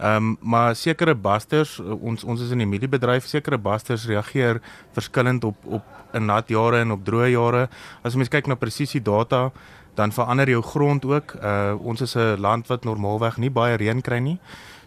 Ehm 0.00 0.16
um, 0.16 0.36
maar 0.40 0.74
sekere 0.74 1.14
busters 1.14 1.78
ons 1.80 2.24
ons 2.24 2.40
is 2.40 2.50
in 2.50 2.58
die 2.58 2.66
mediebedryf 2.66 3.26
sekere 3.26 3.58
busters 3.58 4.06
reageer 4.06 4.60
verskillend 4.92 5.44
op 5.44 5.56
op 5.64 5.82
in 6.12 6.24
nat 6.26 6.48
jare 6.48 6.80
en 6.80 6.90
op 6.90 7.04
droë 7.04 7.30
jare. 7.30 7.68
As 8.02 8.16
mens 8.16 8.28
kyk 8.28 8.46
na 8.46 8.54
presisie 8.54 9.02
data, 9.02 9.50
dan 9.94 10.12
verander 10.12 10.48
jou 10.48 10.62
grond 10.62 11.04
ook. 11.04 11.34
Uh 11.42 11.76
ons 11.84 12.00
is 12.00 12.16
'n 12.16 12.40
land 12.40 12.66
wat 12.66 12.84
normaalweg 12.84 13.36
nie 13.36 13.50
baie 13.50 13.76
reën 13.76 14.00
kry 14.00 14.18
nie. 14.18 14.38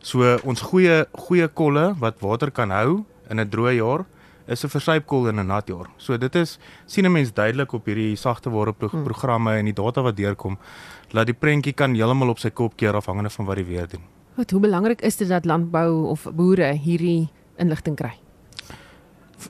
So 0.01 0.37
ons 0.43 0.61
goeie 0.61 1.05
goeie 1.11 1.47
kolle 1.47 1.95
wat 1.99 2.19
water 2.19 2.51
kan 2.51 2.71
hou 2.71 3.05
in 3.29 3.39
'n 3.39 3.49
droë 3.49 3.75
jaar 3.75 4.05
is 4.47 4.63
'n 4.63 4.69
versuipkol 4.69 5.27
in 5.27 5.39
'n 5.39 5.47
nat 5.47 5.67
jaar. 5.67 5.87
So 5.97 6.17
dit 6.17 6.35
is 6.35 6.59
sien 6.85 7.05
'n 7.05 7.11
mens 7.11 7.33
duidelik 7.33 7.73
op 7.73 7.85
hierdie 7.85 8.15
sagte 8.15 8.49
ware 8.49 8.73
pro 8.73 8.87
hmm. 8.87 9.03
programme 9.03 9.57
en 9.57 9.65
die 9.65 9.73
data 9.73 10.01
wat 10.01 10.15
deurkom 10.15 10.57
dat 11.11 11.25
die 11.25 11.35
prentjie 11.35 11.73
kan 11.73 11.95
heeltemal 11.95 12.29
op 12.29 12.39
sy 12.39 12.49
kop 12.49 12.75
keer 12.75 12.93
afhangende 12.93 13.29
van 13.29 13.45
wat 13.45 13.55
die 13.55 13.65
weer 13.65 13.87
doen. 13.87 14.01
Wat 14.35 14.51
hoe 14.51 14.59
belangrik 14.59 15.01
is 15.01 15.17
dit 15.17 15.27
dat 15.27 15.45
landbou 15.45 16.07
of 16.09 16.27
boere 16.33 16.73
hierdie 16.73 17.29
inligting 17.57 17.95
kry? 17.95 18.13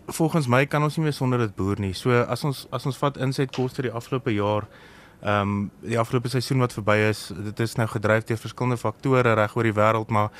Volgens 0.07 0.47
my 0.47 0.65
kan 0.65 0.83
ons 0.83 0.97
nie 0.97 1.03
meer 1.03 1.13
sonder 1.13 1.39
dit 1.39 1.55
boer 1.55 1.79
nie. 1.79 1.93
So 1.93 2.11
as 2.11 2.43
ons 2.43 2.67
as 2.71 2.85
ons 2.85 2.97
vat 2.97 3.17
insetkoste 3.17 3.81
die 3.81 3.91
afgelope 3.91 4.33
jaar, 4.33 4.67
ehm 5.23 5.41
um, 5.41 5.71
die 5.79 5.99
afgelope 5.99 6.27
seisoen 6.29 6.59
wat 6.59 6.73
verby 6.75 6.97
is, 7.07 7.31
dit 7.45 7.59
is 7.59 7.75
nou 7.79 7.87
gedryf 7.87 8.25
deur 8.27 8.37
verskillende 8.37 8.77
faktore 8.77 9.33
reg 9.39 9.55
oor 9.55 9.63
die 9.63 9.75
wêreld, 9.75 10.09
maar 10.11 10.31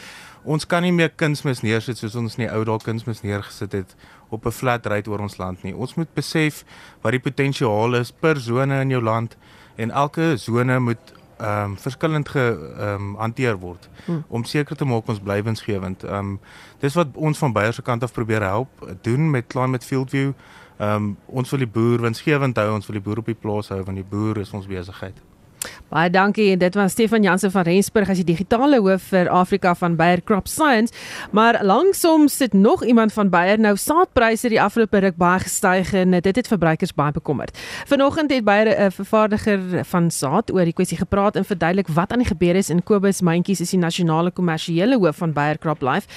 ons 0.44 0.66
kan 0.68 0.84
nie 0.84 0.92
meer 0.92 1.14
kunsmis 1.16 1.62
neersit 1.64 1.98
soos 1.98 2.18
ons 2.20 2.36
in 2.36 2.44
die 2.44 2.52
ou 2.52 2.66
dae 2.68 2.84
kunsmis 2.84 3.24
neergesit 3.24 3.72
het 3.72 3.96
op 4.30 4.46
'n 4.46 4.52
flat 4.52 4.86
rate 4.86 5.10
oor 5.10 5.24
ons 5.24 5.38
land 5.38 5.64
nie. 5.64 5.76
Ons 5.76 5.96
moet 5.96 6.14
besef 6.14 6.66
wat 7.02 7.12
die 7.12 7.24
potensiaal 7.24 7.96
is 7.96 8.12
per 8.12 8.40
sone 8.40 8.82
in 8.82 8.90
jou 8.90 9.02
land 9.02 9.38
en 9.76 9.92
elke 9.92 10.38
sone 10.38 10.80
moet 10.80 11.14
ehm 11.38 11.72
um, 11.72 11.78
verskillend 11.78 12.30
ge 12.30 12.74
ehm 12.78 12.94
um, 12.94 13.16
hanteer 13.16 13.58
word 13.60 13.90
hmm. 14.06 14.24
om 14.28 14.44
seker 14.44 14.76
te 14.76 14.86
maak 14.86 15.08
ons 15.08 15.20
bly 15.20 15.44
winsgewend. 15.44 16.04
Ehm 16.04 16.18
um, 16.18 16.40
dis 16.80 16.94
wat 16.94 17.08
ons 17.14 17.38
van 17.38 17.54
Beyer 17.54 17.74
se 17.74 17.82
kant 17.82 18.04
af 18.04 18.12
probeer 18.12 18.42
help 18.42 18.98
doen 19.02 19.30
met 19.30 19.48
Climate 19.48 19.86
Field 19.86 20.10
View. 20.10 20.32
Ehm 20.84 20.96
um, 20.96 21.18
ons 21.26 21.50
wil 21.54 21.62
die 21.64 21.74
boer 21.76 22.02
winsgewend 22.02 22.58
hou, 22.60 22.72
ons 22.74 22.88
wil 22.90 22.98
die 22.98 23.04
boer 23.06 23.22
op 23.22 23.30
die 23.30 23.38
plaas 23.40 23.70
hou 23.72 23.84
want 23.88 24.00
die 24.00 24.10
boer 24.16 24.42
is 24.42 24.52
ons 24.58 24.68
besigheid. 24.68 25.20
Baie 25.94 26.10
dankie 26.10 26.52
en 26.52 26.60
dit 26.60 26.76
was 26.76 26.92
Stefan 26.92 27.22
Jansen 27.22 27.52
van 27.54 27.66
Rensburg 27.68 28.10
as 28.10 28.18
die 28.18 28.26
digitale 28.26 28.80
hoof 28.82 29.12
vir 29.12 29.30
Afrika 29.30 29.76
van 29.78 29.96
Bayer 29.96 30.24
Crop 30.26 30.48
Science. 30.48 30.94
Maar 31.32 31.60
langsom 31.64 32.28
sit 32.28 32.54
nog 32.54 32.84
iemand 32.84 33.14
van 33.14 33.30
Bayer 33.30 33.60
nou 33.60 33.76
saadpryse 33.78 34.50
die 34.50 34.62
afgelope 34.62 34.98
ruk 35.06 35.18
baie 35.22 35.40
gestyg 35.44 35.94
en 35.94 36.18
dit 36.18 36.36
het 36.36 36.50
verbruikers 36.50 36.96
baie 36.98 37.14
bekommerd. 37.14 37.58
Vanoggend 37.86 38.32
het 38.34 38.44
Bayer 38.44 38.74
'n 38.74 38.92
vervaardiger 38.92 39.86
van 39.86 40.12
saad 40.12 40.52
oor 40.52 40.66
die 40.66 40.74
kwessie 40.74 40.98
gepraat 40.98 41.36
en 41.36 41.46
verduidelik 41.46 41.88
wat 41.88 42.12
aan 42.12 42.20
die 42.20 42.28
gebeur 42.28 42.56
is 42.56 42.70
in 42.70 42.84
Kobus 42.84 43.22
Mandjies 43.22 43.62
is 43.62 43.70
die 43.70 43.80
nasionale 43.80 44.32
kommersiële 44.32 44.98
hoof 44.98 45.16
van 45.16 45.34
Bayer 45.34 45.58
Crop 45.58 45.82
Life. 45.82 46.08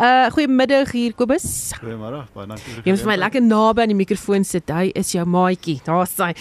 Uh 0.00 0.26
goeiemiddag 0.30 0.92
hier 0.92 1.14
Kobus. 1.14 1.72
Goeiemôre, 1.80 2.24
baie 2.32 2.46
dankie. 2.46 2.74
Jy 2.84 2.90
moet 2.90 3.00
vir 3.00 3.08
my 3.08 3.16
lekker 3.16 3.42
naby 3.42 3.80
aan 3.80 3.88
die 3.88 3.96
mikrofoon 3.96 4.44
sit. 4.44 4.70
Hy 4.70 4.90
is 4.94 5.12
jou 5.12 5.26
maatjie. 5.26 5.80
Daar's 5.84 6.16
hy. 6.16 6.32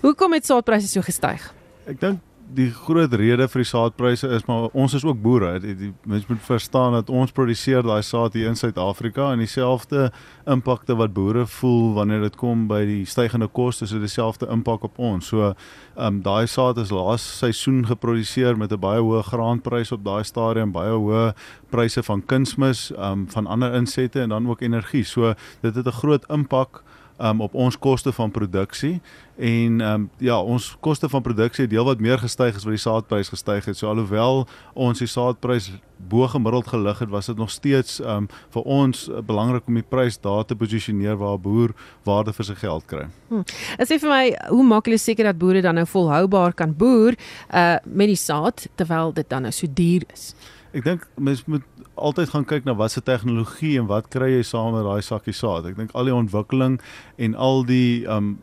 Hoekom 0.00 0.32
het 0.32 0.46
saadpryse 0.46 0.88
so 0.88 1.00
gestyg? 1.00 1.63
Ek 1.86 2.00
dink 2.00 2.20
die 2.54 2.68
groot 2.70 3.12
rede 3.16 3.46
vir 3.48 3.62
die 3.62 3.66
saadpryse 3.66 4.28
is 4.36 4.44
maar 4.46 4.68
ons 4.76 4.94
is 4.94 5.04
ook 5.04 5.18
boere. 5.22 5.56
Die, 5.62 5.74
die 5.78 5.90
mense 6.08 6.28
moet 6.28 6.42
verstaan 6.44 6.92
dat 6.96 7.10
ons 7.10 7.32
produseer 7.34 7.82
daai 7.84 8.02
saad 8.04 8.36
hier 8.36 8.50
in 8.50 8.58
Suid-Afrika 8.58 9.30
en 9.32 9.42
dieselfde 9.42 10.10
impakte 10.50 10.96
wat 10.98 11.14
boere 11.16 11.46
voel 11.56 11.94
wanneer 11.96 12.26
dit 12.26 12.36
kom 12.40 12.66
by 12.70 12.82
die 12.88 13.02
stygende 13.08 13.48
koste, 13.48 13.88
so 13.88 14.00
dieselfde 14.00 14.48
impak 14.52 14.84
op 14.86 15.00
ons. 15.00 15.32
So, 15.32 15.52
ehm 15.96 16.20
um, 16.20 16.22
daai 16.24 16.46
saad 16.50 16.78
is 16.82 16.92
laas 16.94 17.24
seisoen 17.40 17.84
geproduseer 17.88 18.58
met 18.60 18.72
'n 18.72 18.80
baie 18.80 19.00
hoë 19.00 19.24
graanprys 19.30 19.92
op 19.92 20.04
daai 20.04 20.24
stadium, 20.24 20.72
baie 20.72 20.92
hoë 20.92 21.32
pryse 21.70 22.02
van 22.02 22.22
kunsmis, 22.22 22.90
ehm 22.92 23.12
um, 23.12 23.28
van 23.28 23.46
ander 23.46 23.74
insette 23.74 24.20
en 24.20 24.28
dan 24.28 24.48
ook 24.48 24.60
energie. 24.60 25.04
So, 25.04 25.34
dit 25.62 25.74
het 25.74 25.86
'n 25.86 26.00
groot 26.00 26.24
impak 26.30 26.84
um, 27.18 27.40
op 27.40 27.54
ons 27.54 27.78
koste 27.78 28.12
van 28.12 28.30
produksie 28.30 29.00
en 29.36 29.80
um, 29.80 30.10
ja 30.22 30.36
ons 30.38 30.76
koste 30.80 31.08
van 31.08 31.22
produksie 31.22 31.64
het 31.64 31.72
deel 31.72 31.86
wat 31.86 32.00
meer 32.02 32.18
gestyg 32.18 32.54
as 32.54 32.66
wat 32.66 32.76
die 32.76 32.82
saadprys 32.82 33.32
gestyg 33.32 33.66
het. 33.66 33.78
So 33.78 33.90
alhoewel 33.90 34.46
ons 34.74 35.02
die 35.02 35.10
saadprys 35.10 35.72
bo 36.08 36.26
gemiddeld 36.28 36.68
gelig 36.68 36.98
het, 36.98 37.08
was 37.10 37.26
dit 37.26 37.36
nog 37.36 37.50
steeds 37.50 38.00
um, 38.00 38.28
vir 38.54 38.62
ons 38.62 39.06
uh, 39.08 39.22
belangrik 39.24 39.66
om 39.70 39.78
die 39.78 39.86
prys 39.86 40.18
daar 40.20 40.44
te 40.44 40.56
posisioneer 40.58 41.16
waar 41.16 41.38
'n 41.38 41.42
boer 41.42 41.74
waarde 42.04 42.32
vir 42.32 42.44
sy 42.44 42.54
geld 42.54 42.86
kry. 42.86 43.06
Hm. 43.28 43.44
Sê 43.82 43.98
vir 43.98 44.10
my, 44.10 44.24
hoe 44.48 44.64
maak 44.64 44.86
julle 44.86 44.98
seker 44.98 45.24
dat 45.24 45.38
boere 45.38 45.62
dan 45.62 45.74
nou 45.74 45.86
volhoubaar 45.86 46.52
kan 46.52 46.74
boer 46.76 47.14
uh, 47.54 47.78
met 47.84 48.08
die 48.08 48.20
saad 48.20 48.66
terwyl 48.76 49.12
dit 49.12 49.28
dan 49.28 49.42
nou 49.42 49.52
so 49.52 49.66
duur 49.66 50.02
is? 50.12 50.34
Ek 50.74 50.82
dink 50.82 51.04
mens 51.22 51.44
moet 51.46 51.62
altyd 51.94 52.32
gaan 52.32 52.46
kyk 52.50 52.64
na 52.66 52.74
wat 52.74 52.90
se 52.90 53.02
tegnologie 53.02 53.76
en 53.78 53.86
wat 53.86 54.08
kry 54.10 54.32
jy 54.32 54.42
saam 54.42 54.72
met 54.74 54.82
daai 54.82 55.04
sakkie 55.06 55.34
saad. 55.36 55.68
Ek 55.70 55.78
dink 55.78 55.94
al 55.94 56.10
die 56.10 56.16
ontwikkeling 56.16 56.80
en 57.22 57.38
al 57.38 57.62
die 57.68 58.02
um 58.10 58.34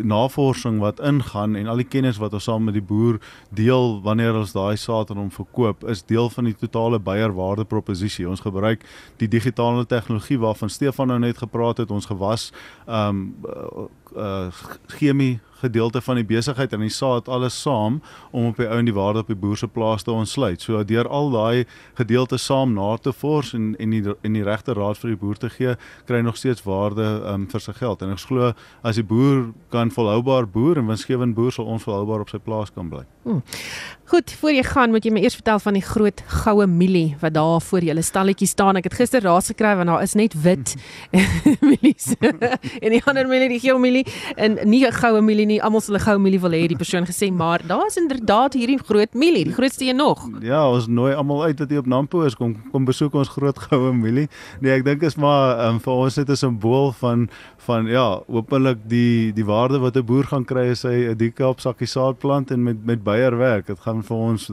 navorsing 0.00 0.78
wat 0.80 1.02
ingaan 1.04 1.56
en 1.56 1.66
al 1.68 1.80
die 1.82 1.88
kennis 1.88 2.16
wat 2.16 2.32
ons 2.32 2.46
saam 2.48 2.64
met 2.64 2.76
die 2.78 2.84
boer 2.84 3.18
deel 3.52 3.98
wanneer 4.04 4.38
ons 4.38 4.54
daai 4.56 4.76
saad 4.80 5.10
aan 5.12 5.20
hom 5.20 5.32
verkoop 5.32 5.84
is 5.92 6.00
deel 6.08 6.30
van 6.32 6.48
die 6.48 6.56
totale 6.56 6.96
beierwaarde 6.96 7.64
proposisie. 7.68 8.28
Ons 8.28 8.44
gebruik 8.44 8.84
die 9.20 9.28
digitale 9.28 9.84
tegnologie 9.84 10.38
waarvan 10.40 10.72
Stefan 10.72 11.12
nou 11.12 11.18
net 11.20 11.44
gepraat 11.44 11.84
het, 11.84 11.92
ons 11.92 12.08
gewas 12.08 12.50
um 12.86 13.28
uh, 13.44 13.84
uh 14.16 14.64
chemie 14.96 15.36
gedeelte 15.66 16.00
van 16.00 16.20
die 16.20 16.26
besigheid 16.26 16.72
en 16.72 16.84
hy 16.84 16.90
saad 16.92 17.28
alles 17.28 17.56
saam 17.62 18.00
om 18.30 18.50
op 18.50 18.60
die 18.60 18.68
ou 18.68 18.78
en 18.80 18.88
die 18.88 18.96
waarde 18.96 19.24
op 19.24 19.32
die 19.32 19.38
boer 19.38 19.58
se 19.60 19.68
plaas 19.68 20.06
te 20.06 20.14
ontsluit. 20.14 20.62
So 20.62 20.82
deur 20.84 21.08
al 21.08 21.30
daai 21.34 21.64
gedeeltes 21.98 22.46
saam 22.46 22.74
na 22.76 22.94
te 22.96 23.12
vors 23.12 23.52
en 23.56 23.74
en 23.82 23.90
die 23.94 24.04
en 24.22 24.38
die 24.38 24.46
regte 24.46 24.76
raad 24.78 25.00
vir 25.02 25.14
die 25.14 25.20
boer 25.20 25.40
te 25.42 25.50
gee, 25.50 25.76
kry 26.06 26.22
nog 26.22 26.36
steeds 26.36 26.64
waarde 26.66 27.06
um, 27.32 27.48
vir 27.50 27.60
sy 27.60 27.76
geld. 27.76 28.02
En 28.02 28.14
ek 28.14 28.24
glo 28.28 28.52
as 28.82 29.00
die 29.00 29.06
boer 29.06 29.50
kan 29.74 29.90
volhoubaar 29.90 30.48
boer 30.48 30.82
en 30.82 30.90
winsgewend 30.90 31.36
boer 31.36 31.52
sal 31.52 31.70
ons 31.70 31.86
volhoubaar 31.86 32.26
op 32.26 32.32
sy 32.32 32.42
plaas 32.42 32.74
kan 32.74 32.90
bly. 32.92 33.06
Hmm. 33.26 33.42
Goed, 34.06 34.30
voor 34.38 34.52
jy 34.54 34.62
gaan, 34.62 34.92
moet 34.94 35.02
jy 35.02 35.10
my 35.10 35.20
eers 35.24 35.34
vertel 35.34 35.58
van 35.58 35.74
die 35.74 35.82
groot 35.82 36.20
goue 36.30 36.68
mielie 36.70 37.16
wat 37.18 37.34
daar 37.34 37.58
voor 37.66 37.82
julle 37.82 38.04
stalletjie 38.06 38.46
staan. 38.46 38.78
Ek 38.78 38.86
het 38.86 38.94
gister 38.94 39.24
raas 39.24 39.48
gekry 39.50 39.72
want 39.80 39.90
daar 39.90 40.04
is 40.04 40.12
net 40.14 40.36
wit 40.44 40.76
mielies. 41.66 42.12
en 42.84 42.94
die 42.94 43.00
ander 43.02 43.26
mielie, 43.26 43.48
die 43.50 43.58
geel 43.64 43.80
mielie 43.82 44.04
en 44.38 44.60
nie 44.70 44.84
'n 44.86 44.94
goue 44.94 45.22
mielie 45.26 45.46
nie. 45.50 45.58
Almal 45.58 45.82
sal 45.82 45.98
'n 45.98 46.04
goue 46.06 46.22
mielie 46.22 46.38
wil 46.38 46.54
hê, 46.54 46.68
die 46.70 46.78
persoon 46.78 47.02
gesê, 47.02 47.32
maar 47.32 47.66
daar 47.66 47.86
is 47.86 47.96
inderdaad 47.96 48.54
hierdie 48.54 48.78
groot 48.78 49.12
mielie, 49.14 49.44
die 49.44 49.56
grootste 49.58 49.84
een 49.84 49.96
nog. 49.96 50.22
Ja, 50.40 50.62
ons 50.70 50.86
nooi 50.86 51.12
almal 51.14 51.42
uit 51.42 51.58
dat 51.58 51.70
jy 51.70 51.82
op 51.82 51.86
Nampo 51.86 52.22
is 52.22 52.36
kom 52.36 52.54
kom 52.70 52.84
besoek 52.84 53.14
ons 53.14 53.28
groot 53.28 53.58
goue 53.58 53.92
mielie. 53.92 54.28
Nee, 54.60 54.70
ek 54.70 54.84
dink 54.84 55.02
is 55.02 55.16
maar 55.16 55.66
um, 55.66 55.80
vir 55.80 55.92
ons 55.92 56.16
net 56.16 56.30
'n 56.30 56.36
simbool 56.36 56.92
van 56.92 57.28
van 57.66 57.86
ja, 57.86 58.22
hopelik 58.30 58.86
die 58.86 59.32
die 59.32 59.44
waarde 59.44 59.78
wat 59.82 59.96
'n 59.96 60.06
boer 60.06 60.24
gaan 60.24 60.44
kry 60.44 60.70
as 60.70 60.82
hy 60.82 61.10
'n 61.10 61.42
op 61.42 61.60
sakkie 61.60 61.90
saad 61.90 62.18
plant 62.18 62.50
en 62.50 62.62
met 62.62 62.86
met 62.86 63.02
beier 63.16 63.36
werk. 63.40 63.66
Dit 63.72 63.80
gaan 63.84 64.04
vir 64.04 64.16
ons 64.16 64.50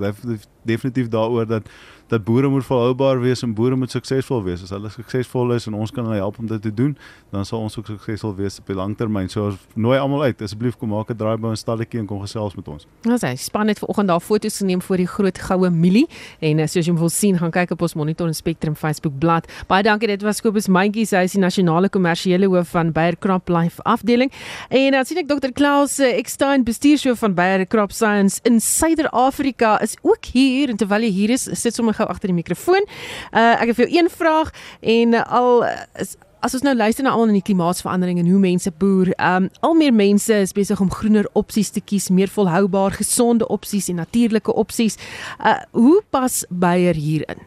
definitief 0.64 1.12
daaroor 1.14 1.50
dat 1.50 1.70
dat 2.14 2.24
boere 2.24 2.50
moet 2.50 2.66
volhoubaar 2.66 3.20
wees 3.22 3.42
en 3.46 3.54
boere 3.58 3.76
moet 3.80 3.92
suksesvol 3.92 4.44
wees. 4.46 4.64
As 4.66 4.74
hulle 4.74 4.90
suksesvol 4.94 5.56
is 5.56 5.66
en 5.70 5.78
ons 5.78 5.92
kan 5.92 6.06
hulle 6.06 6.20
help 6.22 6.38
om 6.40 6.48
dit 6.50 6.62
te 6.62 6.74
doen, 6.74 6.94
dan 7.34 7.46
sal 7.48 7.64
ons 7.66 7.78
ook 7.80 7.90
suksesvol 7.90 8.36
wees 8.38 8.60
op 8.62 8.70
die 8.70 8.78
langtermyn. 8.78 9.30
So 9.34 9.56
nooi 9.74 9.98
almal 9.98 10.28
uit. 10.30 10.42
Asseblief 10.46 10.78
kom 10.78 10.94
maak 10.94 11.10
'n 11.10 11.18
draai 11.18 11.38
by 11.38 11.54
ons 11.54 11.64
stalletjie 11.66 12.00
en 12.00 12.08
kom 12.08 12.22
gesels 12.22 12.56
met 12.56 12.68
ons. 12.68 12.88
Ons 13.06 13.24
sê 13.24 13.34
span 13.38 13.68
het 13.68 13.80
vanoggend 13.80 14.08
daar 14.08 14.20
foto's 14.22 14.58
geneem 14.58 14.82
voor 14.82 14.98
die 14.98 15.08
groot 15.08 15.38
goue 15.38 15.70
mielie 15.70 16.08
en 16.40 16.60
eh, 16.60 16.68
soos 16.68 16.86
jy 16.86 16.94
wil 16.94 17.10
sien, 17.10 17.38
gaan 17.38 17.52
kyk 17.52 17.72
op 17.72 17.82
ons 17.82 17.94
Monitor 17.94 18.28
en 18.28 18.36
Spectrum 18.36 18.76
Facebook 18.76 19.18
bladsy. 19.20 19.50
Baie 19.68 19.84
dankie. 19.84 20.08
Dit 20.08 20.22
was 20.22 20.42
Kobus 20.42 20.68
Mandjies, 20.68 21.12
hy 21.12 21.24
is 21.24 21.32
die 21.32 21.42
nasionale 21.42 21.90
kommersiële 21.90 22.48
hoof 22.48 22.70
van 22.70 22.92
Bayer 22.92 23.18
Crop 23.18 23.50
Life 23.50 23.82
afdeling. 23.84 24.32
En 24.70 24.92
dan 24.92 25.06
sien 25.06 25.18
ek 25.18 25.28
Dr. 25.28 25.52
Klaus 25.52 26.00
Ekstein, 26.00 26.64
bestuurshoof 26.64 27.20
van 27.20 27.34
Bayer 27.34 27.66
Crop 27.68 27.92
Science 27.92 28.40
in 28.44 28.60
Suider-Afrika 28.62 29.80
is 29.82 29.96
ook 30.02 30.26
hier 30.34 30.70
en 30.70 30.78
terwyl 30.78 31.02
hy 31.08 31.12
hier 31.14 31.34
is, 31.34 31.48
sit 31.60 31.76
sommer 31.76 31.96
gou 32.04 32.12
agter 32.12 32.32
die 32.34 32.38
mikrofoon. 32.42 32.86
Uh 33.32 33.56
ek 33.62 33.72
het 33.72 33.80
vir 33.80 33.88
jou 33.88 33.98
een 33.98 34.12
vraag 34.12 34.54
en 34.82 35.18
uh, 35.20 35.26
al 35.42 35.66
is 36.04 36.16
As 36.44 36.52
ons 36.52 36.66
nou 36.66 36.74
luister 36.76 37.06
na 37.06 37.14
al 37.16 37.30
in 37.32 37.38
die 37.38 37.46
klimaatsverandering 37.48 38.18
en 38.20 38.28
hoe 38.28 38.40
mense 38.40 38.72
boer, 38.76 39.14
um 39.16 39.46
al 39.64 39.78
meer 39.80 39.94
mense 39.96 40.36
is 40.44 40.52
besig 40.52 40.82
om 40.84 40.90
groener 40.92 41.30
opsies 41.40 41.70
te 41.72 41.80
kies, 41.80 42.10
meer 42.12 42.28
volhoubaar, 42.28 42.98
gesonde 43.00 43.48
opsies 43.48 43.88
en 43.88 44.02
natuurlike 44.02 44.52
opsies. 44.52 45.00
Uh 45.40 45.56
hoe 45.72 46.02
pas 46.12 46.42
Beyer 46.50 47.00
hierin? 47.00 47.40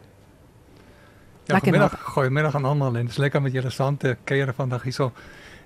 Ja, 1.45 1.59
goeiemiddag, 1.59 1.99
goeiemiddag 2.15 2.57
aan 2.57 2.65
almal 2.65 2.97
en 2.97 3.05
dis 3.05 3.21
lekker 3.21 3.41
met 3.41 3.53
julle 3.53 3.69
saam 3.69 4.01
te 4.01 4.15
kuier 4.23 4.49
vandag 4.57 4.89
hierso. 4.89 5.11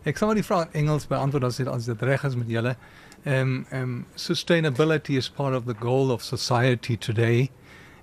Ek 0.04 0.20
sal 0.20 0.28
maar 0.28 0.42
die 0.42 0.46
vraag 0.46 0.76
Engels 0.76 1.08
beantwoord 1.08 1.48
as 1.48 1.62
dit 1.64 1.72
as 1.72 1.88
dit 1.88 2.04
reg 2.12 2.28
is 2.28 2.36
met 2.36 2.52
julle. 2.52 2.76
Um 3.24 3.62
um 3.72 3.96
sustainability 4.20 5.16
is 5.16 5.30
part 5.30 5.56
of 5.56 5.72
the 5.72 5.78
goal 5.80 6.12
of 6.12 6.22
society 6.22 6.98
today. 6.98 7.48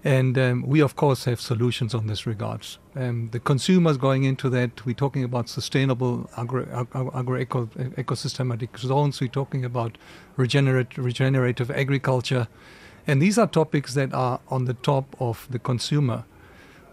And 0.04 0.38
um, 0.38 0.62
we, 0.62 0.80
of 0.80 0.94
course, 0.94 1.24
have 1.24 1.40
solutions 1.40 1.94
on 1.94 2.06
this 2.06 2.26
regards. 2.26 2.78
Um, 2.94 3.30
the 3.32 3.40
consumers 3.40 3.96
going 3.96 4.24
into 4.24 4.48
that, 4.50 4.86
we're 4.86 4.94
talking 4.94 5.24
about 5.24 5.48
sustainable 5.48 6.30
agro, 6.36 6.86
agro 6.94 7.46
zones, 8.76 9.20
we're 9.20 9.28
talking 9.28 9.64
about 9.64 9.98
regenerate, 10.36 10.96
regenerative 10.96 11.70
agriculture. 11.70 12.46
And 13.08 13.20
these 13.20 13.38
are 13.38 13.46
topics 13.46 13.94
that 13.94 14.14
are 14.14 14.40
on 14.48 14.66
the 14.66 14.74
top 14.74 15.16
of 15.18 15.48
the 15.50 15.58
consumer. 15.58 16.24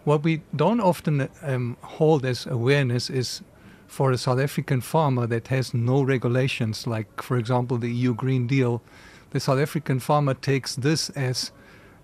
What 0.04 0.24
we 0.24 0.42
don't 0.54 0.80
often 0.80 1.28
um, 1.42 1.76
hold 1.82 2.24
as 2.24 2.46
awareness 2.46 3.10
is 3.10 3.42
for 3.86 4.10
a 4.10 4.18
South 4.18 4.40
African 4.40 4.80
farmer 4.80 5.26
that 5.26 5.48
has 5.48 5.72
no 5.72 6.02
regulations, 6.02 6.86
like, 6.86 7.22
for 7.22 7.36
example, 7.36 7.78
the 7.78 7.90
EU 7.90 8.14
Green 8.14 8.46
Deal, 8.46 8.82
the 9.30 9.40
South 9.40 9.58
African 9.58 10.00
farmer 10.00 10.34
takes 10.34 10.76
this 10.76 11.10
as 11.10 11.52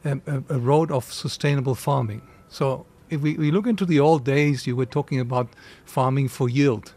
a, 0.05 0.43
a, 0.49 0.59
road 0.59 0.91
of 0.91 1.13
sustainable 1.13 1.75
farming. 1.75 2.23
So 2.49 2.87
if 3.11 3.21
we, 3.21 3.35
we 3.35 3.51
look 3.51 3.67
into 3.67 3.85
the 3.85 4.01
old 4.01 4.25
days, 4.25 4.67
you 4.67 4.77
were 4.77 4.87
talking 4.87 5.21
about 5.21 5.49
farming 5.85 6.29
for 6.29 6.49
yield. 6.49 6.95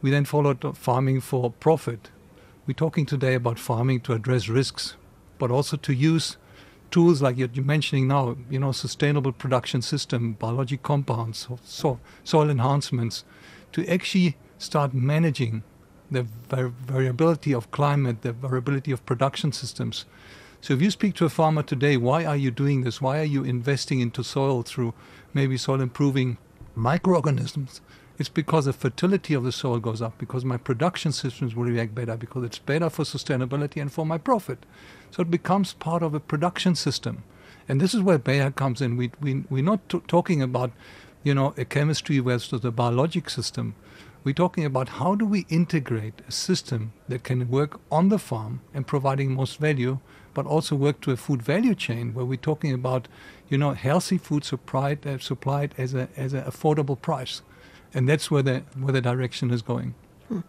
We 0.00 0.10
then 0.10 0.24
followed 0.24 0.76
farming 0.76 1.20
for 1.20 1.50
profit. 1.50 2.10
We're 2.66 2.74
talking 2.74 3.06
today 3.06 3.34
about 3.34 3.58
farming 3.58 4.00
to 4.02 4.12
address 4.12 4.48
risks, 4.48 4.96
but 5.38 5.50
also 5.50 5.76
to 5.76 5.92
use 5.92 6.36
tools 6.90 7.20
like 7.20 7.36
you're 7.36 7.64
mentioning 7.64 8.08
now, 8.08 8.36
you 8.48 8.58
know, 8.58 8.72
sustainable 8.72 9.32
production 9.32 9.82
system, 9.82 10.34
biologic 10.34 10.82
compounds, 10.82 11.48
so, 11.64 12.00
soil 12.24 12.50
enhancements, 12.50 13.24
to 13.72 13.86
actually 13.86 14.36
start 14.58 14.94
managing 14.94 15.62
the 16.10 16.22
variability 16.86 17.52
of 17.52 17.70
climate, 17.70 18.22
the 18.22 18.32
variability 18.32 18.92
of 18.92 19.04
production 19.04 19.52
systems, 19.52 20.06
so 20.60 20.74
if 20.74 20.82
you 20.82 20.90
speak 20.90 21.14
to 21.16 21.24
a 21.24 21.28
farmer 21.28 21.62
today, 21.62 21.96
why 21.96 22.24
are 22.24 22.36
you 22.36 22.50
doing 22.50 22.82
this? 22.82 23.00
Why 23.00 23.20
are 23.20 23.24
you 23.24 23.44
investing 23.44 24.00
into 24.00 24.24
soil 24.24 24.62
through 24.62 24.94
maybe 25.32 25.56
soil 25.56 25.80
improving 25.80 26.38
microorganisms 26.74 27.80
it's 28.18 28.28
because 28.28 28.64
the 28.64 28.72
fertility 28.72 29.32
of 29.32 29.44
the 29.44 29.52
soil 29.52 29.78
goes 29.78 30.02
up, 30.02 30.18
because 30.18 30.44
my 30.44 30.56
production 30.56 31.12
systems 31.12 31.54
will 31.54 31.66
react 31.66 31.94
better, 31.94 32.16
because 32.16 32.42
it's 32.42 32.58
better 32.58 32.90
for 32.90 33.04
sustainability 33.04 33.80
and 33.80 33.92
for 33.92 34.04
my 34.04 34.18
profit. 34.18 34.66
So 35.12 35.22
it 35.22 35.30
becomes 35.30 35.74
part 35.74 36.02
of 36.02 36.14
a 36.14 36.20
production 36.20 36.74
system. 36.74 37.22
And 37.68 37.80
this 37.80 37.94
is 37.94 38.02
where 38.02 38.18
Bayer 38.18 38.50
comes 38.50 38.80
in. 38.80 38.96
We, 38.96 39.12
we, 39.20 39.44
we're 39.48 39.62
not 39.62 39.88
talking 40.08 40.42
about, 40.42 40.72
you 41.22 41.32
know, 41.32 41.54
a 41.56 41.64
chemistry 41.64 42.18
versus 42.18 42.64
a 42.64 42.72
biologic 42.72 43.30
system. 43.30 43.76
We're 44.24 44.34
talking 44.34 44.64
about 44.64 44.88
how 44.88 45.14
do 45.14 45.24
we 45.24 45.46
integrate 45.48 46.20
a 46.26 46.32
system 46.32 46.92
that 47.08 47.22
can 47.22 47.48
work 47.48 47.78
on 47.88 48.08
the 48.08 48.18
farm 48.18 48.62
and 48.74 48.84
providing 48.84 49.34
most 49.34 49.58
value, 49.58 50.00
but 50.34 50.46
also 50.46 50.76
work 50.76 51.00
to 51.00 51.10
a 51.12 51.16
food 51.16 51.42
value 51.42 51.74
chain 51.74 52.14
where 52.14 52.24
we're 52.24 52.36
talking 52.40 52.72
about, 52.72 53.08
you 53.48 53.58
know, 53.58 53.72
healthy 53.72 54.18
food 54.18 54.44
supplied, 54.44 55.06
uh, 55.06 55.18
supplied 55.18 55.74
as 55.78 55.94
a 55.94 56.08
as 56.16 56.32
an 56.32 56.44
affordable 56.44 57.00
price. 57.00 57.42
And 57.94 58.08
that's 58.08 58.30
where 58.30 58.42
the 58.42 58.62
where 58.76 58.92
the 58.92 59.00
direction 59.00 59.50
is 59.50 59.62
going. 59.62 59.94
Hmm. 60.28 60.42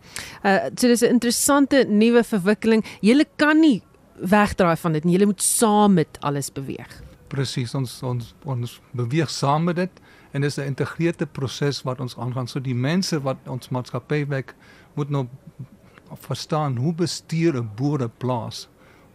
Uh 0.44 0.70
so 0.78 0.88
dis 0.88 1.02
'n 1.02 1.10
interessante 1.10 1.86
nuwe 1.88 2.24
verwikkeling. 2.24 2.84
Jy 3.02 3.26
kan 3.36 3.60
nie 3.60 3.82
wegdraai 4.20 4.78
van 4.78 4.92
dit 4.92 5.04
nie. 5.04 5.18
Jy 5.18 5.26
moet 5.26 5.42
saam 5.42 5.94
met 5.94 6.18
alles 6.20 6.52
beweeg. 6.52 7.04
Presies, 7.28 7.76
ons 7.76 8.04
ons 8.04 8.34
ons 8.44 8.82
beweeg 8.92 9.30
saam 9.30 9.64
met 9.64 9.76
dit 9.76 10.02
en 10.32 10.42
dis 10.42 10.58
'n 10.58 10.62
geïntegreerde 10.62 11.26
proses 11.26 11.82
wat 11.84 12.00
ons 12.00 12.18
aangaan. 12.18 12.48
So 12.48 12.60
die 12.60 12.76
mense 12.76 13.22
wat 13.22 13.38
ons 13.48 13.70
maatskappy 13.70 14.28
werk 14.28 14.56
moet 14.94 15.10
nou 15.10 15.28
verstaan 16.14 16.78
hoe 16.78 16.94
bestuur 16.94 17.56
'n 17.56 17.70
boer 17.76 18.04
'n 18.04 18.12
plaas. 18.18 18.68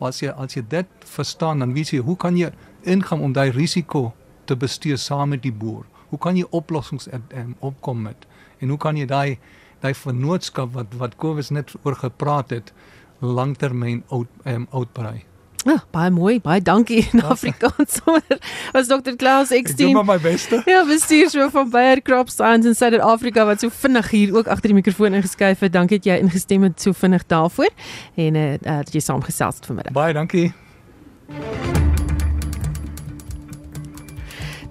As 0.05 0.21
jy 0.23 0.33
as 0.37 0.57
jy 0.57 0.63
dit 0.69 0.87
verstaan, 1.09 1.65
dan 1.65 1.73
weet 1.75 1.95
jy 1.95 2.03
hoe 2.05 2.17
kan 2.17 2.37
jy 2.37 2.51
ingaan 2.83 3.23
om 3.25 3.33
daai 3.33 3.51
risiko 3.51 4.13
te 4.45 4.57
bestuur 4.57 4.99
saam 5.01 5.33
met 5.33 5.43
die 5.43 5.53
boer. 5.53 5.85
Hoe 6.11 6.19
kan 6.21 6.37
jy 6.37 6.45
oplossings 6.51 7.09
um, 7.11 7.55
opkom 7.61 8.03
met? 8.09 8.27
En 8.61 8.69
hoe 8.69 8.79
kan 8.79 8.97
jy 8.97 9.07
daai 9.07 9.39
daai 9.85 9.95
vennootskap 9.95 10.73
wat 10.73 10.95
wat 11.01 11.17
Kobus 11.21 11.51
net 11.53 11.73
oor 11.83 11.97
gepraat 12.01 12.51
het 12.55 12.73
langtermyn 13.21 14.05
uit 14.11 14.29
um, 14.45 14.69
uitbrei? 14.73 15.25
Ja, 15.65 15.79
baie 15.91 16.11
mooi. 16.11 16.41
Baie 16.45 16.63
dankie 16.63 17.01
in 17.13 17.23
Afrikaans 17.23 18.01
sommer. 18.03 18.39
Was 18.73 18.87
Dr. 18.87 19.17
Klaus 19.17 19.51
Ekstein. 19.51 19.71
Ek 19.73 19.77
doen 19.77 19.93
maar 19.93 20.05
my 20.05 20.19
beste. 20.21 20.61
Ja, 20.69 20.83
bestuurshoof 20.89 21.53
van 21.57 21.71
Bayer 21.73 22.03
Crop 22.03 22.29
Science 22.29 22.69
in 22.69 22.77
Suid-Afrika 22.77 23.47
wat 23.49 23.65
so 23.65 23.73
vinnig 23.73 24.11
hier 24.11 24.37
ook 24.37 24.47
agter 24.47 24.75
die 24.75 24.77
mikrofoon 24.77 25.17
ingeskuif 25.17 25.65
het. 25.65 25.73
Dankie 25.73 25.99
dat 26.03 26.11
jy 26.13 26.19
ingestem 26.21 26.69
het 26.69 26.81
so 26.81 26.93
vinnig 26.93 27.25
daarvoor 27.27 27.73
en 28.15 28.37
eh 28.37 28.53
uh, 28.53 28.77
dat 28.85 28.93
jy 28.93 29.01
saamgesels 29.01 29.57
het 29.57 29.67
vanmiddag. 29.67 29.93
Baie 29.97 30.13
dankie. 30.13 30.53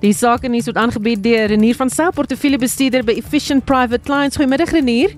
Die 0.03 0.13
saak 0.13 0.43
in 0.43 0.53
hier 0.53 0.65
word 0.67 0.77
aangebied 0.77 1.23
deur 1.23 1.47
Renier 1.47 1.75
van 1.79 1.89
Sail 1.89 2.11
portefeuljebestuurder 2.11 3.05
by 3.07 3.15
Efficient 3.17 3.65
Private 3.65 4.03
Clients. 4.03 4.35
Goeiemiddag 4.35 4.69
Renier. 4.75 5.15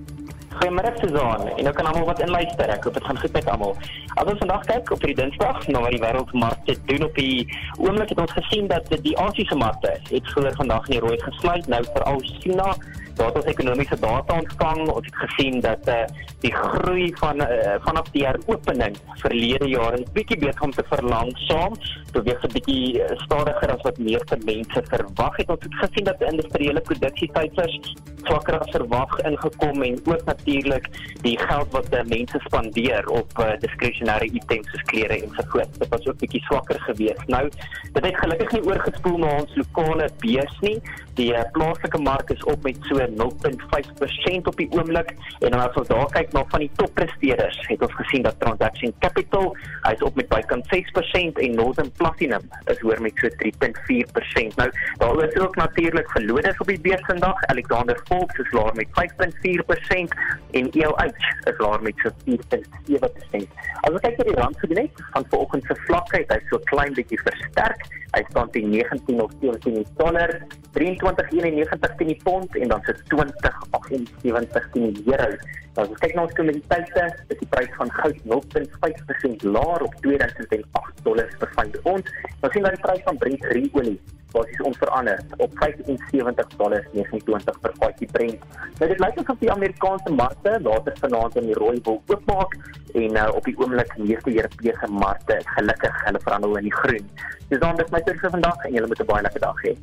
Goeiemôre 0.55 0.91
Suzan 1.01 1.47
en 1.47 1.67
ook 1.67 1.79
aan 1.79 1.89
almal 1.91 2.05
wat 2.05 2.21
inluister. 2.23 2.69
Ek 2.69 2.83
hoop 2.87 2.93
dit 2.93 3.03
gaan 3.03 3.19
goed 3.19 3.33
met 3.35 3.49
almal. 3.51 3.73
As 4.15 4.29
ons 4.31 4.39
vandag 4.39 4.63
kyk 4.69 4.91
op 4.95 5.01
hierdie 5.03 5.17
Dinsdag 5.19 5.65
na 5.67 5.81
wat 5.83 5.95
die 5.95 6.01
wêreldmarkte 6.03 6.75
doen 6.91 7.03
op 7.07 7.17
die 7.19 7.47
oomblik 7.77 8.13
het 8.13 8.21
ons 8.23 8.35
gesien 8.37 8.69
dat 8.71 8.87
die 9.07 9.17
Asiëse 9.19 9.57
markte 9.59 9.91
het 10.09 10.31
vroeër 10.31 10.55
vandag 10.61 10.87
in 10.87 10.95
die 10.95 11.03
rooi 11.03 11.17
gesluit. 11.23 11.67
Nou 11.67 11.81
veral 11.91 12.23
China 12.29 12.69
daar 13.15 13.27
het 13.27 13.35
ons 13.35 13.51
ekonomiese 13.51 13.99
data 13.99 14.39
ontvang. 14.39 14.87
Ons 14.87 15.05
het 15.05 15.15
gesien 15.15 15.59
dat 15.59 15.87
uh, 15.87 16.01
die 16.39 16.53
groei 16.53 17.11
van 17.19 17.41
uh, 17.41 17.75
vanaf 17.87 18.09
die 18.15 18.25
heropening 18.25 18.97
verlede 19.23 19.67
jaar 19.69 19.97
'n 19.97 20.07
bietjie 20.13 20.37
beter 20.37 20.61
om 20.61 20.71
te 20.71 20.83
verlangsaam, 20.89 21.73
beweeg 22.11 22.43
'n 22.43 22.53
bietjie 22.53 23.03
eh, 23.03 23.17
stadiger 23.25 23.71
as 23.75 23.81
wat 23.81 23.97
meeste 23.97 24.37
mense 24.45 24.83
verwag 24.91 25.35
het. 25.37 25.49
Ons 25.49 25.63
het 25.63 25.75
gesien 25.83 26.03
dat 26.03 26.21
industriële 26.21 26.81
produksiesyfers 26.81 27.93
swakker 28.23 28.59
as 28.59 28.69
verwag 28.71 29.19
ingekom 29.29 29.81
en 29.81 29.99
ook 30.05 30.23
natuurlik 30.25 30.87
die 31.21 31.37
geld 31.39 31.71
wat 31.71 31.89
die 31.91 32.03
mense 32.17 32.39
spandeer 32.45 33.07
op 33.09 33.39
uh, 33.39 33.51
diskresionêre 33.59 34.25
items 34.25 34.69
soos 34.71 34.85
klere 34.91 35.21
en 35.21 35.29
so 35.35 35.43
voort. 35.53 35.79
Dit 35.79 35.89
was 35.89 36.07
ook 36.07 36.17
bietjie 36.17 36.43
swakker 36.47 36.79
geweest. 36.79 37.27
Nou, 37.27 37.49
dit 37.93 38.05
het 38.05 38.17
gelukkig 38.17 38.51
nie 38.51 38.63
oorgespoel 38.63 39.17
na 39.17 39.35
ons 39.41 39.55
lokale 39.55 40.09
beurs 40.23 40.59
nie. 40.65 40.77
Die 41.19 41.31
uh, 41.33 41.43
plaaslike 41.51 42.01
mark 42.01 42.29
is 42.29 42.43
op 42.43 42.63
met 42.63 42.89
so 42.89 43.04
0.5% 43.07 44.49
op 44.51 44.57
die 44.57 44.67
oomblik 44.71 45.13
en 45.39 45.51
dan 45.51 45.59
as 45.59 45.77
ons 45.79 45.87
daar 45.87 46.09
kyk 46.15 46.33
na 46.33 46.43
van 46.53 46.63
die 46.65 46.71
toppresteerders, 46.79 47.59
het 47.67 47.81
ons 47.81 47.95
gesien 48.01 48.25
dat 48.25 48.39
Transaction 48.39 48.93
Capital 48.99 49.51
hy's 49.87 50.01
op 50.05 50.15
met 50.19 50.29
bykans 50.31 50.69
6% 50.73 51.41
en 51.45 51.55
Northern 51.59 51.91
Platinum 51.99 52.47
is 52.71 52.81
hoër 52.83 53.01
met 53.01 53.21
so 53.21 53.29
3.4%. 53.43 54.57
Nou, 54.59 54.69
daar 54.97 55.23
is 55.27 55.37
ook 55.39 55.55
natuurlik 55.55 56.11
verloders 56.11 56.57
op 56.57 56.67
die 56.67 56.79
beurs 56.79 57.05
vandag. 57.05 57.43
Alexander 57.53 57.99
Forbes 58.07 58.37
is 58.43 58.51
laer 58.51 58.75
met 58.75 58.87
5.4% 58.87 60.17
en 60.51 60.71
ELH 60.71 61.05
is 61.51 61.57
laer 61.57 61.81
met 61.81 62.03
so 62.03 62.09
4.7%. 62.25 63.63
As 63.85 63.93
ons 63.93 64.01
kyk 64.01 64.17
na 64.17 64.25
die 64.29 64.39
rand 64.39 64.59
gedoen 64.59 64.81
het 64.81 65.03
van 65.13 65.25
vanoggend 65.29 65.67
se 65.69 65.75
vlakheid, 65.85 66.31
hy's 66.33 66.49
so 66.49 66.61
klein 66.71 66.95
bietjie 66.97 67.19
versterk. 67.21 67.85
Hy 68.15 68.21
staan 68.29 68.49
teen 68.53 68.69
19 68.71 69.21
of 69.21 69.33
17 69.41 69.83
dollar, 69.99 70.31
23.91 70.77 71.97
teen 71.99 72.11
die 72.13 72.19
pond 72.23 72.55
en 72.55 72.71
dan 72.71 72.83
se 72.97 73.05
20.78 73.13 74.71
teen 74.73 74.93
die 74.93 75.05
euro. 75.11 75.37
Nou, 75.75 75.83
as 75.83 75.91
ons 75.91 75.99
kyk 75.99 76.13
na 76.15 76.23
ons 76.23 76.35
kommoditeite, 76.37 77.05
is 77.33 77.39
die 77.41 77.49
prys 77.51 77.71
van 77.75 77.89
goud 77.99 78.19
0.5% 78.31 79.47
laer 79.55 79.87
op 79.87 79.95
2008 80.05 81.01
dollars 81.07 81.33
per 81.41 81.51
fyn 81.57 81.73
ons. 81.83 82.13
Ons 82.39 82.53
sien 82.55 82.63
dat 82.63 82.77
die 82.77 82.85
prys 82.85 83.03
van 83.07 83.19
Brent 83.19 83.49
olie 83.51 83.97
basies 84.35 84.61
onveranderd 84.61 85.25
op 85.37 85.51
75 85.59 86.47
dollars 86.57 86.87
29 86.91 87.59
per 87.59 87.73
vatjie 87.79 88.07
Brent. 88.11 88.39
Nou 88.79 88.89
dit 88.91 89.03
lyk 89.03 89.19
asof 89.21 89.39
die 89.43 89.51
Amerikaanse 89.51 90.15
markte 90.21 90.55
later 90.67 90.97
vanaand 91.03 91.37
in 91.41 91.51
die 91.51 91.59
rooi 91.59 91.75
wil 91.87 92.01
oopmaak 92.13 92.57
en 92.93 93.19
uh, 93.19 93.27
op 93.35 93.43
die 93.47 93.55
oomblik 93.59 93.91
meeste 93.97 94.35
Europese 94.35 94.91
markte 95.03 95.39
gelukkig 95.57 96.01
hulle 96.07 96.23
verhandel 96.27 96.57
in 96.61 96.69
die 96.69 96.77
groen. 96.81 97.11
Dis 97.51 97.63
dan 97.63 97.79
dit 97.79 97.93
my 97.95 98.03
vir 98.09 98.35
vandag 98.39 98.67
en 98.67 98.79
julle 98.79 98.91
moet 98.91 99.03
'n 99.03 99.11
baie 99.13 99.27
lekker 99.27 99.47
dag 99.47 99.63
hê. 99.67 99.75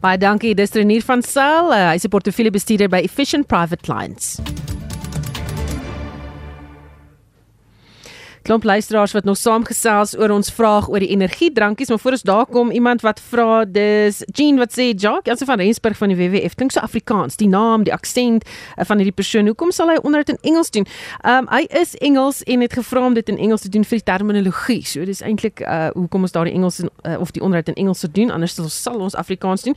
Baie 0.00 0.18
dankie, 0.18 0.54
dis 0.54 0.74
Renier 0.76 1.02
van 1.02 1.22
Sail. 1.22 1.72
Uh, 1.72 1.90
Hy's 1.92 2.04
'n 2.04 2.10
portefeuljebestuurder 2.10 2.88
by 2.88 3.00
Efficient 3.02 3.48
Private 3.48 3.82
Clients. 3.82 4.36
Klomp 8.46 8.64
luisteraars 8.64 9.10
wat 9.12 9.24
nog 9.24 9.36
saamgesels 9.36 10.12
oor 10.18 10.30
ons 10.30 10.52
vraag 10.54 10.86
oor 10.88 11.02
die 11.02 11.10
energiedrankies, 11.10 11.88
maar 11.90 11.98
voor 11.98 12.14
ons 12.14 12.22
daar 12.22 12.46
kom 12.46 12.70
iemand 12.70 13.02
wat 13.02 13.18
vra 13.30 13.64
dis 13.66 14.20
Jean 14.38 14.60
wat 14.60 14.70
sê 14.76 14.92
Jacques, 14.94 15.32
also 15.32 15.48
van 15.48 15.58
Rensburg 15.58 15.98
van 15.98 16.12
die 16.12 16.18
WWF, 16.20 16.54
klink 16.54 16.70
so 16.70 16.80
Afrikaans, 16.80 17.40
die 17.40 17.48
naam, 17.50 17.82
die 17.88 17.94
aksent 17.94 18.46
uh, 18.46 18.84
van 18.86 19.02
hierdie 19.02 19.14
persoon. 19.14 19.50
Hoekom 19.50 19.72
sal 19.74 19.90
hy 19.90 19.96
onder 20.06 20.22
dit 20.22 20.30
in 20.36 20.52
Engels 20.52 20.70
doen? 20.70 20.86
Um 21.26 21.48
hy 21.50 21.64
is 21.80 21.96
Engels 22.06 22.44
en 22.46 22.62
het 22.62 22.76
gevra 22.78 23.02
om 23.08 23.16
dit 23.18 23.32
in 23.34 23.40
Engels 23.48 23.66
te 23.66 23.72
doen 23.72 23.86
vir 23.86 23.98
die 23.98 24.06
terminologie. 24.06 24.78
So 24.86 25.02
dis 25.08 25.24
eintlik 25.26 25.64
uh 25.66 25.90
hoekom 25.96 26.28
ons 26.28 26.34
daar 26.34 26.46
die 26.46 26.54
Engels 26.54 26.78
in, 26.84 26.90
uh, 27.02 27.18
of 27.22 27.34
die 27.34 27.42
onderhoud 27.42 27.72
in 27.74 27.78
Engels 27.82 28.04
te 28.04 28.10
doen, 28.10 28.30
anders 28.30 28.54
sal 28.54 29.02
ons 29.02 29.18
Afrikaans 29.18 29.66
doen. 29.66 29.74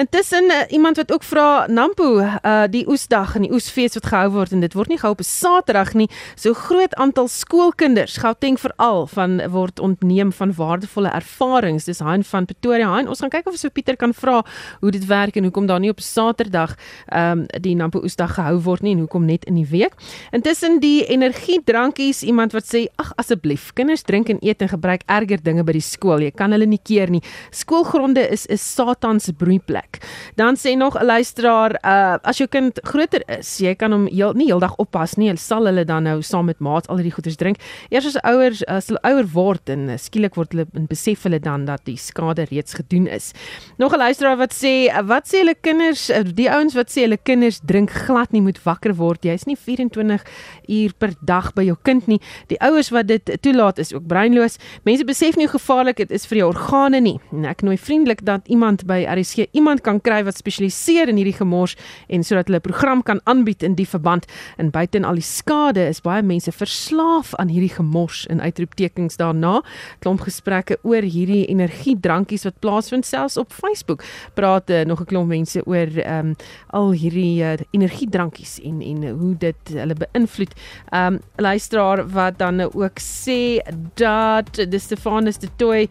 Intussen 0.00 0.48
uh, 0.52 0.62
iemand 0.72 0.96
wat 0.96 1.12
ook 1.12 1.24
vra 1.26 1.66
Nampo, 1.68 2.16
uh 2.24 2.64
die 2.70 2.86
oesdag 2.88 3.36
en 3.36 3.44
die 3.44 3.52
oesfees 3.52 4.00
wat 4.00 4.08
gehou 4.08 4.32
word 4.40 4.56
en 4.56 4.64
dit 4.64 4.72
word 4.78 4.88
nie 4.88 5.00
gehou 5.00 5.12
op 5.12 5.20
'n 5.20 5.28
Saterdag 5.28 5.92
nie. 5.94 6.08
So 6.34 6.56
groot 6.56 6.94
aantal 6.96 7.28
skoolkinders 7.28 8.05
kinders 8.06 8.22
Gauteng 8.22 8.56
veral 8.58 9.06
van 9.10 9.40
word 9.50 9.80
ontneem 9.82 10.30
van 10.32 10.52
waardevolle 10.54 11.10
ervarings. 11.10 11.84
Dis 11.84 11.98
Hein 11.98 12.22
van 12.22 12.44
Pretoria. 12.46 12.92
Hein, 12.94 13.08
ons 13.08 13.18
gaan 13.18 13.30
kyk 13.30 13.46
of 13.48 13.56
ons 13.56 13.64
vir 13.66 13.72
Pieter 13.74 13.96
kan 13.96 14.12
vra 14.14 14.42
hoe 14.80 14.90
dit 14.94 15.06
werk 15.06 15.36
en 15.36 15.48
hoekom 15.48 15.66
daar 15.66 15.80
nie 15.80 15.90
op 15.90 16.00
Saterdag 16.00 16.76
ehm 17.10 17.40
um, 17.40 17.62
die 17.62 17.74
Nampo 17.74 18.02
Oesdag 18.04 18.36
gehou 18.36 18.60
word 18.62 18.82
nie 18.82 18.92
en 18.94 19.02
hoekom 19.02 19.26
net 19.26 19.44
in 19.50 19.56
die 19.58 19.66
week. 19.66 19.96
Intussen 20.32 20.78
die 20.80 21.04
energiedrankies, 21.06 22.22
iemand 22.22 22.54
wat 22.54 22.68
sê 22.68 22.86
ag 22.96 23.12
asseblief, 23.18 23.72
kinders 23.74 24.04
drink 24.06 24.30
en 24.30 24.38
eet 24.40 24.62
en 24.62 24.70
gebruik 24.70 25.02
erger 25.10 25.42
dinge 25.42 25.64
by 25.64 25.74
die 25.74 25.82
skool. 25.82 26.22
Jy 26.22 26.30
kan 26.36 26.54
hulle 26.54 26.66
nie 26.66 26.78
keer 26.78 27.10
nie. 27.10 27.22
Skoolgronde 27.50 28.22
is 28.30 28.46
'n 28.46 28.56
Satan 28.56 29.20
se 29.20 29.32
broeiplek. 29.32 29.98
Dan 30.36 30.54
sê 30.54 30.76
nog 30.76 30.94
'n 30.94 31.04
luisteraar, 31.04 31.74
uh 31.82 32.18
as 32.22 32.38
jou 32.38 32.48
kind 32.48 32.78
groter 32.84 33.22
is, 33.38 33.58
jy 33.58 33.74
kan 33.74 33.92
hom 33.92 34.06
heel, 34.06 34.32
nie 34.34 34.46
heeldag 34.46 34.76
oppas 34.76 35.16
nie. 35.16 35.28
Hulle 35.28 35.38
sal 35.38 35.66
hulle 35.66 35.84
dan 35.84 36.02
nou 36.02 36.22
saam 36.22 36.46
met 36.46 36.58
maats 36.60 36.88
al 36.88 36.96
hierdie 36.96 37.14
goeders 37.14 37.36
drink 37.36 37.56
eers 37.96 38.10
as 38.12 38.18
ouers 38.28 38.62
as 38.68 38.90
hulle 38.90 39.00
ouer 39.08 39.26
word 39.32 39.70
en 39.72 39.88
uh, 39.88 39.96
skielik 40.00 40.36
word 40.36 40.52
hulle 40.52 40.66
en 40.76 40.86
besef 40.90 41.24
hulle 41.26 41.38
dan 41.42 41.64
dat 41.68 41.84
die 41.88 41.96
skade 42.00 42.44
reeds 42.50 42.76
gedoen 42.76 43.06
is. 43.08 43.32
Nog 43.80 43.94
'n 43.94 43.98
luisteraar 43.98 44.36
wat 44.36 44.52
sê 44.52 44.92
wat 45.06 45.24
sê 45.28 45.40
hulle 45.42 45.54
kinders 45.54 46.10
uh, 46.10 46.22
die 46.24 46.50
ouens 46.50 46.74
wat 46.74 46.90
sê 46.92 47.06
hulle 47.06 47.16
kinders 47.16 47.60
drink 47.64 47.90
glad 47.90 48.32
nie 48.32 48.42
moet 48.42 48.60
wakker 48.64 48.94
word. 48.94 49.24
Jy's 49.24 49.46
nie 49.46 49.56
24 49.56 50.24
uur 50.68 50.92
per 50.98 51.14
dag 51.20 51.52
by 51.54 51.64
jou 51.64 51.76
kind 51.82 52.06
nie. 52.06 52.20
Die 52.48 52.60
ouers 52.60 52.90
wat 52.90 53.08
dit 53.08 53.24
toelaat 53.40 53.78
is 53.78 53.94
ook 53.94 54.06
breinloos. 54.06 54.58
Mense 54.84 55.04
besef 55.04 55.36
nie 55.36 55.46
hoe 55.46 55.58
gevaarlik 55.58 55.96
dit 55.96 56.10
is 56.10 56.26
vir 56.26 56.38
jou 56.38 56.48
organe 56.52 57.00
nie. 57.00 57.18
En 57.32 57.44
ek 57.44 57.62
nooi 57.62 57.78
vriendelik 57.78 58.24
dat 58.24 58.48
iemand 58.48 58.86
by 58.86 59.06
RSG 59.08 59.48
iemand 59.52 59.80
kan 59.80 60.00
kry 60.00 60.22
wat 60.24 60.36
spesialiseer 60.36 61.08
in 61.08 61.16
hierdie 61.16 61.38
gemors 61.38 61.76
en 62.08 62.24
sodat 62.24 62.46
hulle 62.46 62.60
'n 62.60 62.68
program 62.68 63.02
kan 63.02 63.20
aanbied 63.24 63.62
in 63.62 63.74
die 63.74 63.88
verband 63.88 64.26
en 64.56 64.70
buiten 64.70 65.04
al 65.04 65.14
die 65.14 65.22
skade 65.22 65.88
is 65.88 66.00
baie 66.00 66.22
mense 66.22 66.52
verslaaf 66.52 67.34
aan 67.34 67.48
hierdie 67.48 67.72
gemors 67.72 67.85
gemors 67.86 68.26
in 68.26 68.42
uitroeptekens 68.42 69.16
daarna. 69.16 69.62
Klomp 69.98 70.20
gesprekke 70.26 70.78
oor 70.82 71.02
hierdie 71.02 71.46
energiedrankies 71.46 72.46
wat 72.48 72.58
plaasvind 72.60 73.06
selfs 73.06 73.36
op 73.36 73.52
Facebook. 73.52 74.04
Praat 74.34 74.70
uh, 74.70 74.84
nog 74.84 75.00
'n 75.00 75.04
klomp 75.04 75.28
mense 75.28 75.62
oor 75.66 75.86
ehm 75.86 76.26
um, 76.26 76.34
al 76.70 76.92
hierdie 76.92 77.42
uh, 77.42 77.54
energiedrankies 77.70 78.60
en 78.60 78.80
en 78.82 79.08
hoe 79.08 79.34
dit 79.38 79.72
hulle 79.72 79.94
beïnvloed. 79.94 80.54
Ehm 80.90 81.14
um, 81.14 81.20
luisteraar 81.36 82.08
wat 82.08 82.38
dan 82.38 82.60
ook 82.60 82.98
sê 83.00 83.60
dat 83.94 84.54
die 84.54 84.78
Stefanus 84.78 85.38
de 85.38 85.48
Tooi 85.56 85.88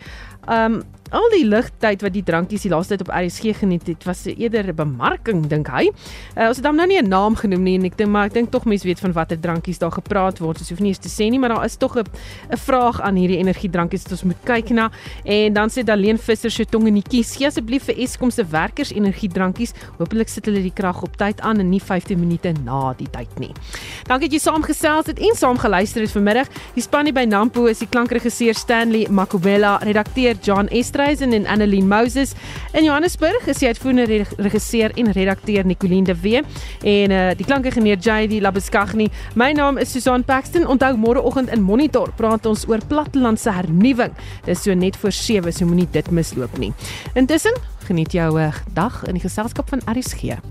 ehm 0.48 0.74
um, 0.74 0.84
al 1.12 1.30
die 1.34 1.46
ligtyd 1.46 2.02
wat 2.02 2.14
die 2.14 2.24
drankies 2.24 2.66
die 2.66 2.72
laaste 2.72 2.96
tyd 2.96 3.08
op 3.08 3.14
RSG 3.14 3.56
geniet 3.60 3.88
het, 3.88 4.04
was 4.06 4.26
eerder 4.26 4.68
'n 4.68 4.76
bemarking 4.76 5.48
dink 5.48 5.68
hy. 5.68 5.90
Uh, 6.38 6.48
ons 6.48 6.58
het 6.58 6.66
hom 6.66 6.76
nou 6.76 6.88
nie 6.88 7.02
'n 7.02 7.10
naam 7.10 7.36
genoem 7.36 7.64
nie 7.64 7.76
en 7.76 7.86
ek 7.86 7.98
dink 7.98 8.10
maar 8.10 8.26
ek 8.26 8.34
dink 8.34 8.52
tog 8.52 8.66
mense 8.66 8.84
weet 8.84 9.00
van 9.00 9.14
watter 9.14 9.40
drankies 9.40 9.80
daar 9.80 9.92
gepraat 9.92 10.40
word. 10.40 10.60
Ons 10.60 10.70
hoef 10.70 10.80
nie 10.80 10.90
eens 10.90 11.00
te 11.00 11.10
sê 11.10 11.30
nie, 11.30 11.40
maar 11.40 11.50
daar 11.50 11.66
is 11.66 11.76
tog 11.78 11.96
'n 11.96 12.04
'n 12.52 12.58
vraag 12.58 13.02
aan 13.02 13.16
hierdie 13.16 13.38
energiedrankies 13.38 14.04
wat 14.04 14.12
ons 14.12 14.24
moet 14.24 14.44
kyk 14.44 14.70
na. 14.70 14.92
En 15.24 15.54
dan 15.54 15.70
sê 15.70 15.84
Daleen 15.84 16.18
Visser 16.18 16.52
se 16.52 16.66
tong 16.66 16.88
in 16.88 16.94
die 16.94 17.04
kies. 17.04 17.36
Gee 17.36 17.48
asseblief 17.48 17.84
vir 17.84 17.96
Eskom 17.98 18.32
se 18.32 18.44
werkers 18.44 18.92
energiedrankies. 18.92 19.74
Hoopelik 19.98 20.30
sit 20.30 20.46
hulle 20.46 20.62
die 20.62 20.74
krag 20.74 21.02
op 21.04 21.18
tyd 21.18 21.42
aan 21.42 21.60
en 21.60 21.70
nie 21.70 21.82
15 21.82 22.20
minute 22.20 22.54
na 22.64 22.94
die 22.94 23.10
tyd 23.10 23.40
nie. 23.40 23.52
Dankie 24.08 24.26
dat 24.28 24.34
jy 24.34 24.40
saamgesels 24.40 25.06
het 25.06 25.20
en 25.20 25.36
saam 25.36 25.58
geluister 25.58 26.02
het 26.02 26.12
vanmiddag. 26.12 26.48
Die 26.74 26.82
span 26.82 27.06
by 27.14 27.26
Nampo 27.30 27.68
is 27.70 27.80
die 27.84 27.90
klankregisseur 27.92 28.56
Stanley 28.58 29.06
Makubela, 29.14 29.78
redakteur 29.86 30.36
John 30.42 30.68
Estreisen 31.06 31.34
en 31.34 31.46
Annelien 31.46 31.88
Moses. 31.88 32.32
In 32.74 32.84
Johannesburg 32.84 33.46
is 33.48 33.60
die 33.62 33.68
uitvoerende 33.68 34.26
regisseur 34.38 34.92
en 34.98 35.12
redakteur 35.12 35.66
Nicoline 35.66 36.04
de 36.04 36.16
Wee 36.22 36.42
en 36.82 37.12
uh, 37.12 37.28
die 37.38 37.46
klankingenieur 37.46 38.02
JD 38.02 38.42
Labeskagni. 38.42 39.12
My 39.36 39.52
naam 39.54 39.78
is 39.78 39.92
Susan 39.94 40.24
Paxton. 40.26 40.66
Onthou 40.66 40.96
môreoggend 40.98 41.54
in 41.54 41.62
Monitor 41.62 42.10
praat 42.18 42.50
ons 42.50 42.66
oor 42.66 42.82
plattelandse 42.90 43.54
hernuwing. 43.54 44.18
Dis 44.50 44.66
so 44.66 44.74
net 44.74 44.98
voor 44.98 45.14
7, 45.14 45.54
so 45.54 45.70
moenie 45.70 45.90
dit 45.94 46.10
misloop 46.12 46.58
nie. 46.58 46.74
Intussen, 47.14 47.54
geniet 47.86 48.18
jou 48.18 48.32
uh, 48.42 48.54
dag 48.74 49.04
in 49.06 49.20
die 49.20 49.28
geselskap 49.30 49.70
van 49.70 49.86
RSG. 49.86 50.42